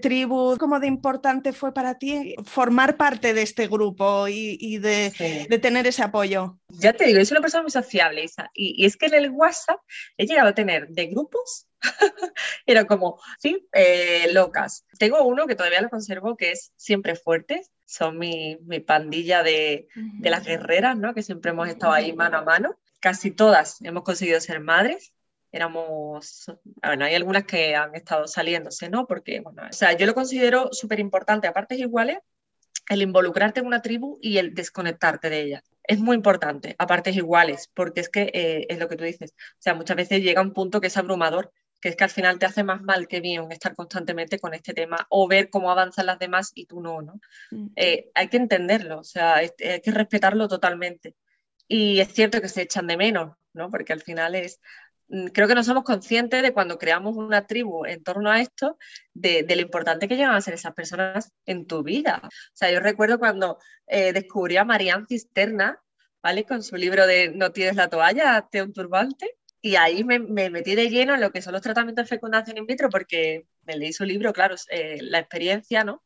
tribu. 0.02 0.58
¿Cómo 0.58 0.80
de 0.80 0.88
importante 0.88 1.54
fue 1.54 1.74
para 1.74 1.98
ti 1.98 2.36
formar 2.46 2.98
parte 2.98 3.34
de 3.34 3.42
este 3.42 3.68
grupo 3.68 4.28
y, 4.28 4.78
de, 4.78 5.12
tener 5.62 5.88
ese 5.88 6.04
apoyo? 6.04 6.58
Ya 6.70 6.94
te 6.94 7.06
digo, 7.06 7.20
yo 7.20 7.26
soy 7.26 7.36
una 7.36 7.42
persona 7.42 7.64
muy 7.64 7.72
sociable, 7.72 8.24
Isa, 8.24 8.50
y, 8.54 8.86
es 8.86 8.98
que 8.98 9.08
en 9.08 9.16
el 9.16 9.30
WhatsApp 9.32 9.80
he 10.18 10.26
llegado 10.26 10.50
a 10.50 10.54
tener 10.54 10.88
de 10.90 11.08
grupos 11.08 11.68
era 12.66 12.86
como, 12.86 13.20
sí, 13.40 13.68
eh, 13.74 14.30
locas. 14.32 14.86
Tengo 14.98 15.24
uno 15.24 15.46
que 15.48 15.56
todavía 15.56 15.82
lo 15.82 15.90
conservo 15.90 16.36
que 16.36 16.52
es 16.52 16.72
siempre 16.76 17.16
fuerte, 17.16 17.62
son 17.86 18.18
mi, 18.18 18.58
pandilla 18.86 19.44
de, 19.44 19.88
las 20.22 20.46
guerreras, 20.46 20.98
¿no? 20.98 21.14
Que 21.14 21.24
siempre 21.24 21.52
hemos 21.52 21.68
estado 21.70 21.94
ahí 21.94 22.14
mano 22.14 22.38
a 22.38 22.44
mano. 22.44 22.78
Casi 23.00 23.32
todas 23.32 23.82
hemos 23.82 24.04
conseguido 24.04 24.40
ser 24.42 24.60
madres. 24.60 25.14
Éramos, 25.52 26.52
bueno, 26.84 27.06
hay 27.06 27.16
algunas 27.16 27.46
que 27.46 27.76
han 27.76 27.96
estado 27.96 28.28
saliéndose, 28.28 28.90
¿no? 28.90 29.08
Porque, 29.08 29.40
bueno, 29.40 29.64
o 29.70 29.74
sea, 29.74 29.94
yo 29.94 30.06
lo 30.06 30.14
considero 30.14 30.70
súper 30.74 31.00
importante 31.00 31.48
a 31.48 31.54
partes 31.54 31.80
iguales 31.80 32.18
el 32.90 33.02
involucrarte 33.02 33.62
en 33.62 33.66
una 33.66 33.82
tribu 33.82 34.20
y 34.22 34.38
el 34.38 34.54
desconectarte 34.54 35.30
de 35.30 35.42
ella. 35.42 35.64
Es 35.84 36.00
muy 36.00 36.16
importante, 36.16 36.76
a 36.78 36.88
partes 36.88 37.16
iguales, 37.16 37.70
porque 37.74 38.02
es 38.02 38.10
que 38.10 38.32
eh, 38.34 38.66
es 38.70 38.80
lo 38.80 38.88
que 38.88 38.96
tú 38.96 39.04
dices. 39.04 39.34
O 39.34 39.62
sea, 39.62 39.74
muchas 39.76 39.98
veces 39.98 40.22
llega 40.22 40.42
un 40.42 40.54
punto 40.54 40.82
que 40.82 40.88
es 40.88 40.98
abrumador 40.98 41.52
que 41.86 41.90
es 41.90 41.96
que 41.96 42.04
al 42.04 42.10
final 42.10 42.40
te 42.40 42.48
hace 42.48 42.64
más 42.64 42.82
mal 42.82 43.08
que 43.08 43.22
bien 43.22 43.52
estar 43.52 43.76
constantemente 43.76 44.40
con 44.40 44.56
este 44.56 44.74
tema 44.74 45.06
o 45.08 45.28
ver 45.28 45.52
cómo 45.52 45.70
avanzan 45.70 46.08
las 46.08 46.18
demás 46.18 46.52
y 46.56 46.66
tú 46.66 46.82
no, 46.82 47.04
¿no? 47.04 47.22
Mm. 47.52 47.68
Eh, 47.76 48.10
hay 48.16 48.28
que 48.28 48.38
entenderlo, 48.38 49.02
o 49.02 49.04
sea, 49.04 49.36
hay, 49.36 49.52
que 49.56 49.92
respetarlo 49.92 50.48
totalmente. 50.48 51.16
Y 51.68 52.00
es 52.00 52.12
cierto 52.12 52.42
que 52.42 52.50
se 52.50 52.64
echan 52.64 52.88
de 52.88 52.98
menos, 52.98 53.38
¿no? 53.54 53.70
Porque 53.70 53.94
al 53.94 54.02
final 54.02 54.34
es, 54.34 54.60
mm, 55.10 55.28
creo 55.28 55.48
que 55.48 55.54
no 55.54 55.64
somos 55.64 55.84
conscientes 55.84 56.42
de 56.42 56.54
cuando 56.54 56.80
creamos 56.80 57.16
una 57.18 57.46
tribu 57.46 57.86
en 57.86 58.04
torno 58.04 58.32
a 58.32 58.42
esto, 58.42 58.80
de, 59.14 59.46
lo 59.48 59.62
importante 59.62 60.08
que 60.08 60.16
llegan 60.16 60.34
a 60.34 60.42
ser 60.42 60.56
esas 60.56 60.74
personas 60.74 61.34
en 61.46 61.68
tu 61.68 61.84
vida. 61.84 62.20
O 62.26 62.30
sea, 62.56 62.72
yo 62.72 62.80
recuerdo 62.80 63.20
cuando 63.20 63.60
eh, 63.86 64.12
descubrí 64.12 64.58
a 64.58 64.66
Marianne 64.66 65.06
Cisterna, 65.08 65.80
¿vale? 66.24 66.46
Con 66.46 66.64
su 66.64 66.78
libro 66.78 67.06
de 67.06 67.30
No 67.30 67.52
tienes 67.52 67.76
la 67.76 67.90
toalla, 67.90 68.38
hazte 68.38 68.64
un 68.64 68.74
turbante 68.74 69.38
y 69.66 69.78
ahí 69.78 70.04
me, 70.04 70.20
metí 70.20 70.76
de 70.76 70.92
lleno 70.92 71.16
en 71.16 71.22
lo 71.22 71.32
que 71.32 71.42
son 71.42 71.54
los 71.54 71.62
tratamientos 71.64 72.06
de 72.06 72.10
fecundación 72.10 72.60
in 72.60 72.68
vitro 72.68 72.88
porque 72.88 73.48
me 73.64 73.76
leí 73.76 73.94
su 73.94 74.06
libro, 74.06 74.32
claro, 74.32 74.54
eh, 74.70 75.00
la 75.02 75.18
experiencia, 75.18 75.84
¿no? 75.84 76.04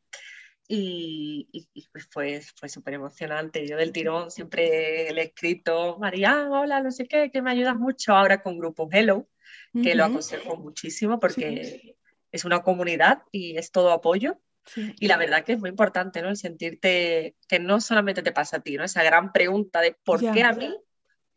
Y, 0.65 1.67
pues 1.91 2.07
fue, 2.09 2.41
fue 2.55 2.69
súper 2.69 2.93
emocionante. 2.93 3.67
Yo 3.67 3.75
del 3.75 3.91
tirón 3.91 4.31
siempre 4.31 5.11
le 5.11 5.21
he 5.21 5.25
escrito, 5.25 5.97
María, 5.99 6.47
hola, 6.49 6.81
no 6.81 6.89
sé 6.89 7.05
qué, 7.05 7.31
que 7.31 7.41
me 7.41 7.51
ayudas 7.51 7.75
mucho 7.75 8.15
ahora 8.15 8.41
con 8.41 8.57
Grupo 8.57 8.87
Hello, 8.89 9.27
que 9.73 9.93
lo 9.93 10.05
aconsejo 10.05 10.55
muchísimo 10.55 11.19
porque 11.19 11.97
es 12.31 12.45
una 12.45 12.63
comunidad 12.63 13.23
y 13.29 13.57
es 13.57 13.73
todo 13.73 13.91
apoyo. 13.91 14.39
Y 14.73 15.07
la 15.09 15.17
verdad 15.17 15.43
que 15.43 15.51
es 15.51 15.59
muy 15.59 15.69
importante, 15.69 16.21
¿no? 16.21 16.29
El 16.29 16.37
sentirte 16.37 17.35
que 17.49 17.59
no 17.59 17.81
solamente 17.81 18.21
te 18.21 18.31
pasa 18.31 18.57
a 18.57 18.61
ti, 18.61 18.77
¿no? 18.77 18.85
Esa 18.85 19.03
gran 19.03 19.33
pregunta 19.33 19.81
de 19.81 19.97
¿por 20.05 20.21
qué 20.21 20.43
a 20.43 20.53
mí? 20.53 20.73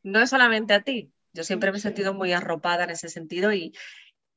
No 0.04 0.20
es 0.20 0.30
solamente 0.30 0.74
a 0.74 0.82
ti, 0.82 1.12
yo 1.33 1.45
siempre 1.45 1.71
me 1.73 1.79
he 1.79 1.81
sentido 1.81 2.14
muy 2.14 2.33
arropada 2.33 2.85
en 2.85 2.90
ese 2.90 3.09
sentido 3.09 3.53
y, 3.53 3.73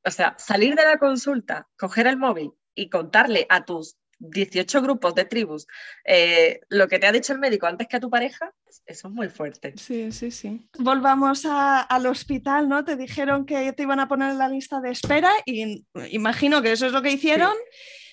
o 0.04 0.10
sea, 0.10 0.34
salir 0.38 0.74
de 0.74 0.84
la 0.84 0.98
consulta, 0.98 1.68
coger 1.76 2.06
el 2.06 2.16
móvil 2.16 2.52
y 2.74 2.88
contarle 2.88 3.46
a 3.48 3.64
tus 3.64 3.96
18 4.18 4.82
grupos 4.82 5.14
de 5.14 5.24
tribus 5.26 5.66
eh, 6.04 6.60
lo 6.68 6.88
que 6.88 6.98
te 6.98 7.06
ha 7.06 7.12
dicho 7.12 7.32
el 7.32 7.38
médico 7.38 7.66
antes 7.66 7.86
que 7.86 7.96
a 7.96 8.00
tu 8.00 8.08
pareja, 8.08 8.52
eso 8.86 9.08
es 9.08 9.14
muy 9.14 9.28
fuerte. 9.28 9.74
Sí, 9.76 10.10
sí, 10.12 10.30
sí. 10.30 10.68
Volvamos 10.78 11.44
al 11.46 12.06
hospital, 12.06 12.68
¿no? 12.68 12.84
Te 12.84 12.96
dijeron 12.96 13.44
que 13.44 13.72
te 13.72 13.82
iban 13.82 14.00
a 14.00 14.08
poner 14.08 14.30
en 14.30 14.38
la 14.38 14.48
lista 14.48 14.80
de 14.80 14.90
espera 14.90 15.30
y 15.44 15.84
imagino 16.10 16.62
que 16.62 16.72
eso 16.72 16.86
es 16.86 16.92
lo 16.92 17.02
que 17.02 17.12
hicieron. 17.12 17.52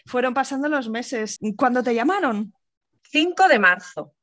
Fueron 0.05 0.33
pasando 0.33 0.67
los 0.67 0.89
meses. 0.89 1.39
¿Cuándo 1.55 1.81
te 1.81 1.95
llamaron? 1.95 2.53
5 3.11 3.47
de 3.47 3.59
marzo. 3.59 4.13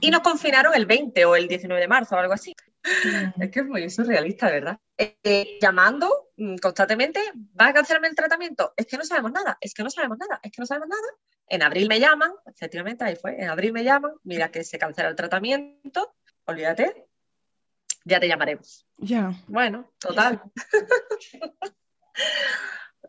Y 0.00 0.10
nos 0.10 0.22
confinaron 0.22 0.74
el 0.74 0.86
20 0.86 1.24
o 1.26 1.36
el 1.36 1.46
19 1.46 1.80
de 1.80 1.88
marzo 1.88 2.16
o 2.16 2.18
algo 2.18 2.32
así. 2.32 2.54
Es 2.82 3.50
que 3.50 3.60
es 3.60 3.66
muy 3.66 3.90
surrealista, 3.90 4.50
¿verdad? 4.50 4.78
Eh, 4.96 5.58
llamando 5.60 6.30
mm, 6.36 6.56
constantemente, 6.56 7.20
¿va 7.58 7.68
a 7.68 7.74
cancelarme 7.74 8.08
el 8.08 8.14
tratamiento? 8.14 8.72
Es 8.76 8.86
que 8.86 8.96
no 8.96 9.04
sabemos 9.04 9.32
nada, 9.32 9.58
es 9.60 9.74
que 9.74 9.82
no 9.82 9.90
sabemos 9.90 10.18
nada, 10.18 10.40
es 10.42 10.50
que 10.50 10.60
no 10.60 10.66
sabemos 10.66 10.88
nada. 10.88 11.08
En 11.46 11.62
abril 11.62 11.88
me 11.88 12.00
llaman, 12.00 12.32
efectivamente 12.46 13.04
ahí 13.04 13.16
fue, 13.16 13.40
en 13.40 13.48
abril 13.48 13.72
me 13.72 13.84
llaman, 13.84 14.12
mira 14.22 14.50
que 14.50 14.64
se 14.64 14.78
cancela 14.78 15.08
el 15.08 15.16
tratamiento, 15.16 16.14
olvídate, 16.46 17.06
ya 18.04 18.20
te 18.20 18.28
llamaremos. 18.28 18.86
Ya. 18.96 19.32
Bueno, 19.46 19.92
total. 19.98 20.42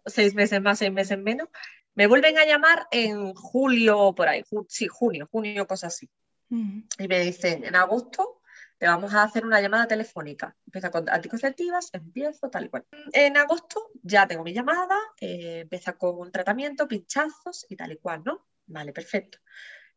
seis 0.06 0.34
meses 0.34 0.62
más, 0.62 0.80
seis 0.80 0.92
meses 0.92 1.18
menos. 1.18 1.48
Me 1.94 2.08
vuelven 2.08 2.38
a 2.38 2.46
llamar 2.46 2.88
en 2.92 3.34
julio, 3.34 4.14
por 4.16 4.28
ahí, 4.28 4.44
sí, 4.68 4.88
junio, 4.88 5.28
junio, 5.32 5.68
cosas 5.68 5.94
así. 5.94 6.10
Y 6.50 7.08
me 7.08 7.20
dicen, 7.22 7.64
en 7.64 7.76
agosto 7.76 8.41
te 8.82 8.88
vamos 8.88 9.14
a 9.14 9.22
hacer 9.22 9.46
una 9.46 9.62
llamada 9.62 9.88
telefónica. 9.88 10.58
Empieza 10.66 10.90
con 10.90 11.08
anticonceptivas, 11.08 11.92
empiezo 11.94 12.50
tal 12.50 12.66
y 12.66 12.70
cual. 12.70 12.84
En 13.14 13.38
agosto 13.38 13.92
ya 14.02 14.28
tengo 14.28 14.44
mi 14.44 14.54
llamada, 14.54 14.98
eh, 15.20 15.60
empieza 15.60 15.94
con 15.94 16.18
un 16.18 16.32
tratamiento, 16.32 16.88
pinchazos 16.88 17.68
y 17.70 17.76
tal 17.76 17.92
y 17.92 17.98
cual, 17.98 18.24
¿no? 18.26 18.48
Vale, 18.66 18.92
perfecto. 18.92 19.38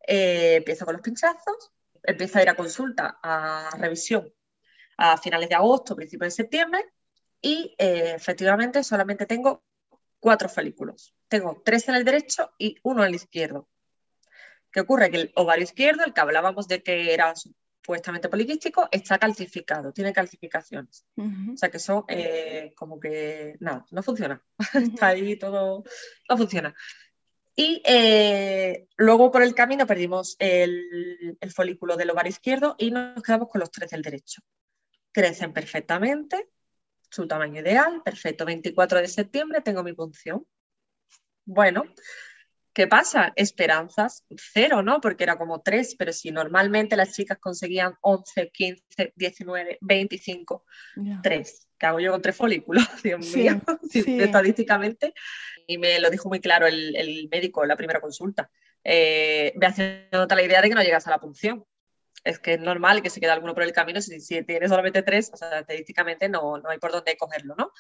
Eh, 0.07 0.57
empiezo 0.57 0.85
con 0.85 0.97
los 0.97 1.03
pinchazos, 1.03 1.73
empiezo 2.03 2.39
a 2.39 2.43
ir 2.43 2.51
a 2.51 2.57
consulta, 2.57 3.19
a 3.23 3.71
revisión 3.79 4.31
a 4.99 5.17
finales 5.17 5.49
de 5.49 5.55
agosto, 5.55 5.97
principios 5.97 6.37
de 6.37 6.43
septiembre, 6.43 6.85
y 7.41 7.75
eh, 7.79 8.13
efectivamente 8.15 8.85
solamente 8.85 9.25
tengo 9.25 9.65
cuatro 10.21 10.51
folículos. 10.51 11.15
Tengo 11.29 11.63
tres 11.65 11.89
en 11.89 11.95
el 11.95 12.05
derecho 12.05 12.53
y 12.59 12.77
uno 12.83 13.03
en 13.03 13.09
el 13.09 13.15
izquierdo. 13.15 13.67
¿Qué 14.71 14.81
ocurre? 14.81 15.11
Que 15.11 15.17
el 15.23 15.33
ovario 15.37 15.65
izquierdo, 15.65 16.05
el 16.05 16.13
que 16.13 16.21
hablábamos 16.21 16.69
de 16.69 16.83
que 16.83 17.15
era 17.15 17.33
supuestamente 17.85 18.31
poliquístico, 18.31 18.89
está 18.91 19.19
calcificado, 19.19 19.93
tiene 19.93 20.13
calcificaciones. 20.13 21.05
O 21.17 21.57
sea 21.57 21.71
que 21.71 21.77
eso 21.77 22.07
eh, 22.09 22.73
como 22.75 22.99
que 22.99 23.57
nada, 23.61 23.85
no 23.91 24.03
funciona. 24.03 24.43
está 24.75 25.09
ahí 25.09 25.37
todo, 25.37 25.85
no 26.29 26.37
funciona. 26.37 26.75
Y 27.55 27.83
eh, 27.85 28.87
luego 28.97 29.31
por 29.31 29.43
el 29.43 29.55
camino 29.55 29.87
perdimos 29.87 30.35
el, 30.39 31.37
el, 31.39 31.53
folículo 31.53 31.97
del 31.97 32.11
ovario 32.11 32.31
izquierdo 32.31 32.75
y 32.79 32.91
nos 32.91 33.23
quedamos 33.23 33.49
con 33.51 33.61
los 33.61 33.71
tres 33.71 33.91
del 33.91 34.03
derecho. 34.03 34.41
Crecen 35.13 35.53
perfectamente, 35.53 36.49
su 37.11 37.29
tamaño 37.29 37.61
ideal, 37.61 38.01
perfecto. 38.03 38.47
24 38.47 38.99
de 38.99 39.09
septiembre 39.09 39.61
tengo 39.61 39.85
mi 39.85 39.93
punción. 39.93 40.47
Bueno, 41.45 41.85
¿Qué 42.75 42.89
pasa? 42.89 43.33
Esperanzas 43.37 44.25
cero, 44.37 44.83
¿no? 44.83 45.01
Porque 45.01 45.23
era 45.23 45.39
como 45.39 45.63
tres, 45.63 45.95
pero 45.97 46.13
si 46.13 46.33
normalmente 46.33 46.97
las 46.97 47.13
chicas 47.13 47.39
conseguían 47.39 47.95
11, 48.01 48.51
15, 48.51 49.13
19, 49.15 49.79
25, 49.81 50.65
tres. 51.23 51.69
¿Qué 51.79 51.87
hago 51.87 52.01
yo 52.01 52.11
con 52.11 52.21
tres 52.21 52.35
folículos? 52.35 52.85
Dios 53.05 53.33
mío, 53.37 53.61
estadísticamente. 53.95 55.15
Y 55.69 55.79
me 55.79 56.01
lo 56.01 56.11
dijo 56.11 56.29
muy 56.29 56.41
claro 56.41 56.67
el, 56.67 57.29
médico 57.31 57.63
en 57.63 57.69
la 57.69 57.77
primera 57.77 58.01
consulta. 58.01 58.51
Eh, 58.83 59.53
me 59.55 59.67
haciendo 59.67 60.27
la 60.29 60.43
idea 60.43 60.61
de 60.61 60.69
que 60.69 60.75
no 60.75 60.83
llegas 60.83 61.07
a 61.07 61.11
la 61.11 61.21
punción. 61.21 61.65
Es 62.25 62.41
que 62.41 62.55
es 62.55 62.61
normal 62.61 63.03
que 63.03 63.11
se 63.11 63.21
quede 63.21 63.31
alguno 63.31 63.55
por 63.55 63.63
el 63.63 63.73
camino. 63.73 64.01
Si, 64.01 64.19
si 64.21 64.43
tienes 64.43 64.71
solamente 64.71 65.03
tres, 65.03 65.31
o 65.33 65.37
sea, 65.37 65.61
estadísticamente 65.61 66.29
no, 66.29 66.59
no 66.59 66.71
hay 66.71 66.79
por 66.79 66.91
dónde 66.91 67.17
cogerlo, 67.17 67.55
¿no? 67.57 67.71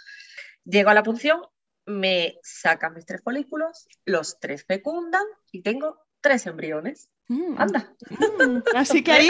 Llego 0.64 0.90
a 0.90 0.95
la 0.95 1.03
punción 1.03 1.42
me 1.87 2.39
sacan 2.43 2.95
mis 2.95 3.07
tres 3.07 3.22
folículos, 3.22 3.89
los 4.05 4.39
tres 4.41 4.64
fecundan 4.64 5.24
y 5.53 5.62
tengo 5.62 5.99
tres 6.20 6.47
embriones. 6.47 7.11
Mm. 7.28 7.55
Anda. 7.59 7.95
Mm. 8.11 8.62
Así 8.74 9.03
que 9.03 9.12
ahí, 9.12 9.28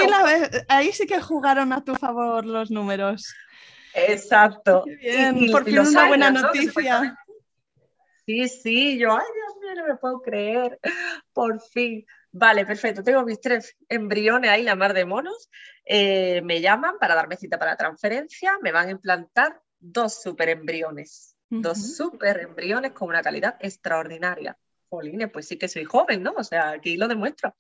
ahí, 0.69 0.93
sí 0.93 1.07
que 1.07 1.21
jugaron 1.21 1.73
a 1.73 1.85
tu 1.85 1.95
favor 1.95 2.45
los 2.45 2.71
números. 2.71 3.35
Exacto. 3.95 4.85
bien, 4.85 5.51
por 5.51 5.65
fin 5.65 5.79
una 5.81 6.09
buena 6.09 6.31
noticia. 6.31 7.17
Sí, 8.27 8.49
sí, 8.49 8.99
yo, 8.99 9.13
ay 9.13 9.27
Dios 9.35 9.57
mío, 9.61 9.83
no 9.83 9.89
me 9.89 9.97
puedo 9.97 10.23
creer. 10.23 10.79
Por 11.33 11.61
fin. 11.61 12.07
Vale, 12.33 12.67
perfecto. 12.67 13.05
Tengo 13.05 13.25
mis 13.25 13.41
tres 13.41 13.77
embriones 13.89 14.51
ahí, 14.51 14.63
la 14.63 14.75
mar 14.75 14.95
de 14.95 15.05
monos. 15.05 15.51
Eh, 15.85 16.41
me 16.43 16.61
llaman 16.61 16.97
para 16.99 17.15
darme 17.15 17.37
cita 17.37 17.59
para 17.59 17.77
transferencia. 17.77 18.59
Me 18.61 18.73
van 18.73 18.89
a 18.89 18.93
implantar 18.93 19.61
dos 19.79 20.23
dos 21.51 21.97
super 21.97 22.41
embriones 22.41 22.93
con 22.93 23.09
una 23.09 23.23
calidad 23.23 23.57
extraordinaria. 23.61 24.59
Jolines, 24.89 25.31
pues 25.31 25.47
sí 25.49 25.59
que 25.59 25.69
soy 25.69 25.85
joven, 25.85 26.23
¿no? 26.23 26.33
O 26.37 26.45
sea, 26.45 26.71
aquí 26.71 26.97
lo 26.97 27.09
demuestro. 27.09 27.55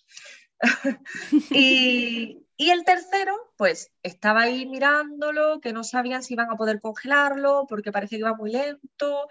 y, 1.50 2.46
y, 2.56 2.70
el 2.70 2.84
tercero, 2.84 3.52
pues 3.56 3.92
estaba 4.02 4.42
ahí 4.42 4.66
mirándolo, 4.66 5.60
que 5.60 5.72
no 5.72 5.84
sabían 5.84 6.22
si 6.22 6.34
iban 6.34 6.50
a 6.50 6.56
poder 6.56 6.80
congelarlo, 6.80 7.66
porque 7.68 7.92
parece 7.92 8.16
que 8.16 8.20
iba 8.20 8.34
muy 8.34 8.52
lento. 8.52 9.28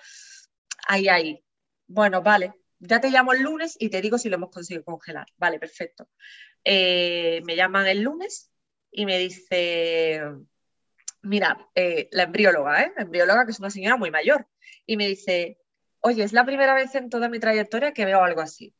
Ahí, 0.88 1.08
ahí. 1.08 1.43
Bueno, 1.88 2.22
vale, 2.22 2.54
ya 2.80 2.99
te 2.99 3.10
llamo 3.10 3.34
el 3.34 3.41
lunes 3.41 3.78
y 3.80 3.89
te 3.89 4.01
digo 4.01 4.18
si 4.18 4.30
lo 4.30 4.36
hemos 4.36 4.49
conseguido 4.49 4.84
congelar. 4.84 5.28
Vale, 5.38 5.60
perfecto. 5.60 6.10
Eh, 6.64 7.41
me 7.45 7.56
llaman 7.56 7.88
el 7.88 8.01
lunes 8.01 8.51
y 8.91 9.06
me 9.06 9.18
dice, 9.18 10.22
mira, 11.24 11.69
eh, 11.76 12.09
la 12.11 12.24
embrióloga, 12.24 12.84
¿eh? 12.84 12.93
Embrióloga 12.97 13.45
que 13.45 13.51
es 13.51 13.59
una 13.59 13.69
señora 13.69 13.97
muy 13.97 14.11
mayor, 14.11 14.47
y 14.86 14.97
me 14.97 15.07
dice, 15.07 15.57
oye, 16.01 16.24
es 16.24 16.34
la 16.34 16.45
primera 16.45 16.74
vez 16.76 16.93
en 16.95 17.09
toda 17.09 17.30
mi 17.30 17.39
trayectoria 17.39 17.93
que 17.93 18.05
veo 18.05 18.24
algo 18.24 18.41
así. 18.41 18.76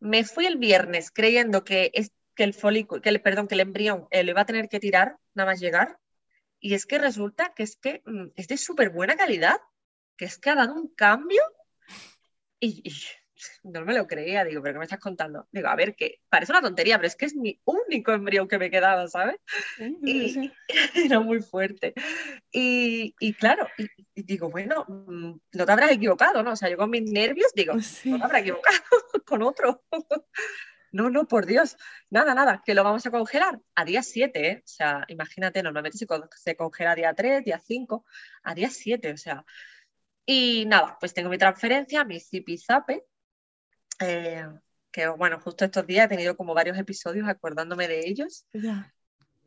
Me 0.00 0.24
fui 0.24 0.46
el 0.46 0.58
viernes 0.58 1.10
creyendo 1.10 1.64
que, 1.64 1.90
es, 1.94 2.12
que 2.34 2.44
el 2.44 2.54
folículo, 2.54 3.00
que 3.00 3.08
el, 3.08 3.22
perdón, 3.22 3.48
que 3.48 3.54
el 3.54 3.60
embrión 3.60 4.08
eh, 4.10 4.24
lo 4.24 4.32
iba 4.32 4.42
a 4.42 4.46
tener 4.46 4.68
que 4.68 4.80
tirar 4.80 5.18
nada 5.34 5.50
más 5.50 5.60
llegar, 5.60 5.98
y 6.60 6.74
es 6.74 6.86
que 6.86 6.98
resulta 6.98 7.52
que 7.54 7.62
es 7.62 7.76
que 7.76 8.02
mm, 8.04 8.28
es 8.36 8.48
de 8.48 8.56
súper 8.56 8.90
buena 8.90 9.16
calidad, 9.16 9.60
que 10.16 10.26
es 10.26 10.38
que 10.38 10.50
ha 10.50 10.54
dado 10.54 10.74
un 10.74 10.88
cambio 10.94 11.42
y 12.60 12.92
no 13.62 13.84
me 13.84 13.94
lo 13.94 14.06
creía, 14.06 14.44
digo, 14.44 14.62
¿pero 14.62 14.74
qué 14.74 14.78
me 14.78 14.84
estás 14.84 15.00
contando? 15.00 15.46
Digo, 15.50 15.68
a 15.68 15.76
ver, 15.76 15.94
que 15.94 16.20
parece 16.28 16.52
una 16.52 16.60
tontería, 16.60 16.96
pero 16.96 17.08
es 17.08 17.16
que 17.16 17.26
es 17.26 17.34
mi 17.34 17.60
único 17.64 18.12
embrión 18.12 18.48
que 18.48 18.58
me 18.58 18.70
quedaba, 18.70 19.06
¿sabes? 19.08 19.36
y 19.78 20.52
era 20.94 21.20
muy 21.20 21.40
fuerte. 21.40 21.94
Y, 22.50 23.14
y 23.18 23.34
claro, 23.34 23.66
y, 23.78 23.88
digo, 24.22 24.50
bueno, 24.50 24.84
mm, 24.88 25.32
no 25.52 25.66
te 25.66 25.72
habrás 25.72 25.92
equivocado, 25.92 26.42
¿no? 26.42 26.52
O 26.52 26.56
sea, 26.56 26.68
yo 26.68 26.76
con 26.76 26.90
mis 26.90 27.10
nervios 27.10 27.52
digo, 27.54 27.74
no 27.74 28.18
te 28.18 28.24
habrás 28.24 28.42
equivocado 28.42 28.78
con 29.26 29.42
otro. 29.42 29.84
No, 30.92 31.08
no, 31.08 31.26
por 31.26 31.46
Dios. 31.46 31.76
Nada, 32.10 32.34
nada, 32.34 32.62
que 32.64 32.74
lo 32.74 32.84
vamos 32.84 33.06
a 33.06 33.10
congelar 33.10 33.58
a 33.74 33.84
día 33.84 34.02
7, 34.02 34.48
¿eh? 34.48 34.62
O 34.64 34.68
sea, 34.68 35.04
imagínate, 35.08 35.62
normalmente 35.62 35.98
se, 35.98 36.06
se 36.36 36.56
congela 36.56 36.94
día 36.94 37.14
3, 37.14 37.44
día 37.44 37.58
5, 37.58 38.04
a 38.42 38.54
día 38.54 38.68
7, 38.70 39.12
o 39.12 39.16
sea. 39.16 39.44
Y 40.26 40.66
nada, 40.66 40.98
pues 41.00 41.14
tengo 41.14 41.30
mi 41.30 41.38
transferencia, 41.38 42.04
mi 42.04 42.20
zipizape, 42.20 43.04
eh, 44.02 44.46
que 44.90 45.08
bueno, 45.08 45.40
justo 45.40 45.64
estos 45.64 45.86
días 45.86 46.06
he 46.06 46.08
tenido 46.08 46.36
como 46.36 46.54
varios 46.54 46.78
episodios 46.78 47.28
acordándome 47.28 47.88
de 47.88 48.08
ellos. 48.08 48.46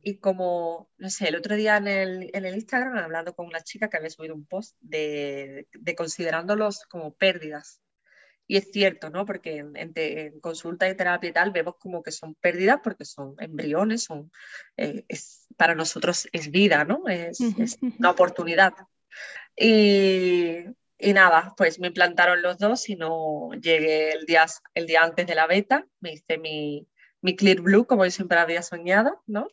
Y 0.01 0.17
como, 0.17 0.89
no 0.97 1.09
sé, 1.09 1.29
el 1.29 1.35
otro 1.35 1.55
día 1.55 1.77
en 1.77 1.87
el, 1.87 2.29
en 2.33 2.45
el, 2.45 2.55
Instagram 2.55 2.97
hablando 2.97 3.33
con 3.35 3.47
una 3.47 3.61
chica 3.61 3.89
que 3.89 3.97
había 3.97 4.09
subido 4.09 4.35
un 4.35 4.45
post 4.45 4.75
de, 4.79 5.67
de 5.73 5.95
considerándolos 5.95 6.83
como 6.85 7.13
pérdidas. 7.13 7.81
Y 8.47 8.57
es 8.57 8.69
cierto, 8.71 9.09
¿no? 9.09 9.25
Porque 9.25 9.57
en, 9.57 10.39
consulta 10.39 10.87
y 10.87 10.95
terapia 10.95 11.29
y 11.29 11.33
tal 11.33 11.51
vemos 11.51 11.75
como 11.79 12.03
que 12.03 12.11
son 12.11 12.35
pérdidas 12.35 12.79
porque 12.83 13.05
son 13.05 13.35
embriones, 13.39 14.03
son, 14.03 14.31
eh, 14.77 15.03
es, 15.07 15.47
para 15.57 15.73
nosotros 15.73 16.27
es 16.31 16.51
vida, 16.51 16.85
¿no? 16.85 17.07
Es, 17.07 17.39
es 17.41 17.79
una 17.81 18.11
oportunidad. 18.11 18.73
Y, 19.55 20.65
y 20.97 21.13
nada, 21.13 21.53
pues 21.57 21.79
me 21.79 21.87
implantaron 21.87 22.41
los 22.41 22.57
dos 22.57 22.87
y 22.89 22.95
no 22.95 23.49
llegué 23.61 24.11
el 24.11 24.25
día, 24.25 24.45
el 24.73 24.87
día 24.87 25.03
antes 25.03 25.27
de 25.27 25.35
la 25.35 25.47
beta, 25.47 25.85
me 25.99 26.13
hice 26.13 26.37
mi, 26.37 26.87
mi 27.21 27.35
Clear 27.35 27.61
Blue, 27.61 27.85
como 27.85 28.05
yo 28.05 28.11
siempre 28.11 28.39
había 28.39 28.61
soñado, 28.61 29.21
¿no? 29.27 29.47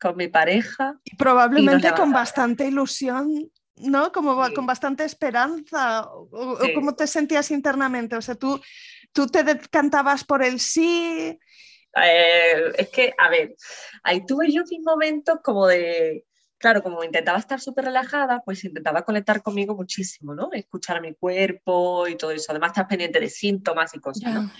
Con 0.00 0.16
mi 0.16 0.28
pareja. 0.28 0.98
Y 1.04 1.16
probablemente 1.16 1.92
con 1.92 2.12
bastante 2.12 2.66
ilusión, 2.66 3.50
¿no? 3.76 4.12
Como 4.12 4.36
con 4.54 4.66
bastante 4.66 5.04
esperanza. 5.04 6.08
O, 6.10 6.58
¿Cómo 6.74 6.94
te 6.94 7.06
sentías 7.06 7.50
internamente? 7.50 8.16
O 8.16 8.22
sea, 8.22 8.36
tú, 8.36 8.60
tú 9.12 9.26
te 9.26 9.44
decantabas 9.44 10.24
por 10.24 10.42
el 10.42 10.58
sí. 10.58 11.38
Eh, 12.02 12.72
es 12.76 12.88
que, 12.90 13.14
a 13.18 13.28
ver, 13.28 13.54
ahí 14.04 14.24
tuve 14.24 14.50
yo 14.50 14.62
mis 14.70 14.80
momentos 14.80 15.40
como 15.42 15.66
de, 15.66 16.24
claro, 16.58 16.82
como 16.82 17.02
intentaba 17.04 17.38
estar 17.38 17.60
súper 17.60 17.86
relajada, 17.86 18.42
pues 18.44 18.64
intentaba 18.64 19.02
conectar 19.02 19.42
conmigo 19.42 19.74
muchísimo, 19.74 20.34
¿no? 20.34 20.50
Escuchar 20.52 20.98
a 20.98 21.00
mi 21.00 21.14
cuerpo 21.14 22.06
y 22.08 22.16
todo 22.16 22.32
eso. 22.32 22.50
Además, 22.50 22.70
estar 22.70 22.88
pendiente 22.88 23.20
de 23.20 23.30
síntomas 23.30 23.94
y 23.94 24.00
cosas, 24.00 24.34
¿no? 24.34 24.52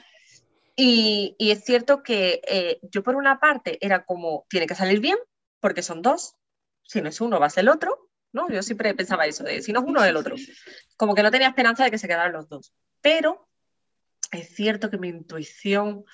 Y, 0.76 1.34
es 1.38 1.64
cierto 1.64 2.05
que 2.05 2.40
eh, 2.46 2.78
yo 2.82 3.03
por 3.03 3.16
una 3.16 3.40
parte 3.40 3.78
era 3.84 4.05
como, 4.05 4.46
tiene 4.49 4.68
que 4.68 4.76
salir 4.76 5.01
bien, 5.01 5.18
porque 5.59 5.82
son 5.82 6.03
dos, 6.03 6.36
si 6.84 7.03
no 7.03 7.09
es 7.09 7.20
uno 7.20 7.40
va 7.40 7.46
a 7.46 7.51
ser 7.51 7.62
el 7.62 7.68
otro, 7.68 8.09
¿no? 8.32 8.49
Yo 8.49 8.62
siempre 8.62 8.94
pensaba 8.94 9.26
eso, 9.26 9.42
de 9.42 9.61
si 9.61 9.72
no 9.72 9.80
es 9.80 9.86
uno 9.86 10.05
es 10.05 10.11
el 10.11 10.16
otro. 10.16 10.36
Como 10.96 11.16
que 11.16 11.24
no 11.24 11.32
tenía 11.32 11.49
esperanza 11.49 11.82
de 11.82 11.90
que 11.90 11.99
se 11.99 12.07
quedaran 12.07 12.32
los 12.32 12.49
dos. 12.49 12.72
Pero 13.01 13.49
es 14.30 14.55
cierto 14.55 14.88
que 14.88 14.99
mi 14.99 15.09
intuición 15.09 16.05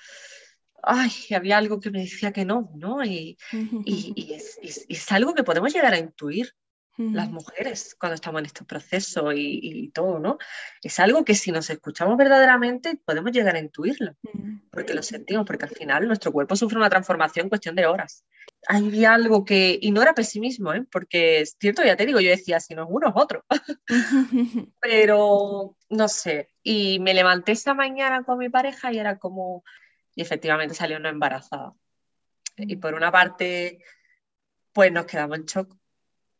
ay, 0.85 1.11
había 1.35 1.57
algo 1.57 1.79
que 1.79 1.91
me 1.91 2.01
decía 2.01 2.31
que 2.31 2.45
no, 2.45 2.71
¿no? 2.75 3.03
Y, 3.03 3.37
y, 3.85 4.33
es, 4.33 4.85
es, 4.87 5.11
algo 5.11 5.33
que 5.33 5.43
podemos 5.43 5.73
llegar 5.73 5.93
a 5.93 5.99
intuir 5.99 6.53
las 6.97 7.29
mujeres 7.29 7.95
cuando 7.99 8.15
estamos 8.15 8.39
en 8.39 8.45
este 8.45 8.63
proceso 8.63 9.33
y, 9.33 9.91
todo, 9.93 10.19
¿no? 10.19 10.37
Es 10.81 10.99
algo 10.99 11.25
que 11.25 11.35
si 11.35 11.51
nos 11.51 11.69
escuchamos 11.69 12.15
verdaderamente 12.17 12.97
podemos 13.03 13.31
llegar 13.31 13.55
a 13.55 13.59
intuirlo, 13.59 14.15
porque 14.71 14.93
lo 14.93 15.03
sentimos, 15.03 15.45
porque 15.45 15.65
al 15.65 15.71
final 15.71 16.07
nuestro 16.07 16.31
cuerpo 16.31 16.55
sufre 16.55 16.77
una 16.77 16.89
transformación 16.89 17.45
en 17.45 17.49
cuestión 17.49 17.75
de 17.75 17.85
horas. 17.85 18.23
Había 18.67 19.13
algo 19.13 19.43
que, 19.43 19.77
y 19.81 19.91
no 19.91 20.01
era 20.01 20.13
pesimismo, 20.13 20.73
¿eh? 20.73 20.85
porque 20.89 21.41
es 21.41 21.57
cierto, 21.59 21.83
ya 21.83 21.97
te 21.97 22.05
digo, 22.05 22.21
yo 22.21 22.29
decía, 22.29 22.59
si 22.59 22.75
no 22.75 22.83
es 22.83 22.89
uno 22.89 23.09
es 23.09 23.13
otro, 23.15 23.43
pero 24.79 25.75
no 25.89 26.07
sé, 26.07 26.49
y 26.63 26.99
me 26.99 27.13
levanté 27.13 27.51
esa 27.51 27.73
mañana 27.73 28.23
con 28.23 28.37
mi 28.37 28.49
pareja 28.49 28.93
y 28.93 28.99
era 28.99 29.19
como, 29.19 29.63
y 30.15 30.21
efectivamente 30.21 30.73
salió 30.73 30.99
no 30.99 31.09
embarazada. 31.09 31.73
Y 32.57 32.77
por 32.77 32.93
una 32.93 33.11
parte, 33.11 33.83
pues 34.73 34.91
nos 34.91 35.05
quedamos 35.05 35.37
en 35.37 35.45
shock 35.45 35.77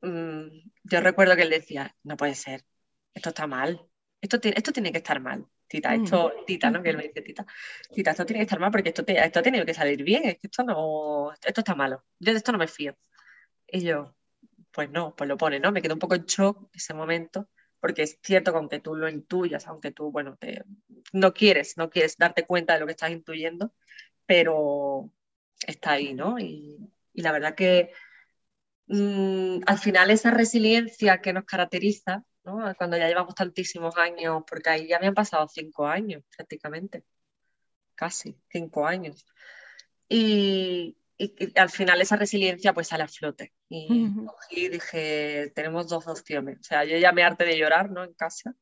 Mm, 0.06 0.70
yo 0.84 1.02
recuerdo 1.02 1.36
que 1.36 1.42
él 1.44 1.50
decía, 1.50 1.96
no 2.04 2.16
puede 2.16 2.36
ser, 2.36 2.64
esto 3.14 3.30
está 3.30 3.48
mal, 3.48 3.82
esto, 4.22 4.38
esto 4.44 4.72
tiene 4.72 4.92
que 4.92 5.00
estar 5.00 5.20
mal, 5.20 5.48
tita, 5.68 5.96
esto, 5.96 6.32
tita, 6.46 6.70
¿no? 6.70 6.84
Que 6.84 6.92
él 6.92 6.98
me 6.98 7.04
dice, 7.04 7.22
tita, 7.22 7.46
tita, 7.92 8.12
esto 8.12 8.26
tiene 8.26 8.40
que 8.40 8.44
estar 8.44 8.60
mal 8.60 8.72
porque 8.72 8.90
esto, 8.90 9.04
esto 9.08 9.40
ha 9.40 9.44
tenido 9.44 9.66
que 9.66 9.74
salir 9.74 10.04
bien, 10.04 10.26
es 10.26 10.36
que 10.36 10.48
esto 10.48 10.64
no, 10.64 11.34
esto 11.34 11.62
está 11.62 11.74
malo, 11.74 12.04
yo 12.20 12.34
de 12.34 12.38
esto 12.38 12.52
no 12.52 12.60
me 12.60 12.68
fío. 12.68 12.96
Y 13.68 13.82
yo, 13.82 14.16
pues 14.72 14.92
no, 14.92 15.16
pues 15.16 15.28
lo 15.28 15.38
pone, 15.38 15.60
¿no? 15.60 15.72
Me 15.72 15.82
quedo 15.82 15.96
un 15.96 16.00
poco 16.00 16.16
en 16.16 16.26
shock 16.26 16.70
ese 16.74 16.94
momento, 16.94 17.50
porque 17.80 18.04
es 18.04 18.20
cierto 18.24 18.52
que 18.52 18.58
aunque 18.58 18.80
tú 18.80 18.96
lo 18.96 19.10
intuyas, 19.10 19.68
aunque 19.68 19.92
tú, 19.92 20.12
bueno, 20.12 20.38
te, 20.38 20.64
no 21.14 21.34
quieres, 21.34 21.78
no 21.78 21.90
quieres 21.90 22.18
darte 22.18 22.46
cuenta 22.46 22.74
de 22.74 22.80
lo 22.82 22.86
que 22.86 22.94
estás 22.94 23.12
intuyendo, 23.12 23.74
pero 24.26 25.12
está 25.68 25.92
ahí, 25.94 26.14
¿no? 26.14 26.40
Y, 26.40 26.78
y 27.14 27.22
la 27.22 27.32
verdad 27.32 27.56
que 27.56 27.92
Mm, 28.88 29.62
al 29.66 29.80
final 29.80 30.12
esa 30.12 30.32
resiliencia 30.32 31.20
que 31.22 31.34
nos 31.34 31.46
caracteriza, 31.46 32.24
cuando 32.78 32.98
ya 32.98 33.08
llevamos 33.08 33.34
tantísimos 33.36 33.98
años, 33.98 34.44
porque 34.48 34.70
ahí 34.70 34.88
ya 34.88 34.98
habían 34.98 35.16
pasado 35.16 35.48
cinco 35.48 35.88
años 35.88 36.24
prácticamente, 36.36 37.04
casi 37.96 38.38
cinco 38.50 38.86
años. 38.88 39.26
Y, 40.10 40.98
al 41.56 41.70
final 41.70 42.02
esa 42.02 42.16
resiliencia 42.16 42.74
pues 42.74 42.88
sale 42.88 43.04
a 43.04 43.08
flote. 43.08 43.54
Y, 43.70 44.70
dije, 44.70 45.52
tenemos 45.56 45.88
dos 45.88 46.08
opciones. 46.08 46.60
O 46.60 46.64
sea, 46.64 46.84
yo 46.86 46.98
ya 46.98 47.12
me 47.12 47.24
arte 47.24 47.46
de 47.46 47.58
llorar 47.58 47.90
¿no? 47.90 48.04
en 48.04 48.14
casa. 48.14 48.56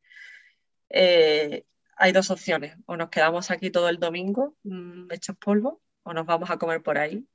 Eh, 0.89 1.65
hay 1.95 2.11
dos 2.11 2.29
opciones. 2.29 2.75
O 2.85 2.95
nos 2.95 3.09
quedamos 3.09 3.51
aquí 3.51 3.71
todo 3.71 3.89
el 3.89 3.99
domingo 3.99 4.55
mm, 4.63 5.11
hechos 5.11 5.37
polvo, 5.37 5.81
o 6.03 6.13
nos 6.13 6.25
vamos 6.25 6.49
a 6.49 6.57
comer 6.57 6.83
por 6.83 6.97
ahí. 6.97 7.27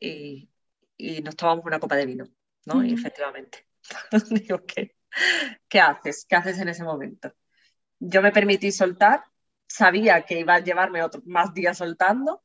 Y, 0.00 0.50
y 0.96 1.20
nos 1.22 1.36
tomamos 1.36 1.64
una 1.64 1.80
copa 1.80 1.96
de 1.96 2.06
vino, 2.06 2.24
¿no? 2.66 2.84
Y 2.84 2.94
efectivamente, 2.94 3.66
digo, 4.30 4.64
¿qué, 4.66 4.96
¿qué 5.68 5.80
haces? 5.80 6.24
¿Qué 6.28 6.36
haces 6.36 6.58
en 6.58 6.68
ese 6.68 6.84
momento? 6.84 7.34
Yo 7.98 8.22
me 8.22 8.32
permití 8.32 8.72
soltar, 8.72 9.24
sabía 9.66 10.22
que 10.22 10.40
iba 10.40 10.54
a 10.54 10.60
llevarme 10.60 11.02
otro, 11.02 11.22
más 11.24 11.52
días 11.54 11.78
soltando, 11.78 12.42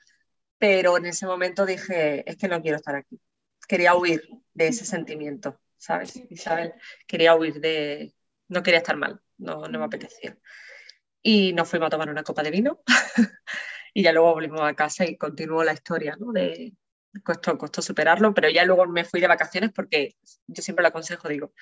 pero 0.58 0.98
en 0.98 1.06
ese 1.06 1.26
momento 1.26 1.66
dije, 1.66 2.30
es 2.30 2.38
que 2.38 2.48
no 2.48 2.62
quiero 2.62 2.78
estar 2.78 2.96
aquí. 2.96 3.20
Quería 3.68 3.96
huir 3.96 4.24
de 4.54 4.68
ese 4.68 4.86
sentimiento, 4.86 5.60
¿sabes? 5.78 6.22
Isabel, 6.30 6.74
quería 7.06 7.36
huir 7.36 7.60
de, 7.60 8.14
no 8.48 8.64
quería 8.64 8.80
estar 8.80 8.98
mal, 8.98 9.22
no, 9.38 9.68
no 9.68 9.80
me 9.80 9.86
apetecía. 9.86 10.38
Y 11.22 11.54
nos 11.54 11.70
fuimos 11.70 11.88
a 11.88 11.92
tomar 11.92 12.10
una 12.10 12.24
copa 12.24 12.44
de 12.44 12.52
vino 12.52 12.82
y 13.94 14.04
ya 14.04 14.14
luego 14.14 14.34
volvimos 14.34 14.62
a 14.62 14.76
casa 14.76 15.06
y 15.06 15.18
continuó 15.18 15.64
la 15.64 15.74
historia 15.74 16.16
¿no? 16.20 16.32
de, 16.32 16.74
costó, 17.24 17.58
costó 17.58 17.82
superarlo, 17.82 18.34
pero 18.34 18.50
ya 18.50 18.66
luego 18.66 18.86
me 18.88 19.04
fui 19.04 19.20
de 19.20 19.28
vacaciones 19.28 19.72
porque 19.74 20.16
yo 20.48 20.62
siempre 20.62 20.84
lo 20.84 20.90
aconsejo, 20.90 21.28
digo, 21.28 21.54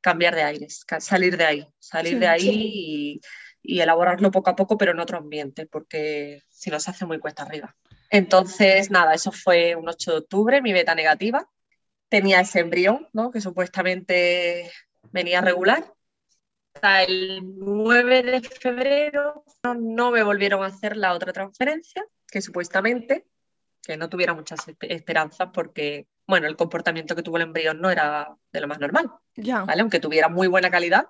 cambiar 0.00 0.34
de 0.34 0.42
aires, 0.42 0.84
salir 0.98 1.36
de 1.36 1.44
ahí, 1.44 1.66
salir 1.78 2.18
de 2.18 2.26
ahí 2.26 3.20
y, 3.62 3.80
elaborarlo 3.80 4.30
poco 4.32 4.50
a 4.50 4.56
poco, 4.56 4.76
pero 4.76 4.90
en 4.90 4.98
otro 4.98 5.18
ambiente, 5.18 5.66
porque 5.66 6.42
si 6.48 6.70
no 6.70 6.80
se 6.80 6.90
hace 6.90 7.06
muy 7.06 7.20
cuesta 7.20 7.44
arriba. 7.44 7.76
Entonces, 8.12 8.90
nada, 8.90 9.14
eso 9.14 9.32
fue 9.32 9.74
un 9.74 9.88
8 9.88 10.10
de 10.10 10.18
octubre, 10.18 10.60
mi 10.60 10.74
beta 10.74 10.94
negativa. 10.94 11.48
Tenía 12.10 12.40
ese 12.40 12.60
embrión, 12.60 13.08
¿no? 13.14 13.30
que 13.30 13.40
supuestamente 13.40 14.70
venía 15.12 15.40
regular. 15.40 15.94
Hasta 16.74 17.04
el 17.04 17.40
9 17.42 18.22
de 18.22 18.40
febrero 18.42 19.44
no 19.78 20.10
me 20.10 20.22
volvieron 20.22 20.62
a 20.62 20.66
hacer 20.66 20.98
la 20.98 21.14
otra 21.14 21.32
transferencia, 21.32 22.04
que 22.26 22.42
supuestamente 22.42 23.24
que 23.82 23.96
no 23.96 24.10
tuviera 24.10 24.34
muchas 24.34 24.60
esperanzas 24.80 25.48
porque, 25.52 26.06
bueno, 26.26 26.46
el 26.46 26.56
comportamiento 26.56 27.16
que 27.16 27.22
tuvo 27.22 27.38
el 27.38 27.44
embrión 27.44 27.80
no 27.80 27.90
era 27.90 28.36
de 28.52 28.60
lo 28.60 28.68
más 28.68 28.78
normal, 28.78 29.10
¿vale? 29.36 29.80
Aunque 29.80 30.00
tuviera 30.00 30.28
muy 30.28 30.48
buena 30.48 30.70
calidad, 30.70 31.06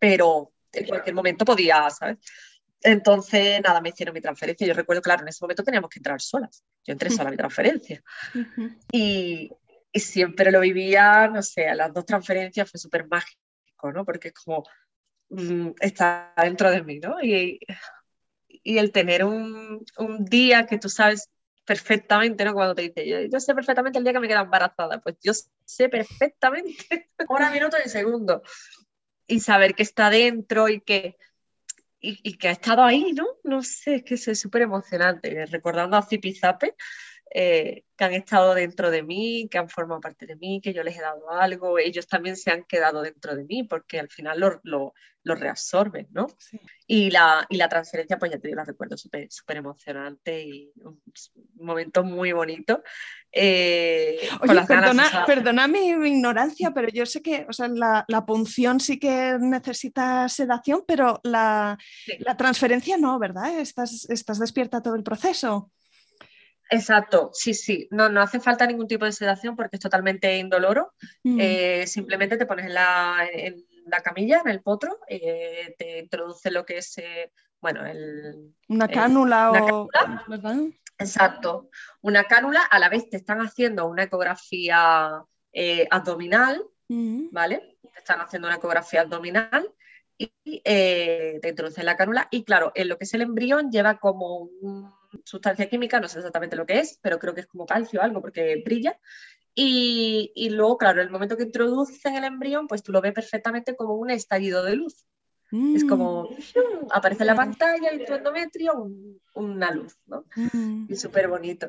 pero 0.00 0.52
en 0.72 0.86
cualquier 0.86 1.14
momento 1.14 1.44
podía, 1.44 1.88
¿sabes? 1.90 2.18
Entonces, 2.82 3.60
nada, 3.62 3.80
me 3.80 3.90
hicieron 3.90 4.14
mi 4.14 4.20
transferencia. 4.20 4.66
Yo 4.66 4.74
recuerdo, 4.74 5.02
claro, 5.02 5.22
en 5.22 5.28
ese 5.28 5.44
momento 5.44 5.62
teníamos 5.62 5.90
que 5.90 5.98
entrar 5.98 6.20
solas. 6.20 6.64
Yo 6.84 6.92
entré 6.92 7.10
sola 7.10 7.28
a 7.28 7.32
mi 7.32 7.36
transferencia. 7.36 8.02
y, 8.92 9.50
y, 9.92 10.00
siempre 10.00 10.50
lo 10.50 10.60
vivía, 10.60 11.28
no 11.28 11.42
sé, 11.42 11.68
a 11.68 11.74
las 11.74 11.92
dos 11.92 12.06
transferencias 12.06 12.70
fue 12.70 12.80
súper 12.80 13.06
mágico, 13.08 13.92
¿no? 13.92 14.04
Porque 14.04 14.28
es 14.28 14.34
como, 14.34 14.64
mm, 15.28 15.70
está 15.80 16.32
dentro 16.36 16.70
de 16.70 16.82
mí, 16.82 17.00
¿no? 17.00 17.20
Y, 17.22 17.60
y 18.62 18.78
el 18.78 18.92
tener 18.92 19.24
un, 19.24 19.84
un, 19.98 20.24
día 20.24 20.66
que 20.66 20.78
tú 20.78 20.88
sabes 20.88 21.30
perfectamente, 21.64 22.44
¿no? 22.44 22.54
Cuando 22.54 22.74
te 22.74 22.82
dice, 22.82 23.28
yo, 23.30 23.40
sé 23.40 23.54
perfectamente 23.54 23.98
el 23.98 24.04
día 24.04 24.12
que 24.12 24.20
me 24.20 24.28
queda 24.28 24.40
embarazada, 24.40 25.00
pues 25.00 25.16
yo 25.22 25.32
sé 25.64 25.88
perfectamente 25.88 27.08
hora, 27.28 27.50
minuto 27.50 27.76
y 27.84 27.88
segundo. 27.88 28.42
Y 29.26 29.40
saber 29.40 29.74
que 29.74 29.84
está 29.84 30.10
dentro 30.10 30.68
y 30.68 30.80
que, 30.80 31.16
y, 32.00 32.36
que 32.38 32.48
ha 32.48 32.52
estado 32.52 32.82
ahí, 32.82 33.12
¿no? 33.12 33.26
No 33.44 33.62
sé, 33.62 33.96
es 33.96 34.04
que 34.04 34.14
es 34.14 34.40
súper 34.40 34.62
emocionante. 34.62 35.46
Recordando 35.46 35.96
a 35.96 36.02
Zipizape, 36.02 36.74
eh, 37.32 37.84
que 37.96 38.04
han 38.04 38.14
estado 38.14 38.54
dentro 38.54 38.90
de 38.90 39.02
mí, 39.02 39.48
que 39.50 39.58
han 39.58 39.68
formado 39.68 40.00
parte 40.00 40.26
de 40.26 40.34
mí, 40.34 40.60
que 40.60 40.72
yo 40.72 40.82
les 40.82 40.96
he 40.96 41.00
dado 41.00 41.30
algo, 41.30 41.78
ellos 41.78 42.08
también 42.08 42.36
se 42.36 42.50
han 42.50 42.64
quedado 42.64 43.02
dentro 43.02 43.36
de 43.36 43.44
mí, 43.44 43.62
porque 43.62 44.00
al 44.00 44.08
final 44.08 44.40
lo, 44.40 44.60
lo, 44.64 44.94
lo 45.22 45.34
reabsorben, 45.34 46.08
¿no? 46.10 46.26
Y, 46.86 47.10
la, 47.10 47.46
y 47.48 47.56
la 47.56 47.68
transferencia, 47.68 48.18
pues 48.18 48.32
ya 48.32 48.38
te 48.38 48.48
digo, 48.48 48.56
la 48.56 48.64
recuerdo 48.64 48.96
súper 48.96 49.56
emocionante 49.56 50.42
y 50.42 50.72
un, 50.82 51.00
momento 51.56 52.02
muy 52.02 52.32
bonito. 52.32 52.82
Eh, 53.30 54.28
Oye, 54.40 54.62
perdona, 54.66 55.24
perdona 55.26 55.68
mi, 55.68 55.90
ignorancia, 55.90 56.72
pero 56.72 56.88
yo 56.88 57.06
sé 57.06 57.22
que 57.22 57.46
o 57.48 57.52
sea, 57.52 57.68
la, 57.68 58.04
la, 58.08 58.26
punción 58.26 58.80
sí 58.80 58.98
que 58.98 59.36
necesita 59.38 60.28
sedación, 60.28 60.82
pero 60.84 61.20
la, 61.22 61.78
la 62.18 62.36
transferencia 62.36 62.96
no, 62.96 63.18
¿verdad? 63.18 63.58
Estás, 63.60 64.08
estás 64.10 64.40
despierta 64.40 64.82
todo 64.82 64.96
el 64.96 65.04
proceso. 65.04 65.70
Exacto, 66.70 67.30
sí, 67.32 67.52
sí. 67.52 67.88
No, 67.90 68.08
no 68.08 68.22
hace 68.22 68.38
falta 68.38 68.64
ningún 68.64 68.86
tipo 68.86 69.04
de 69.04 69.12
sedación 69.12 69.56
porque 69.56 69.76
es 69.76 69.80
totalmente 69.80 70.38
indoloro. 70.38 70.94
Mm. 71.24 71.38
Eh, 71.40 71.86
simplemente 71.88 72.36
te 72.36 72.46
pones 72.46 72.66
en 72.66 72.74
la, 72.74 73.28
en 73.32 73.66
la, 73.86 74.00
camilla, 74.00 74.40
en 74.44 74.50
el 74.52 74.62
potro, 74.62 75.00
eh, 75.08 75.74
te 75.76 75.98
introduce 75.98 76.50
lo 76.52 76.64
que 76.64 76.78
es, 76.78 76.96
eh, 76.98 77.32
bueno, 77.60 77.84
el, 77.84 78.54
una 78.68 78.86
cánula 78.86 79.50
o... 79.50 79.88
Exacto, 80.96 81.70
una 82.02 82.24
cánula. 82.24 82.62
A 82.62 82.78
la 82.78 82.88
vez 82.88 83.10
te 83.10 83.16
están 83.16 83.40
haciendo 83.40 83.88
una 83.88 84.04
ecografía 84.04 85.24
abdominal, 85.90 86.62
mm. 86.88 87.30
¿vale? 87.32 87.78
Te 87.82 87.98
están 87.98 88.20
haciendo 88.20 88.46
una 88.46 88.58
ecografía 88.58 89.00
abdominal 89.00 89.68
y 90.16 90.60
te 90.62 91.48
introducen 91.48 91.86
la 91.86 91.96
cánula. 91.96 92.28
Y 92.30 92.44
claro, 92.44 92.70
en 92.76 92.88
lo 92.88 92.96
que 92.96 93.04
es 93.04 93.14
el 93.14 93.22
embrión 93.22 93.72
lleva 93.72 93.98
como 93.98 94.50
un 94.60 94.99
sustancia 95.24 95.68
química, 95.68 96.00
no 96.00 96.08
sé 96.08 96.18
exactamente 96.18 96.56
lo 96.56 96.66
que 96.66 96.80
es, 96.80 96.98
pero 97.02 97.18
creo 97.18 97.34
que 97.34 97.40
es 97.40 97.46
como 97.46 97.66
calcio 97.66 98.00
o 98.00 98.02
algo 98.02 98.20
porque 98.20 98.62
brilla. 98.64 98.98
Y, 99.54 100.32
y, 100.34 100.50
luego, 100.50 100.78
claro, 100.78 101.02
el 101.02 101.10
momento 101.10 101.36
que 101.36 101.42
introducen 101.42 102.16
el 102.16 102.24
embrión, 102.24 102.68
pues 102.68 102.82
tú 102.82 102.92
lo 102.92 103.00
ves 103.00 103.12
perfectamente 103.12 103.74
como 103.74 103.94
un 103.94 104.10
estallido 104.10 104.62
de 104.64 104.76
luz. 104.76 105.04
Es 105.74 105.84
como 105.84 106.30
mm. 106.30 106.86
aparece 106.92 107.24
en 107.24 107.26
la 107.26 107.34
pantalla 107.34 107.92
y 107.92 108.04
tu 108.04 108.14
endometrio 108.14 108.88
una 109.34 109.72
luz, 109.72 109.98
¿no? 110.06 110.24
Mm. 110.36 110.86
Y 110.88 110.94
súper 110.94 111.26
bonito. 111.26 111.68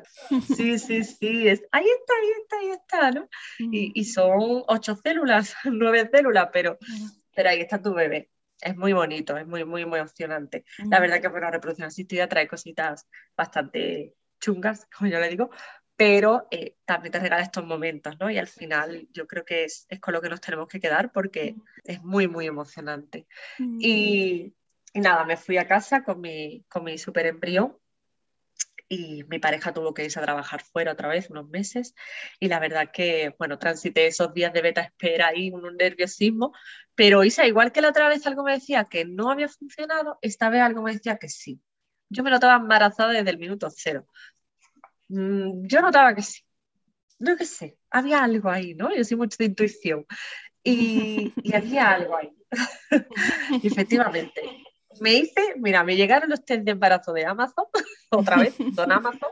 Sí, 0.56 0.78
sí, 0.78 1.02
sí, 1.02 1.48
es, 1.48 1.62
ahí 1.72 1.84
está, 1.84 2.14
ahí 2.14 2.30
está, 2.40 2.56
ahí 2.58 2.70
está, 2.70 3.10
¿no? 3.10 3.28
Y, 3.58 3.88
mm. 3.88 3.92
y, 3.94 4.04
son 4.04 4.62
ocho 4.68 4.94
células, 4.94 5.54
nueve 5.64 6.08
células, 6.12 6.50
pero, 6.52 6.78
pero 7.34 7.48
ahí 7.48 7.60
está 7.60 7.82
tu 7.82 7.92
bebé 7.92 8.30
es 8.62 8.76
muy 8.76 8.92
bonito, 8.92 9.36
es 9.36 9.46
muy, 9.46 9.64
muy, 9.64 9.84
muy 9.84 10.00
emocionante. 10.00 10.64
La 10.88 11.00
verdad 11.00 11.20
que 11.20 11.28
bueno, 11.28 11.46
la 11.46 11.52
reproducción 11.52 11.88
asistida 11.88 12.28
trae 12.28 12.48
cositas 12.48 13.06
bastante 13.36 14.14
chungas, 14.40 14.86
como 14.96 15.10
yo 15.10 15.20
le 15.20 15.28
digo, 15.28 15.50
pero 15.96 16.48
eh, 16.50 16.76
también 16.84 17.12
te 17.12 17.20
regala 17.20 17.42
estos 17.42 17.64
momentos, 17.64 18.18
¿no? 18.18 18.30
Y 18.30 18.38
al 18.38 18.48
final 18.48 19.08
yo 19.12 19.26
creo 19.26 19.44
que 19.44 19.64
es, 19.64 19.86
con 20.00 20.14
lo 20.14 20.20
que 20.20 20.28
nos 20.28 20.40
tenemos 20.40 20.68
que 20.68 20.80
quedar 20.80 21.12
porque 21.12 21.56
es 21.84 22.02
muy, 22.02 22.28
muy 22.28 22.46
emocionante. 22.46 23.26
Y, 23.58 24.54
nada, 24.94 25.24
me 25.24 25.36
fui 25.36 25.58
a 25.58 25.66
casa 25.66 26.04
con 26.04 26.20
mi, 26.20 26.64
con 26.68 26.84
mi 26.84 26.98
super 26.98 27.26
embrión 27.26 27.76
y 28.92 29.24
mi 29.24 29.38
pareja 29.38 29.72
tuvo 29.72 29.94
que 29.94 30.04
irse 30.04 30.18
a 30.18 30.22
trabajar 30.22 30.62
fuera 30.62 30.92
otra 30.92 31.08
vez 31.08 31.30
unos 31.30 31.48
meses 31.48 31.94
y 32.38 32.48
la 32.48 32.58
verdad 32.60 32.90
que, 32.92 33.34
bueno, 33.38 33.58
transité 33.58 34.06
esos 34.06 34.34
días 34.34 34.52
de 34.52 34.60
beta 34.60 34.82
espera 34.82 35.34
y 35.34 35.50
un 35.50 35.78
nerviosismo, 35.78 36.52
pero 36.94 37.24
Isa, 37.24 37.46
igual 37.46 37.72
que 37.72 37.80
la 37.80 37.88
otra 37.88 38.10
vez 38.10 38.26
algo 38.26 38.44
me 38.44 38.52
decía 38.52 38.84
que 38.84 39.06
no 39.06 39.30
había 39.30 39.48
funcionado, 39.48 40.18
esta 40.20 40.50
vez 40.50 40.60
algo 40.60 40.82
me 40.82 40.92
decía 40.92 41.16
que 41.16 41.30
sí. 41.30 41.58
Yo 42.10 42.22
me 42.22 42.30
notaba 42.30 42.56
embarazada 42.56 43.12
desde 43.12 43.30
el 43.30 43.38
minuto 43.38 43.70
cero. 43.74 44.06
Mm, 45.08 45.66
yo 45.66 45.80
notaba 45.80 46.14
que 46.14 46.20
sí. 46.22 46.42
No 47.18 47.34
que 47.38 47.46
sé, 47.46 47.78
había 47.90 48.22
algo 48.22 48.50
ahí, 48.50 48.74
¿no? 48.74 48.94
Yo 48.94 49.04
soy 49.04 49.16
mucho 49.16 49.36
de 49.38 49.46
intuición 49.46 50.04
y, 50.62 51.32
y 51.42 51.54
había 51.54 51.92
algo 51.92 52.18
ahí. 52.18 52.30
efectivamente, 53.62 54.42
me 55.02 55.14
hice, 55.14 55.54
mira, 55.56 55.82
me 55.82 55.96
llegaron 55.96 56.30
los 56.30 56.44
test 56.44 56.62
de 56.62 56.70
embarazo 56.70 57.12
de 57.12 57.26
Amazon, 57.26 57.66
otra 58.10 58.36
vez, 58.36 58.54
don 58.76 58.92
Amazon, 58.92 59.30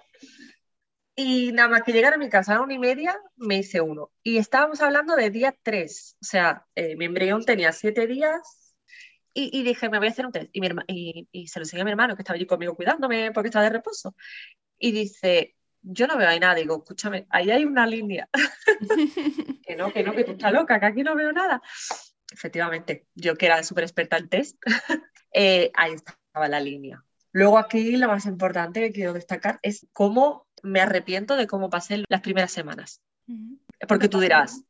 y 1.14 1.52
nada 1.52 1.68
más 1.68 1.82
que 1.82 1.92
llegar 1.92 2.14
a 2.14 2.18
mi 2.18 2.28
casa 2.28 2.56
a 2.56 2.60
una 2.60 2.74
y 2.74 2.78
media, 2.78 3.16
me 3.36 3.58
hice 3.58 3.80
uno. 3.80 4.10
Y 4.22 4.38
estábamos 4.38 4.80
hablando 4.80 5.14
de 5.16 5.30
día 5.30 5.54
tres, 5.62 6.16
o 6.20 6.24
sea, 6.24 6.66
eh, 6.74 6.96
mi 6.96 7.04
embrión 7.04 7.44
tenía 7.44 7.72
siete 7.72 8.06
días 8.06 8.74
y, 9.32 9.62
dije, 9.62 9.88
me 9.88 9.98
voy 9.98 10.08
a 10.08 10.10
hacer 10.10 10.26
un 10.26 10.32
test. 10.32 10.50
Y, 10.52 10.60
y, 10.88 11.28
y, 11.30 11.46
se 11.46 11.60
lo 11.60 11.64
enseñé 11.64 11.82
a 11.82 11.84
mi 11.84 11.92
hermano, 11.92 12.16
que 12.16 12.22
estaba 12.22 12.34
allí 12.34 12.46
conmigo 12.46 12.74
cuidándome 12.74 13.30
porque 13.32 13.46
estaba 13.48 13.64
de 13.64 13.70
reposo. 13.70 14.16
Y 14.76 14.90
dice, 14.90 15.56
yo 15.82 16.06
no 16.08 16.16
veo 16.16 16.28
ahí 16.28 16.40
nada. 16.40 16.56
Digo, 16.56 16.78
escúchame, 16.78 17.26
ahí 17.30 17.50
hay 17.50 17.64
una 17.64 17.86
línea. 17.86 18.28
que 19.64 19.76
no, 19.76 19.92
que 19.92 20.02
no, 20.02 20.12
que 20.12 20.24
tú 20.24 20.32
estás 20.32 20.52
loca, 20.52 20.80
que 20.80 20.86
aquí 20.86 21.02
no 21.02 21.14
veo 21.14 21.32
nada. 21.32 21.62
Efectivamente, 22.32 23.06
yo 23.14 23.36
que 23.36 23.46
era 23.46 23.62
súper 23.62 23.84
experta 23.84 24.16
en 24.16 24.28
test, 24.28 24.56
Eh, 25.32 25.70
ahí 25.74 25.92
estaba 25.92 26.48
la 26.48 26.60
línea. 26.60 27.04
Luego 27.32 27.58
aquí 27.58 27.96
lo 27.96 28.08
más 28.08 28.26
importante 28.26 28.80
que 28.80 28.92
quiero 28.92 29.12
destacar 29.12 29.60
es 29.62 29.86
cómo 29.92 30.48
me 30.62 30.80
arrepiento 30.80 31.36
de 31.36 31.46
cómo 31.46 31.70
pasé 31.70 32.04
las 32.08 32.20
primeras 32.20 32.50
semanas. 32.50 33.00
Porque 33.86 34.08
tú 34.08 34.18
dirás, 34.18 34.64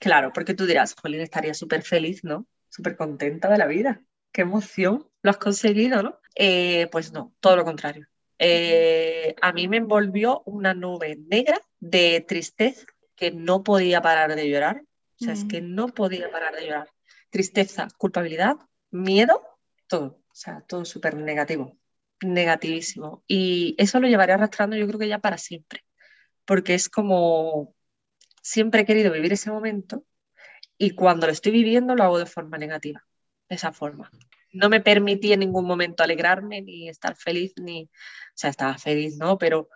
claro, 0.00 0.32
porque 0.32 0.54
tú 0.54 0.66
dirás, 0.66 0.96
Jolín 1.00 1.20
estaría 1.20 1.54
súper 1.54 1.82
feliz, 1.82 2.24
¿no? 2.24 2.46
Súper 2.68 2.96
contenta 2.96 3.48
de 3.48 3.58
la 3.58 3.66
vida. 3.66 4.02
Qué 4.32 4.42
emoción, 4.42 5.08
lo 5.22 5.30
has 5.30 5.38
conseguido, 5.38 6.02
¿no? 6.02 6.18
Eh, 6.34 6.88
pues 6.90 7.12
no, 7.12 7.32
todo 7.38 7.56
lo 7.56 7.64
contrario. 7.64 8.08
Eh, 8.38 9.36
a 9.40 9.52
mí 9.52 9.68
me 9.68 9.76
envolvió 9.76 10.42
una 10.46 10.74
nube 10.74 11.16
negra 11.28 11.60
de 11.78 12.24
tristeza 12.26 12.86
que 13.14 13.30
no 13.30 13.62
podía 13.62 14.02
parar 14.02 14.34
de 14.34 14.48
llorar. 14.48 14.82
O 15.20 15.24
sea, 15.24 15.34
es 15.34 15.44
que 15.44 15.60
no 15.60 15.88
podía 15.88 16.30
parar 16.30 16.54
de 16.54 16.66
llorar. 16.66 16.88
Tristeza, 17.28 17.88
culpabilidad, 17.98 18.56
miedo, 18.90 19.42
todo, 19.86 20.22
o 20.28 20.34
sea, 20.34 20.62
todo 20.62 20.84
súper 20.84 21.14
negativo, 21.14 21.78
negativísimo. 22.22 23.22
Y 23.26 23.74
eso 23.78 24.00
lo 24.00 24.08
llevaré 24.08 24.32
arrastrando 24.32 24.76
yo 24.76 24.86
creo 24.86 24.98
que 24.98 25.08
ya 25.08 25.18
para 25.18 25.36
siempre, 25.36 25.84
porque 26.44 26.74
es 26.74 26.88
como 26.88 27.74
siempre 28.42 28.82
he 28.82 28.86
querido 28.86 29.12
vivir 29.12 29.32
ese 29.32 29.50
momento 29.50 30.04
y 30.78 30.92
cuando 30.92 31.26
lo 31.26 31.32
estoy 31.32 31.52
viviendo 31.52 31.94
lo 31.94 32.04
hago 32.04 32.18
de 32.18 32.26
forma 32.26 32.56
negativa, 32.56 33.04
de 33.48 33.56
esa 33.56 33.72
forma. 33.72 34.10
No 34.52 34.68
me 34.68 34.80
permití 34.80 35.32
en 35.32 35.40
ningún 35.40 35.66
momento 35.66 36.02
alegrarme 36.02 36.62
ni 36.62 36.88
estar 36.88 37.14
feliz, 37.14 37.52
ni, 37.56 37.84
o 37.84 37.88
sea, 38.34 38.50
estaba 38.50 38.78
feliz, 38.78 39.16
¿no? 39.18 39.36
Pero 39.38 39.68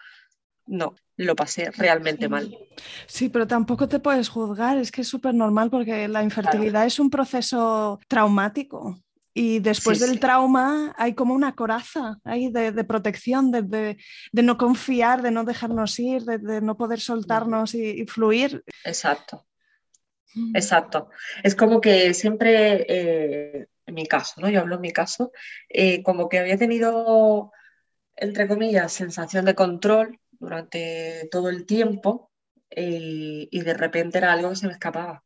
no, 0.66 0.94
lo 1.16 1.36
pasé 1.36 1.70
realmente 1.70 2.28
mal. 2.28 2.56
Sí, 3.06 3.28
pero 3.28 3.46
tampoco 3.46 3.88
te 3.88 4.00
puedes 4.00 4.28
juzgar, 4.28 4.78
es 4.78 4.90
que 4.90 5.02
es 5.02 5.08
súper 5.08 5.34
normal 5.34 5.70
porque 5.70 6.08
la 6.08 6.22
infertilidad 6.22 6.86
es 6.86 6.98
un 6.98 7.10
proceso 7.10 8.00
traumático. 8.08 8.98
Y 9.36 9.58
después 9.58 9.98
del 9.98 10.20
trauma 10.20 10.94
hay 10.96 11.14
como 11.14 11.34
una 11.34 11.56
coraza 11.56 12.18
ahí 12.22 12.52
de, 12.52 12.84
protección, 12.84 13.50
de, 13.50 13.96
no 14.32 14.56
confiar, 14.56 15.22
de 15.22 15.32
no 15.32 15.42
dejarnos 15.42 15.98
ir, 15.98 16.22
de, 16.22 16.60
no 16.60 16.76
poder 16.76 17.00
soltarnos 17.00 17.74
y, 17.74 18.06
fluir. 18.06 18.62
Exacto, 18.84 19.44
mm. 20.34 20.54
exacto. 20.54 21.10
Es 21.42 21.56
como 21.56 21.80
que 21.80 22.14
siempre, 22.14 22.86
eh, 22.88 23.66
en 23.86 23.94
mi 23.94 24.06
caso, 24.06 24.40
¿no? 24.40 24.48
yo 24.48 24.60
hablo 24.60 24.76
en 24.76 24.82
mi 24.82 24.92
caso, 24.92 25.32
eh, 25.68 26.04
como 26.04 26.28
que 26.28 26.38
había 26.38 26.56
tenido, 26.56 27.50
entre 28.14 28.46
comillas, 28.46 28.92
sensación 28.92 29.46
de 29.46 29.56
control 29.56 30.20
durante 30.44 31.28
todo 31.30 31.48
el 31.48 31.66
tiempo 31.66 32.30
eh, 32.70 33.48
y 33.50 33.60
de 33.60 33.74
repente 33.74 34.18
era 34.18 34.32
algo 34.32 34.50
que 34.50 34.56
se 34.56 34.66
me 34.66 34.72
escapaba. 34.72 35.24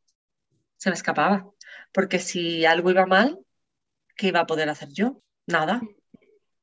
Se 0.76 0.90
me 0.90 0.94
escapaba. 0.94 1.50
Porque 1.92 2.18
si 2.18 2.64
algo 2.64 2.90
iba 2.90 3.06
mal, 3.06 3.38
¿qué 4.16 4.28
iba 4.28 4.40
a 4.40 4.46
poder 4.46 4.68
hacer 4.68 4.90
yo? 4.90 5.22
Nada. 5.46 5.80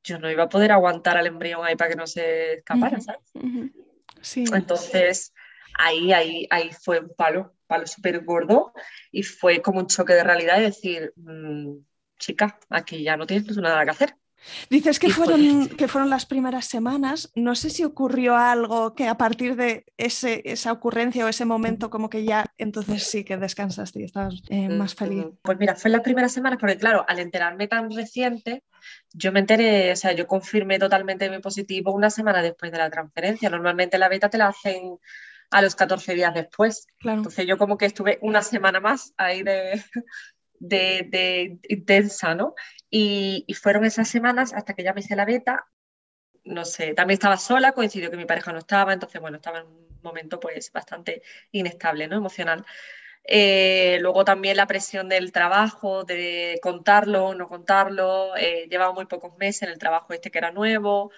Yo 0.04 0.20
no 0.20 0.30
iba 0.30 0.44
a 0.44 0.50
poder 0.50 0.72
aguantar 0.72 1.18
al 1.18 1.28
embrión 1.28 1.66
ahí 1.66 1.76
para 1.76 1.90
que 1.90 1.96
no 1.96 2.08
se 2.08 2.56
escapara, 2.56 3.00
¿sabes? 3.02 3.32
Sí. 4.22 4.46
Entonces, 4.54 5.34
ahí, 5.78 6.14
ahí, 6.14 6.48
ahí 6.50 6.72
fue 6.72 7.00
un 7.00 7.10
palo, 7.16 7.56
palo 7.68 7.88
súper 7.88 8.24
gordo 8.24 8.74
y 9.12 9.24
fue 9.24 9.62
como 9.62 9.80
un 9.80 9.88
choque 9.88 10.14
de 10.14 10.24
realidad 10.24 10.60
y 10.60 10.64
decir, 10.64 11.14
mm, 11.16 11.78
chica, 12.18 12.60
aquí 12.70 13.04
ya 13.04 13.18
no 13.18 13.26
tienes 13.26 13.58
nada 13.58 13.84
que 13.84 13.92
hacer. 13.92 14.16
Dices 14.70 15.00
que 15.00 15.10
fueron, 15.10 15.70
que 15.70 15.88
fueron 15.88 16.10
las 16.10 16.26
primeras 16.26 16.66
semanas. 16.66 17.32
No 17.36 17.56
sé 17.56 17.70
si 17.70 17.84
ocurrió 17.84 18.36
algo 18.36 18.94
que 18.94 19.08
a 19.08 19.18
partir 19.18 19.56
de 19.56 19.86
ese, 19.98 20.42
esa 20.46 20.72
ocurrencia 20.72 21.26
o 21.26 21.28
ese 21.28 21.46
momento, 21.46 21.90
como 21.90 22.10
que 22.10 22.24
ya 22.24 22.46
entonces 22.58 23.04
sí 23.04 23.24
que 23.24 23.38
descansaste 23.38 24.02
y 24.02 24.04
estabas 24.04 24.42
eh, 24.50 24.70
más 24.70 24.96
feliz. 24.96 25.26
Pues 25.42 25.58
mira, 25.58 25.76
fue 25.76 25.92
las 25.92 26.02
primeras 26.02 26.32
semanas, 26.32 26.60
porque 26.60 26.78
claro, 26.78 27.06
al 27.08 27.20
enterarme 27.20 27.68
tan 27.68 27.92
reciente, 27.92 28.64
yo 29.14 29.32
me 29.32 29.40
enteré, 29.40 29.92
o 29.92 29.96
sea, 29.96 30.12
yo 30.12 30.28
confirmé 30.28 30.80
totalmente 30.80 31.30
mi 31.30 31.40
positivo 31.40 31.92
una 31.92 32.10
semana 32.10 32.42
después 32.42 32.72
de 32.72 32.78
la 32.78 32.90
transferencia. 32.90 33.50
Normalmente 33.50 33.98
la 33.98 34.10
beta 34.10 34.30
te 34.30 34.38
la 34.38 34.48
hacen 34.48 35.00
a 35.52 35.62
los 35.62 35.76
14 35.76 36.16
días 36.16 36.34
después. 36.34 36.88
Entonces 37.04 37.48
yo 37.48 37.58
como 37.58 37.78
que 37.78 37.86
estuve 37.86 38.20
una 38.22 38.42
semana 38.42 38.80
más 38.80 39.14
ahí 39.18 39.44
de, 39.44 39.84
de, 40.60 41.08
de 41.10 41.60
intensa, 41.70 42.36
¿no? 42.36 42.56
Y, 42.98 43.54
fueron 43.56 43.84
esas 43.84 44.08
semanas 44.08 44.54
hasta 44.54 44.74
que 44.74 44.84
ya 44.84 44.94
me 44.94 45.02
hice 45.02 45.18
la 45.18 45.26
beta. 45.26 45.68
No 46.46 46.66
sé, 46.66 46.94
también 46.94 47.16
estaba 47.16 47.38
sola, 47.38 47.74
coincidió 47.74 48.10
que 48.12 48.18
mi 48.18 48.26
pareja 48.26 48.54
no 48.54 48.60
estaba, 48.60 48.94
entonces, 48.94 49.20
bueno, 49.22 49.38
estaba 49.38 49.60
en 49.60 49.68
un 49.68 50.00
momento 50.02 50.40
pues 50.40 50.72
bastante 50.72 51.22
inestable, 51.52 52.08
¿no? 52.08 52.18
Emocional. 52.18 52.66
Eh, 53.26 53.98
luego 54.02 54.24
también 54.26 54.58
la 54.58 54.68
presión 54.68 55.10
del 55.10 55.32
trabajo, 55.34 56.06
de 56.06 56.60
contarlo, 56.62 57.36
no 57.36 57.50
contarlo. 57.50 58.36
Eh, 58.38 58.68
llevaba 58.70 58.94
muy 58.94 59.08
pocos 59.08 59.38
meses 59.38 59.64
en 59.64 59.70
el 59.72 59.80
trabajo 59.80 60.14
este 60.14 60.32
que 60.32 60.38
era 60.40 60.52
nuevo. 60.52 61.12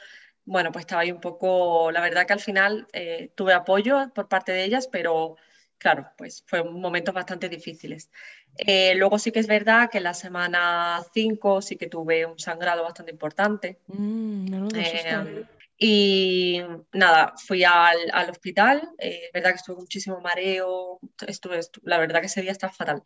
Bueno, 0.46 0.72
pues 0.72 0.84
estaba 0.84 1.02
ahí 1.04 1.12
un 1.12 1.22
poco, 1.22 1.92
la 1.92 2.02
verdad 2.02 2.26
que 2.26 2.34
al 2.34 2.40
final 2.40 2.88
eh, 2.94 3.32
tuve 3.36 3.54
apoyo 3.54 4.12
por 4.16 4.28
parte 4.30 4.52
de 4.54 4.64
ellas, 4.64 4.88
pero 4.92 5.38
claro, 5.78 6.10
pues 6.18 6.44
fueron 6.46 6.80
momentos 6.80 7.14
bastante 7.14 7.50
difíciles. 7.50 8.10
Eh, 8.58 8.96
luego 8.96 9.20
sí 9.20 9.32
que 9.32 9.40
es 9.40 9.48
verdad 9.48 9.90
que 9.90 10.00
en 10.00 10.06
la 10.06 10.14
semana 10.14 11.02
5 11.14 11.62
sí 11.62 11.76
que 11.78 11.88
tuve 11.88 12.26
un 12.26 12.40
sangrado 12.40 12.84
bastante 12.84 13.12
importante. 13.12 13.80
Mm, 13.88 14.70
eh, 14.76 15.46
y 15.80 16.60
nada, 16.92 17.34
fui 17.38 17.64
al, 17.64 18.30
hospital, 18.32 18.90
eh, 18.98 19.26
es 19.28 19.32
verdad 19.32 19.52
que 19.52 19.58
estuve 19.58 19.76
muchísimo 19.76 20.20
mareo, 20.22 21.00
estuve, 21.28 21.60
la 21.84 22.00
verdad 22.00 22.20
que 22.20 22.26
ese 22.26 22.42
día 22.42 22.52
estaba 22.52 22.74
fatal. 22.74 23.04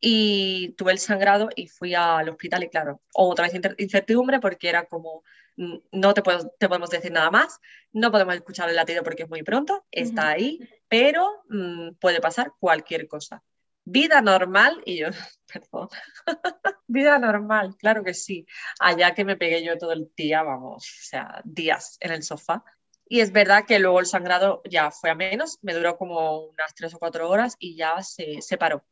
Y 0.00 0.74
tuve 0.76 0.92
el 0.92 0.98
sangrado 1.00 1.48
y 1.56 1.66
fui 1.66 1.94
al 1.94 2.28
hospital 2.28 2.62
y 2.62 2.68
claro, 2.68 3.00
otra 3.12 3.48
vez 3.48 3.60
incertidumbre 3.78 4.38
porque 4.38 4.68
era 4.68 4.84
como, 4.84 5.24
no 5.56 6.14
te, 6.14 6.22
te 6.58 6.68
podemos 6.68 6.90
decir 6.90 7.12
nada 7.12 7.30
más, 7.30 7.60
no 7.92 8.10
podemos 8.10 8.34
escuchar 8.34 8.68
el 8.68 8.76
latido 8.76 9.02
porque 9.02 9.24
es 9.24 9.28
muy 9.28 9.42
pronto, 9.42 9.84
está 9.90 10.30
ahí, 10.30 10.60
pero 10.88 11.44
mm, 11.48 11.94
puede 12.00 12.20
pasar 12.20 12.52
cualquier 12.58 13.06
cosa. 13.06 13.42
Vida 13.84 14.20
normal, 14.22 14.80
y 14.84 14.98
yo, 14.98 15.08
perdón, 15.52 15.88
vida 16.86 17.18
normal, 17.18 17.76
claro 17.76 18.04
que 18.04 18.14
sí. 18.14 18.46
Allá 18.78 19.14
que 19.14 19.24
me 19.24 19.36
pegué 19.36 19.64
yo 19.64 19.76
todo 19.76 19.92
el 19.92 20.10
día, 20.16 20.42
vamos, 20.42 20.84
o 20.84 21.04
sea, 21.04 21.42
días 21.44 21.96
en 22.00 22.12
el 22.12 22.22
sofá. 22.22 22.64
Y 23.08 23.20
es 23.20 23.32
verdad 23.32 23.64
que 23.66 23.78
luego 23.78 24.00
el 24.00 24.06
sangrado 24.06 24.62
ya 24.70 24.90
fue 24.90 25.10
a 25.10 25.14
menos, 25.14 25.58
me 25.62 25.74
duró 25.74 25.98
como 25.98 26.46
unas 26.46 26.74
tres 26.74 26.94
o 26.94 26.98
cuatro 26.98 27.28
horas 27.28 27.56
y 27.58 27.76
ya 27.76 28.02
se, 28.02 28.40
se 28.40 28.56
paró. 28.56 28.84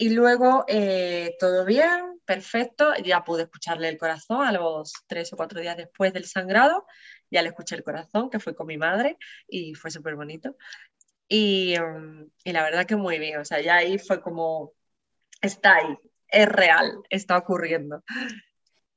Y 0.00 0.08
luego 0.08 0.64
eh, 0.66 1.36
todo 1.38 1.66
bien, 1.66 2.18
perfecto, 2.24 2.94
ya 3.04 3.22
pude 3.22 3.42
escucharle 3.42 3.86
el 3.90 3.98
corazón 3.98 4.46
a 4.46 4.50
los 4.50 4.94
tres 5.06 5.30
o 5.34 5.36
cuatro 5.36 5.60
días 5.60 5.76
después 5.76 6.14
del 6.14 6.24
sangrado, 6.24 6.86
ya 7.30 7.42
le 7.42 7.48
escuché 7.48 7.76
el 7.76 7.84
corazón, 7.84 8.30
que 8.30 8.40
fue 8.40 8.54
con 8.54 8.66
mi 8.66 8.78
madre 8.78 9.18
y 9.46 9.74
fue 9.74 9.90
súper 9.90 10.16
bonito. 10.16 10.56
Mm, 11.28 12.22
y, 12.44 12.52
la 12.52 12.62
verdad 12.62 12.86
que 12.86 12.96
muy 12.96 13.18
bien, 13.18 13.40
o 13.40 13.44
sea, 13.44 13.60
ya 13.60 13.74
ahí 13.76 13.98
fue 13.98 14.22
como, 14.22 14.72
está 15.42 15.76
ahí, 15.76 15.98
es 16.28 16.48
real, 16.48 17.02
está 17.10 17.36
ocurriendo. 17.36 18.02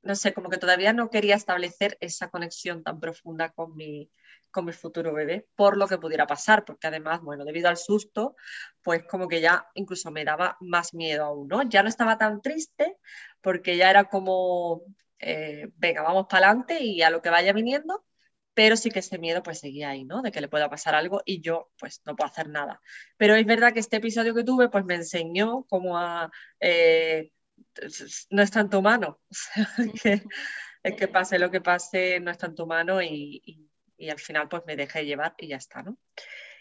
No 0.02 0.14
sé, 0.14 0.32
como 0.32 0.48
que 0.48 0.56
todavía 0.56 0.94
no 0.94 1.10
quería 1.10 1.34
establecer 1.34 1.98
esa 2.00 2.30
conexión 2.30 2.82
tan 2.82 2.98
profunda 2.98 3.50
con 3.50 3.76
mi, 3.76 4.10
con 4.54 4.64
mi 4.66 4.72
futuro 4.72 5.12
bebé, 5.12 5.48
por 5.56 5.76
lo 5.76 5.88
que 5.88 5.98
pudiera 5.98 6.26
pasar, 6.28 6.64
porque 6.64 6.86
además, 6.86 7.20
bueno, 7.22 7.44
debido 7.44 7.68
al 7.68 7.76
susto, 7.76 8.36
pues 8.82 9.02
como 9.04 9.26
que 9.28 9.40
ya 9.40 9.66
incluso 9.74 10.12
me 10.12 10.24
daba 10.24 10.56
más 10.60 10.94
miedo 10.94 11.24
aún, 11.24 11.48
¿no? 11.48 11.62
Ya 11.64 11.82
no 11.82 11.88
estaba 11.88 12.16
tan 12.18 12.40
triste, 12.40 12.96
porque 13.40 13.76
ya 13.76 13.90
era 13.90 14.04
como, 14.04 14.82
eh, 15.18 15.68
venga, 15.74 16.02
vamos 16.02 16.26
para 16.30 16.46
adelante 16.46 16.82
y 16.82 17.02
a 17.02 17.10
lo 17.10 17.20
que 17.20 17.30
vaya 17.30 17.52
viniendo, 17.52 18.04
pero 18.54 18.76
sí 18.76 18.90
que 18.90 19.00
ese 19.00 19.18
miedo 19.18 19.42
pues 19.42 19.58
seguía 19.58 19.90
ahí, 19.90 20.04
¿no? 20.04 20.22
De 20.22 20.30
que 20.30 20.40
le 20.40 20.48
pueda 20.48 20.70
pasar 20.70 20.94
algo 20.94 21.20
y 21.24 21.40
yo 21.40 21.72
pues 21.76 22.00
no 22.06 22.14
puedo 22.14 22.30
hacer 22.30 22.48
nada. 22.48 22.80
Pero 23.16 23.34
es 23.34 23.44
verdad 23.46 23.72
que 23.72 23.80
este 23.80 23.96
episodio 23.96 24.34
que 24.34 24.44
tuve 24.44 24.68
pues 24.70 24.84
me 24.84 24.94
enseñó 24.94 25.64
cómo 25.68 25.98
a... 25.98 26.30
Eh, 26.60 27.32
no 28.30 28.42
está 28.42 28.60
en 28.60 28.70
tu 28.70 28.82
mano, 28.82 29.20
que, 30.02 30.22
es 30.84 30.94
que 30.96 31.08
pase 31.08 31.38
lo 31.38 31.50
que 31.50 31.60
pase, 31.60 32.20
no 32.20 32.30
está 32.30 32.46
en 32.46 32.54
tu 32.54 32.66
mano 32.66 33.02
y, 33.02 33.42
y, 33.44 33.70
al 33.98 34.18
final 34.18 34.48
pues 34.48 34.62
me 34.66 34.76
dejé 34.76 35.04
llevar 35.04 35.34
y 35.38 35.48
ya 35.48 35.56
está, 35.56 35.82
¿no? 35.82 35.98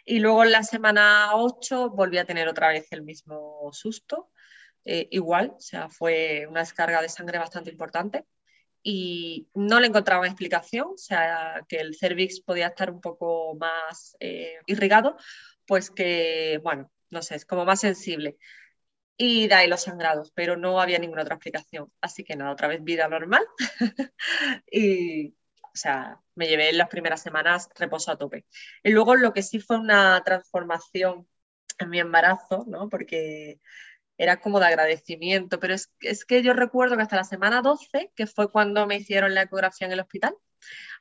Y 0.06 0.20
luego 0.20 0.44
en 0.44 0.52
la 0.52 0.64
semana 0.64 1.32
8 1.34 1.90
volví 1.90 2.18
a 2.18 2.26
tener 2.26 2.48
otra 2.48 2.70
vez 2.70 2.88
el 2.92 3.04
mismo 3.04 3.70
susto, 3.72 4.32
eh, 4.86 5.08
igual, 5.12 5.54
o 5.56 5.62
sea, 5.62 5.90
fue 5.90 6.46
una 6.50 6.60
descarga 6.60 7.02
de 7.02 7.10
sangre 7.10 7.40
bastante 7.40 7.72
importante 7.72 8.26
y 8.84 9.48
no 9.54 9.80
le 9.80 9.88
encontraba 9.88 10.28
explicación, 10.28 10.88
o 10.94 10.98
sea, 10.98 11.66
que 11.70 11.78
el 11.78 11.96
cervix 11.96 12.42
podía 12.42 12.68
estar 12.68 12.92
un 12.92 13.00
poco 13.00 13.56
más 13.56 14.18
eh, 14.20 14.58
irrigado, 14.68 15.16
pues 15.66 15.90
que, 15.90 16.60
bueno, 16.64 16.92
no 17.10 17.22
sé, 17.22 17.36
es 17.36 17.46
como 17.46 17.66
más 17.66 17.80
sensible. 17.80 18.38
Y 19.18 19.48
de 19.48 19.68
los 19.68 19.84
sangrados, 19.84 20.32
pero 20.32 20.58
no 20.58 20.82
había 20.82 21.00
ninguna 21.00 21.22
otra 21.22 21.36
explicación. 21.36 21.92
Así 22.02 22.24
que 22.24 22.36
nada, 22.36 22.52
otra 22.52 22.68
vez 22.68 22.84
vida 22.84 23.08
normal. 23.08 23.46
y, 24.72 25.36
o 25.74 25.78
sea, 25.78 26.20
me 26.36 26.48
llevé 26.48 26.70
en 26.70 26.78
las 26.78 26.90
primeras 26.90 27.22
semanas 27.22 27.70
reposo 27.76 28.12
a 28.12 28.18
tope. 28.18 28.46
Y 28.84 28.92
luego 28.92 29.16
lo 29.16 29.34
que 29.34 29.42
sí 29.42 29.60
fue 29.60 29.80
una 29.80 30.22
transformación 30.24 31.28
en 31.80 31.90
mi 31.90 32.00
embarazo, 32.00 32.66
¿no? 32.68 32.90
Porque 32.90 33.60
era 34.18 34.40
como 34.40 34.60
de 34.60 34.68
agradecimiento, 34.68 35.60
pero 35.60 35.74
es, 35.74 35.92
es, 36.02 36.26
que 36.26 36.44
yo 36.44 36.54
recuerdo 36.54 36.96
que 36.96 37.02
hasta 37.02 37.16
la 37.16 37.24
semana 37.24 37.62
12, 37.62 38.12
que 38.16 38.28
fue 38.28 38.52
cuando 38.52 38.86
me 38.86 38.98
hicieron 38.98 39.34
la 39.34 39.42
ecografía 39.44 39.88
en 39.88 39.94
el 39.94 40.00
hospital, 40.00 40.36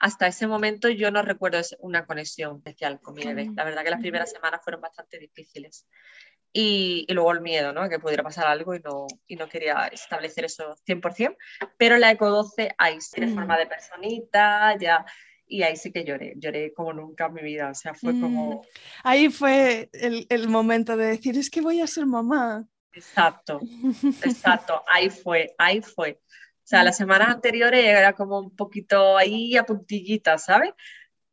hasta 0.00 0.26
ese 0.26 0.46
momento 0.46 0.88
yo 0.88 1.10
no 1.10 1.22
recuerdo 1.22 1.60
una 1.80 2.06
conexión 2.06 2.56
especial 2.56 3.00
con 3.00 3.14
mi 3.14 3.24
bebé. 3.24 3.50
La 3.54 3.64
verdad 3.64 3.84
que 3.84 3.90
las 3.90 4.00
primeras 4.00 4.30
semanas 4.30 4.60
fueron 4.64 4.80
bastante 4.80 5.18
difíciles. 5.18 5.86
Y, 6.55 7.07
y, 7.09 7.14
luego 7.14 7.32
el 7.32 7.40
miedo, 7.40 7.72
¿no? 7.72 7.88
Que 7.88 7.98
pudiera 7.98 8.22
pasar 8.22 8.46
algo 8.46 8.74
y 8.74 8.80
no, 8.80 9.07
y 9.26 9.36
no 9.36 9.48
quería 9.48 9.86
establecer 9.86 10.44
eso 10.44 10.76
100%, 10.86 11.36
pero 11.78 11.96
la 11.96 12.11
ECO 12.11 12.28
12 12.28 12.74
ahí 12.76 13.00
sí, 13.00 13.20
de 13.20 13.28
forma 13.28 13.57
de 13.57 13.66
personita, 13.66 14.76
ya 14.78 15.05
y 15.53 15.62
ahí 15.62 15.76
sí 15.76 15.92
que 15.92 16.05
lloré, 16.05 16.32
lloré 16.36 16.72
como 16.72 16.94
nunca 16.94 17.26
en 17.26 17.34
mi 17.34 17.42
vida, 17.42 17.70
o 17.70 17.74
sea, 17.74 17.92
fue 17.94 18.12
como... 18.12 18.55
Mm. 18.55 18.61
Ahí 19.05 19.28
fue 19.28 19.90
el, 19.92 20.26
el, 20.30 20.48
momento 20.48 20.96
de 20.96 21.07
decir, 21.09 21.36
es 21.36 21.50
que 21.50 21.61
voy 21.61 21.82
a 21.82 21.86
ser 21.86 22.07
mamá. 22.07 22.66
Exacto, 22.94 23.61
exacto, 24.22 24.82
ahí 24.92 25.11
fue, 25.11 25.55
ahí 25.59 25.82
fue. 25.82 26.20
O 26.22 26.64
sea, 26.64 26.82
las 26.82 26.96
semanas 26.96 27.28
anteriores 27.28 27.84
era 27.84 28.14
como 28.14 28.38
un 28.38 28.57
poquito 28.57 29.16
ahí 29.16 29.57
a 29.57 29.64
puntillitas, 29.64 30.44
¿sabes? 30.44 30.72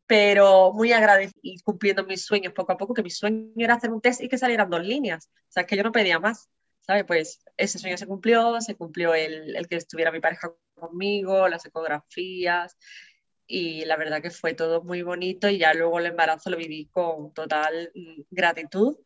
Pero 0.09 0.73
muy 0.73 0.91
agradecida 0.91 1.39
y 1.43 1.59
cumpliendo 1.59 2.03
mis 2.03 2.25
sueños 2.25 2.53
poco 2.53 2.71
a 2.71 2.77
poco, 2.77 2.95
que 2.95 3.03
mi 3.03 3.11
sueño 3.11 3.53
era 3.57 3.75
hacer 3.75 3.91
un 3.91 4.01
test 4.01 4.21
y 4.21 4.29
que 4.29 4.39
salieran 4.39 4.69
dos 4.69 4.83
líneas. 4.83 5.29
O 5.49 5.51
sea, 5.51 5.65
que 5.65 5.77
yo 5.77 5.83
no 5.83 5.91
pedía 5.91 6.19
más, 6.19 6.49
¿sabes? 6.81 7.05
Pues 7.05 7.43
ese 7.57 7.77
sueño 7.77 7.97
se 7.97 8.07
cumplió, 8.07 8.59
se 8.61 8.75
cumplió 8.75 9.13
el, 9.13 9.55
el 9.55 9.67
que 9.67 9.75
estuviera 9.75 10.11
mi 10.11 10.19
pareja 10.19 10.51
conmigo, 10.73 11.47
las 11.47 11.65
ecografías, 11.65 12.75
y 13.45 13.85
la 13.85 13.97
verdad 13.97 14.21
que 14.21 14.31
fue 14.31 14.53
todo 14.55 14.83
muy 14.83 15.03
bonito 15.03 15.49
y 15.49 15.59
ya 15.59 15.73
luego 15.73 15.99
el 15.99 16.07
embarazo 16.07 16.49
lo 16.49 16.57
viví 16.57 16.87
con 16.91 17.33
total 17.33 17.91
mm, 17.95 18.21
gratitud 18.31 18.97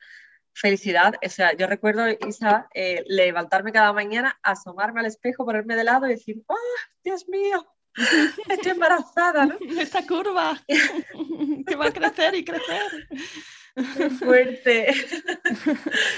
felicidad. 0.54 1.16
O 1.26 1.30
sea, 1.30 1.54
yo 1.56 1.68
recuerdo, 1.68 2.06
Isa, 2.28 2.68
eh, 2.74 3.04
levantarme 3.08 3.72
cada 3.72 3.94
mañana, 3.94 4.40
asomarme 4.44 5.02
al 5.02 5.08
espejo, 5.08 5.46
ponerme 5.46 5.76
de 5.76 5.84
lado 5.84 6.06
y 6.06 6.10
decir, 6.10 6.44
¡ah, 6.48 6.56
Dios 7.04 7.28
mío! 7.28 7.73
Estoy 8.50 8.72
embarazada, 8.72 9.46
¿no? 9.46 9.58
Esta 9.80 10.06
curva 10.06 10.62
que 11.68 11.76
va 11.76 11.88
a 11.88 11.92
crecer 11.92 12.36
y 12.36 12.44
crecer. 12.44 13.08
Qué 13.98 14.10
fuerte. 14.12 14.94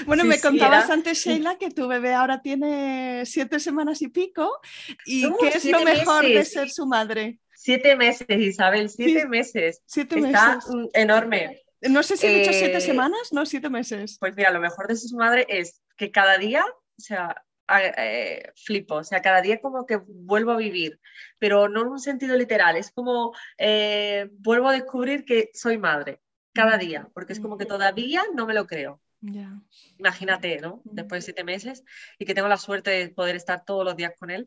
Bueno, 0.04 0.24
me 0.24 0.38
contabas 0.38 0.90
antes, 0.90 1.24
Sheila, 1.24 1.56
que 1.56 1.70
tu 1.70 1.88
bebé 1.88 2.12
ahora 2.12 2.42
tiene 2.42 3.24
siete 3.24 3.60
semanas 3.60 4.02
y 4.02 4.08
pico. 4.08 4.60
¿Y 5.06 5.22
qué 5.40 5.48
es 5.48 5.64
lo 5.64 5.80
mejor 5.80 6.26
de 6.26 6.44
ser 6.44 6.68
su 6.68 6.86
madre? 6.86 7.38
Siete 7.54 7.96
meses, 7.96 8.26
Isabel, 8.28 8.90
siete 8.90 9.26
meses. 9.26 9.82
Siete 9.86 10.18
Está 10.18 10.58
enorme. 10.92 11.62
No 11.80 12.02
sé 12.02 12.16
si 12.16 12.26
he 12.26 12.38
dicho 12.40 12.52
siete 12.52 12.78
eh, 12.78 12.80
semanas, 12.80 13.32
no, 13.32 13.46
siete 13.46 13.70
meses. 13.70 14.18
Pues 14.20 14.34
mira, 14.36 14.50
lo 14.50 14.60
mejor 14.60 14.88
de 14.88 14.96
ser 14.96 15.08
su 15.08 15.16
madre 15.16 15.46
es 15.48 15.82
que 15.96 16.10
cada 16.10 16.36
día, 16.38 16.64
o 16.64 17.00
sea, 17.00 17.42
eh, 17.68 18.52
flipo, 18.54 18.96
o 18.96 19.04
sea, 19.04 19.22
cada 19.22 19.40
día 19.42 19.60
como 19.60 19.86
que 19.86 19.96
vuelvo 19.96 20.52
a 20.52 20.56
vivir, 20.56 21.00
pero 21.38 21.68
no 21.68 21.82
en 21.82 21.88
un 21.88 22.00
sentido 22.00 22.36
literal, 22.36 22.76
es 22.76 22.90
como 22.90 23.34
eh, 23.58 24.28
vuelvo 24.38 24.68
a 24.68 24.72
descubrir 24.72 25.24
que 25.24 25.50
soy 25.54 25.78
madre 25.78 26.20
cada 26.52 26.78
día, 26.78 27.08
porque 27.12 27.32
es 27.32 27.40
como 27.40 27.58
que 27.58 27.66
todavía 27.66 28.22
no 28.34 28.46
me 28.46 28.54
lo 28.54 28.66
creo. 28.66 29.00
Imagínate, 29.98 30.60
¿no? 30.60 30.80
Después 30.84 31.22
de 31.22 31.24
siete 31.24 31.44
meses 31.44 31.82
y 32.18 32.24
que 32.24 32.34
tengo 32.34 32.48
la 32.48 32.56
suerte 32.56 32.90
de 32.90 33.08
poder 33.08 33.34
estar 33.34 33.64
todos 33.64 33.84
los 33.84 33.96
días 33.96 34.12
con 34.18 34.30
él, 34.30 34.46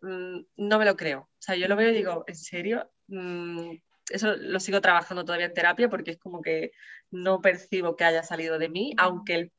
mm, 0.00 0.40
no 0.56 0.78
me 0.78 0.84
lo 0.84 0.96
creo. 0.96 1.20
O 1.20 1.42
sea, 1.42 1.56
yo 1.56 1.68
lo 1.68 1.76
veo 1.76 1.90
y 1.90 1.94
digo, 1.94 2.24
¿en 2.26 2.36
serio? 2.36 2.90
Mm, 3.08 3.72
eso 4.10 4.36
lo 4.36 4.60
sigo 4.60 4.80
trabajando 4.80 5.24
todavía 5.24 5.46
en 5.46 5.54
terapia 5.54 5.88
porque 5.88 6.12
es 6.12 6.18
como 6.18 6.42
que 6.42 6.72
no 7.10 7.40
percibo 7.40 7.96
que 7.96 8.04
haya 8.04 8.22
salido 8.22 8.58
de 8.58 8.68
mí, 8.68 8.94
aunque 8.96 9.34
el 9.34 9.52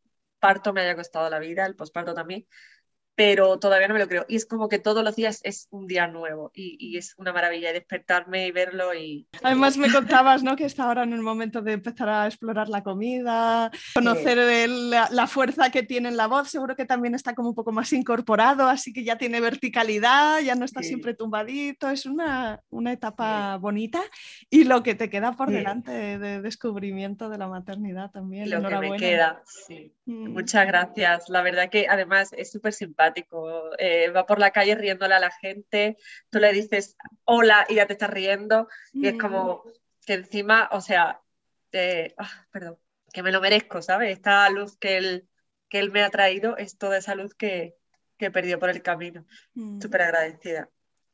parto 0.44 0.74
me 0.74 0.82
haya 0.82 0.96
costado 0.98 1.30
la 1.30 1.40
vida, 1.40 1.66
el 1.66 1.76
posparto 1.78 2.14
también, 2.14 2.48
pero 3.16 3.60
todavía 3.60 3.88
no 3.88 3.94
me 3.94 4.00
lo 4.00 4.08
creo. 4.08 4.26
Y 4.28 4.36
es 4.36 4.46
como 4.46 4.70
que 4.70 4.80
todos 4.80 5.04
los 5.04 5.16
días 5.16 5.40
es 5.44 5.68
un 5.70 5.88
día 5.88 6.08
nuevo 6.08 6.52
y, 6.54 6.98
es 6.98 7.16
una 7.18 7.34
maravilla 7.34 7.74
despertarme 7.74 8.48
y 8.48 8.52
verlo. 8.52 8.94
Y... 8.94 9.28
Además 9.42 9.78
me 9.78 9.92
contabas 9.92 10.44
¿no? 10.44 10.56
que 10.56 10.66
está 10.66 10.86
ahora 10.86 11.04
en 11.04 11.14
el 11.14 11.22
momento 11.22 11.62
de 11.62 11.74
empezar 11.74 12.10
a 12.10 12.28
explorar 12.28 12.70
la 12.70 12.84
comida, 12.84 13.72
conocer 13.94 14.38
la, 14.70 15.28
fuerza 15.28 15.70
que 15.70 15.84
tiene 15.84 16.10
en 16.10 16.18
la 16.18 16.28
voz, 16.28 16.50
seguro 16.50 16.76
que 16.76 16.86
también 16.86 17.16
está 17.16 17.34
como 17.34 17.50
un 17.50 17.56
poco 17.56 17.72
más 17.72 17.92
incorporado, 17.94 18.68
así 18.68 18.94
que 18.94 19.04
ya 19.04 19.18
tiene 19.18 19.40
verticalidad, 19.40 20.42
ya 20.42 20.56
no 20.56 20.66
está 20.66 20.84
siempre 20.84 21.14
tumbadito, 21.14 21.90
es 21.90 22.06
una, 22.06 22.62
una 22.70 22.92
etapa 22.92 23.58
bonita 23.58 24.02
y 24.50 24.66
lo 24.66 24.84
que 24.84 24.96
te 24.96 25.10
queda 25.10 25.34
por 25.34 25.50
delante 25.50 25.92
de, 25.92 26.42
descubrimiento 26.42 27.30
de 27.30 27.38
la 27.38 27.48
maternidad 27.48 28.12
también. 28.12 28.50
Lo 28.50 28.68
que 28.68 28.78
me 28.78 28.98
queda, 28.98 29.42
sí. 29.46 29.94
Mm. 30.06 30.34
Muchas 30.34 30.68
gracias. 30.68 31.30
La 31.30 31.42
verdad 31.42 31.70
que 31.70 31.88
además 31.88 32.34
es 32.34 32.52
súper 32.52 32.74
simpático 32.74 33.03
eh, 33.78 34.10
va 34.10 34.26
por 34.26 34.40
la 34.40 34.52
calle 34.52 34.76
riéndole 34.76 35.16
a 35.16 35.20
la 35.20 35.32
gente, 35.32 35.98
tú 36.30 36.40
le 36.40 36.54
dices 36.54 36.96
hola 37.26 37.66
y 37.68 37.76
ya 37.76 37.88
te 37.88 37.94
estás 37.94 38.10
riendo, 38.10 38.68
y 38.94 39.08
es 39.08 39.18
como 39.20 39.64
que 40.06 40.14
encima, 40.14 40.70
o 40.72 40.82
sea, 40.82 41.22
ah, 42.18 42.48
perdón, 42.52 42.78
que 43.12 43.24
me 43.24 43.32
lo 43.32 43.42
merezco, 43.42 43.82
¿sabes? 43.82 44.12
Esta 44.12 44.50
luz 44.50 44.78
que 44.78 44.98
él, 44.98 45.30
que 45.70 45.80
él 45.80 45.92
me 45.92 46.04
ha 46.04 46.10
traído 46.10 46.58
es 46.58 46.78
toda 46.78 46.98
esa 46.98 47.16
luz 47.16 47.34
que, 47.36 47.76
que 48.18 48.32
perdió 48.32 48.60
por 48.60 48.70
el 48.70 48.82
camino. 48.82 49.26
Mm. 49.54 49.82
Súper 49.82 50.02
agradecida. 50.04 50.70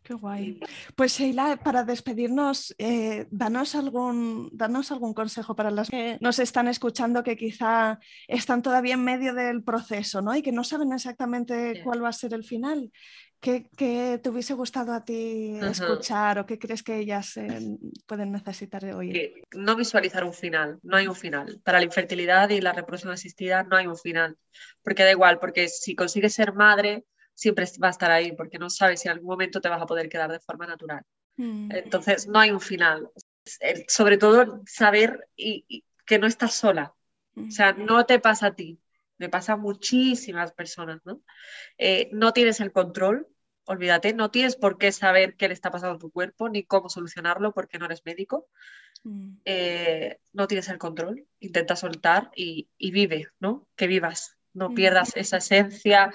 Qué 0.10 0.16
guay. 0.16 0.60
Pues 0.96 1.20
Sheila, 1.20 1.58
para 1.58 1.84
despedirnos, 1.84 2.74
eh, 2.80 3.28
danos, 3.30 3.76
algún, 3.76 4.50
danos 4.52 4.92
algún 4.92 5.14
consejo 5.14 5.56
para 5.56 5.70
las 5.70 5.88
que 5.88 6.18
nos 6.20 6.40
están 6.40 6.68
escuchando 6.68 7.22
que 7.24 7.38
quizá 7.38 8.00
están 8.28 8.64
todavía 8.64 8.96
en 8.96 9.04
medio 9.04 9.36
del 9.36 9.64
proceso 9.64 10.24
¿no? 10.24 10.36
y 10.36 10.42
que 10.42 10.52
no 10.52 10.64
saben 10.64 10.94
exactamente 10.94 11.84
cuál 11.84 12.04
va 12.04 12.10
a 12.10 12.14
ser 12.14 12.34
el 12.34 12.44
final. 12.44 12.92
¿Qué, 13.40 13.70
te 13.78 14.30
hubiese 14.30 14.56
gustado 14.56 14.94
a 14.94 15.06
ti 15.06 15.60
escuchar 15.62 16.40
o 16.40 16.46
qué 16.48 16.58
crees 16.58 16.82
que 16.82 16.98
ellas 16.98 17.38
eh, 17.38 17.78
pueden 18.08 18.32
necesitar 18.32 18.84
hoy? 18.86 19.32
No 19.54 19.76
visualizar 19.76 20.24
un 20.24 20.34
final, 20.34 20.80
no 20.82 20.98
hay 20.98 21.08
un 21.08 21.16
final. 21.16 21.62
Para 21.64 21.78
la 21.78 21.86
infertilidad 21.86 22.50
y 22.50 22.62
la 22.62 22.74
reproducción 22.74 23.14
asistida 23.14 23.62
no 23.62 23.76
hay 23.76 23.86
un 23.86 23.96
final, 23.96 24.38
porque 24.82 25.04
da 25.04 25.12
igual, 25.12 25.38
porque 25.38 25.68
si 25.70 25.94
consigues 25.94 26.34
ser 26.34 26.54
madre 26.54 27.06
siempre 27.40 27.66
va 27.82 27.88
a 27.88 27.92
estar 27.92 28.12
ahí 28.12 28.34
porque 28.34 28.60
no 28.60 28.70
sabes 28.70 29.00
si 29.00 29.08
en 29.08 29.14
algún 29.14 29.30
momento 29.30 29.62
te 29.62 29.70
vas 29.70 29.82
a 29.82 29.86
poder 29.86 30.10
quedar 30.10 30.30
de 30.30 30.42
forma 30.42 30.68
natural. 30.68 31.04
Mm. 31.38 31.72
Entonces, 31.72 32.28
no 32.28 32.38
hay 32.38 32.52
un 32.52 32.60
final. 32.60 33.10
Sobre 33.88 34.18
todo, 34.18 34.62
saber 34.66 35.30
y, 35.38 35.86
que 36.06 36.20
no 36.20 36.28
estás 36.28 36.54
sola. 36.54 36.94
O 37.36 37.50
sea, 37.50 37.72
mm. 37.72 37.86
no 37.86 38.06
te 38.06 38.20
pasa 38.20 38.48
a 38.48 38.56
ti, 38.56 38.82
me 39.18 39.30
pasa 39.30 39.54
a 39.54 39.58
muchísimas 39.58 40.52
personas, 40.52 41.00
¿no? 41.06 41.22
Eh, 41.78 42.10
no 42.12 42.34
tienes 42.34 42.60
el 42.60 42.74
control, 42.74 43.28
olvídate, 43.64 44.14
no 44.14 44.32
tienes 44.32 44.58
por 44.58 44.78
qué 44.78 44.92
saber 44.92 45.38
qué 45.38 45.48
le 45.48 45.54
está 45.54 45.72
pasando 45.72 45.96
a 45.96 46.00
tu 46.00 46.12
cuerpo 46.12 46.50
ni 46.50 46.64
cómo 46.64 46.90
solucionarlo 46.90 47.54
porque 47.54 47.80
no 47.80 47.86
eres 47.86 48.06
médico. 48.06 48.50
Mm. 49.04 49.38
Eh, 49.46 50.20
no 50.34 50.48
tienes 50.48 50.68
el 50.68 50.78
control, 50.78 51.26
intenta 51.40 51.78
soltar 51.78 52.32
y, 52.36 52.68
y, 52.78 52.92
vive, 52.92 53.28
¿no? 53.40 53.66
Que 53.78 53.88
vivas, 53.88 54.36
no 54.54 54.74
pierdas 54.74 55.16
esa 55.16 55.38
esencia, 55.38 56.12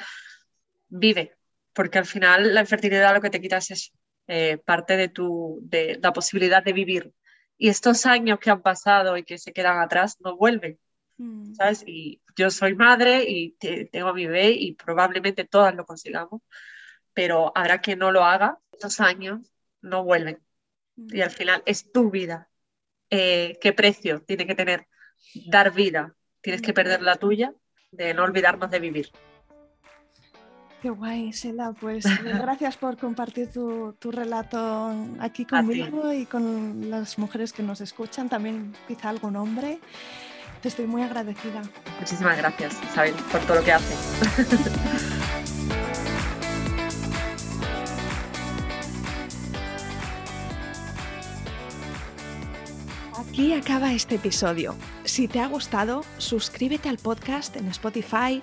vive, 0.88 1.36
porque 1.72 1.98
al 1.98 2.06
final 2.06 2.54
la 2.54 2.60
infertilidad 2.60 3.14
lo 3.14 3.20
que 3.20 3.30
te 3.30 3.40
quita 3.40 3.58
es 3.58 3.92
eh, 4.26 4.58
parte 4.58 4.96
de, 4.96 5.08
tu, 5.08 5.60
de 5.62 5.98
la 6.02 6.12
posibilidad 6.12 6.62
de 6.62 6.72
vivir. 6.72 7.12
Y 7.58 7.68
estos 7.68 8.06
años 8.06 8.38
que 8.38 8.50
han 8.50 8.62
pasado 8.62 9.16
y 9.16 9.24
que 9.24 9.38
se 9.38 9.52
quedan 9.52 9.78
atrás 9.78 10.16
no 10.20 10.36
vuelven, 10.36 10.78
mm. 11.18 11.54
¿sabes? 11.54 11.84
Y 11.86 12.20
yo 12.36 12.50
soy 12.50 12.74
madre 12.74 13.24
y 13.28 13.52
tengo 13.92 14.08
a 14.08 14.14
mi 14.14 14.26
bebé 14.26 14.50
y 14.50 14.74
probablemente 14.74 15.44
todas 15.44 15.74
lo 15.74 15.84
consigamos, 15.84 16.42
pero 17.12 17.52
habrá 17.54 17.80
que 17.80 17.96
no 17.96 18.10
lo 18.12 18.24
haga, 18.24 18.58
estos 18.72 19.00
años 19.00 19.40
no 19.82 20.04
vuelven. 20.04 20.40
y 20.96 21.20
al 21.20 21.30
final 21.30 21.62
es 21.66 21.92
tu 21.92 22.10
vida. 22.10 22.48
Eh, 23.10 23.58
¿Qué 23.60 23.72
precio 23.72 24.22
tiene 24.22 24.46
que 24.46 24.54
tener 24.54 24.86
dar 25.46 25.72
vida? 25.72 26.16
Tienes 26.40 26.62
que 26.62 26.72
perder 26.72 27.02
la 27.02 27.16
tuya 27.16 27.54
de 27.92 28.14
no 28.14 28.24
olvidarnos 28.24 28.70
de 28.70 28.80
vivir. 28.80 29.10
Qué 30.84 30.90
guay, 30.90 31.32
Sela. 31.32 31.72
Pues 31.72 32.04
gracias 32.22 32.76
por 32.76 32.98
compartir 32.98 33.50
tu, 33.50 33.94
relato 34.10 34.92
aquí 35.18 35.46
conmigo 35.46 36.12
y 36.12 36.26
con 36.26 36.90
las 36.90 37.18
mujeres 37.18 37.54
que 37.54 37.62
nos 37.62 37.80
escuchan, 37.80 38.28
también 38.28 38.74
quizá 38.86 39.08
algún 39.08 39.34
hombre. 39.36 39.78
Te 40.60 40.68
estoy 40.68 40.86
muy 40.86 41.00
agradecida. 41.00 41.62
Muchísimas 41.98 42.36
gracias, 42.36 42.78
Isabel, 42.84 43.14
por 43.32 43.40
todo 43.46 43.60
lo 43.60 43.64
que 43.64 43.72
haces. 43.72 43.98
Aquí 53.18 53.54
acaba 53.54 53.94
este 53.94 54.16
episodio. 54.16 54.76
Si 55.04 55.28
te 55.28 55.40
ha 55.40 55.48
gustado, 55.48 56.04
suscríbete 56.18 56.90
al 56.90 56.98
podcast 56.98 57.56
en 57.56 57.68
Spotify, 57.68 58.42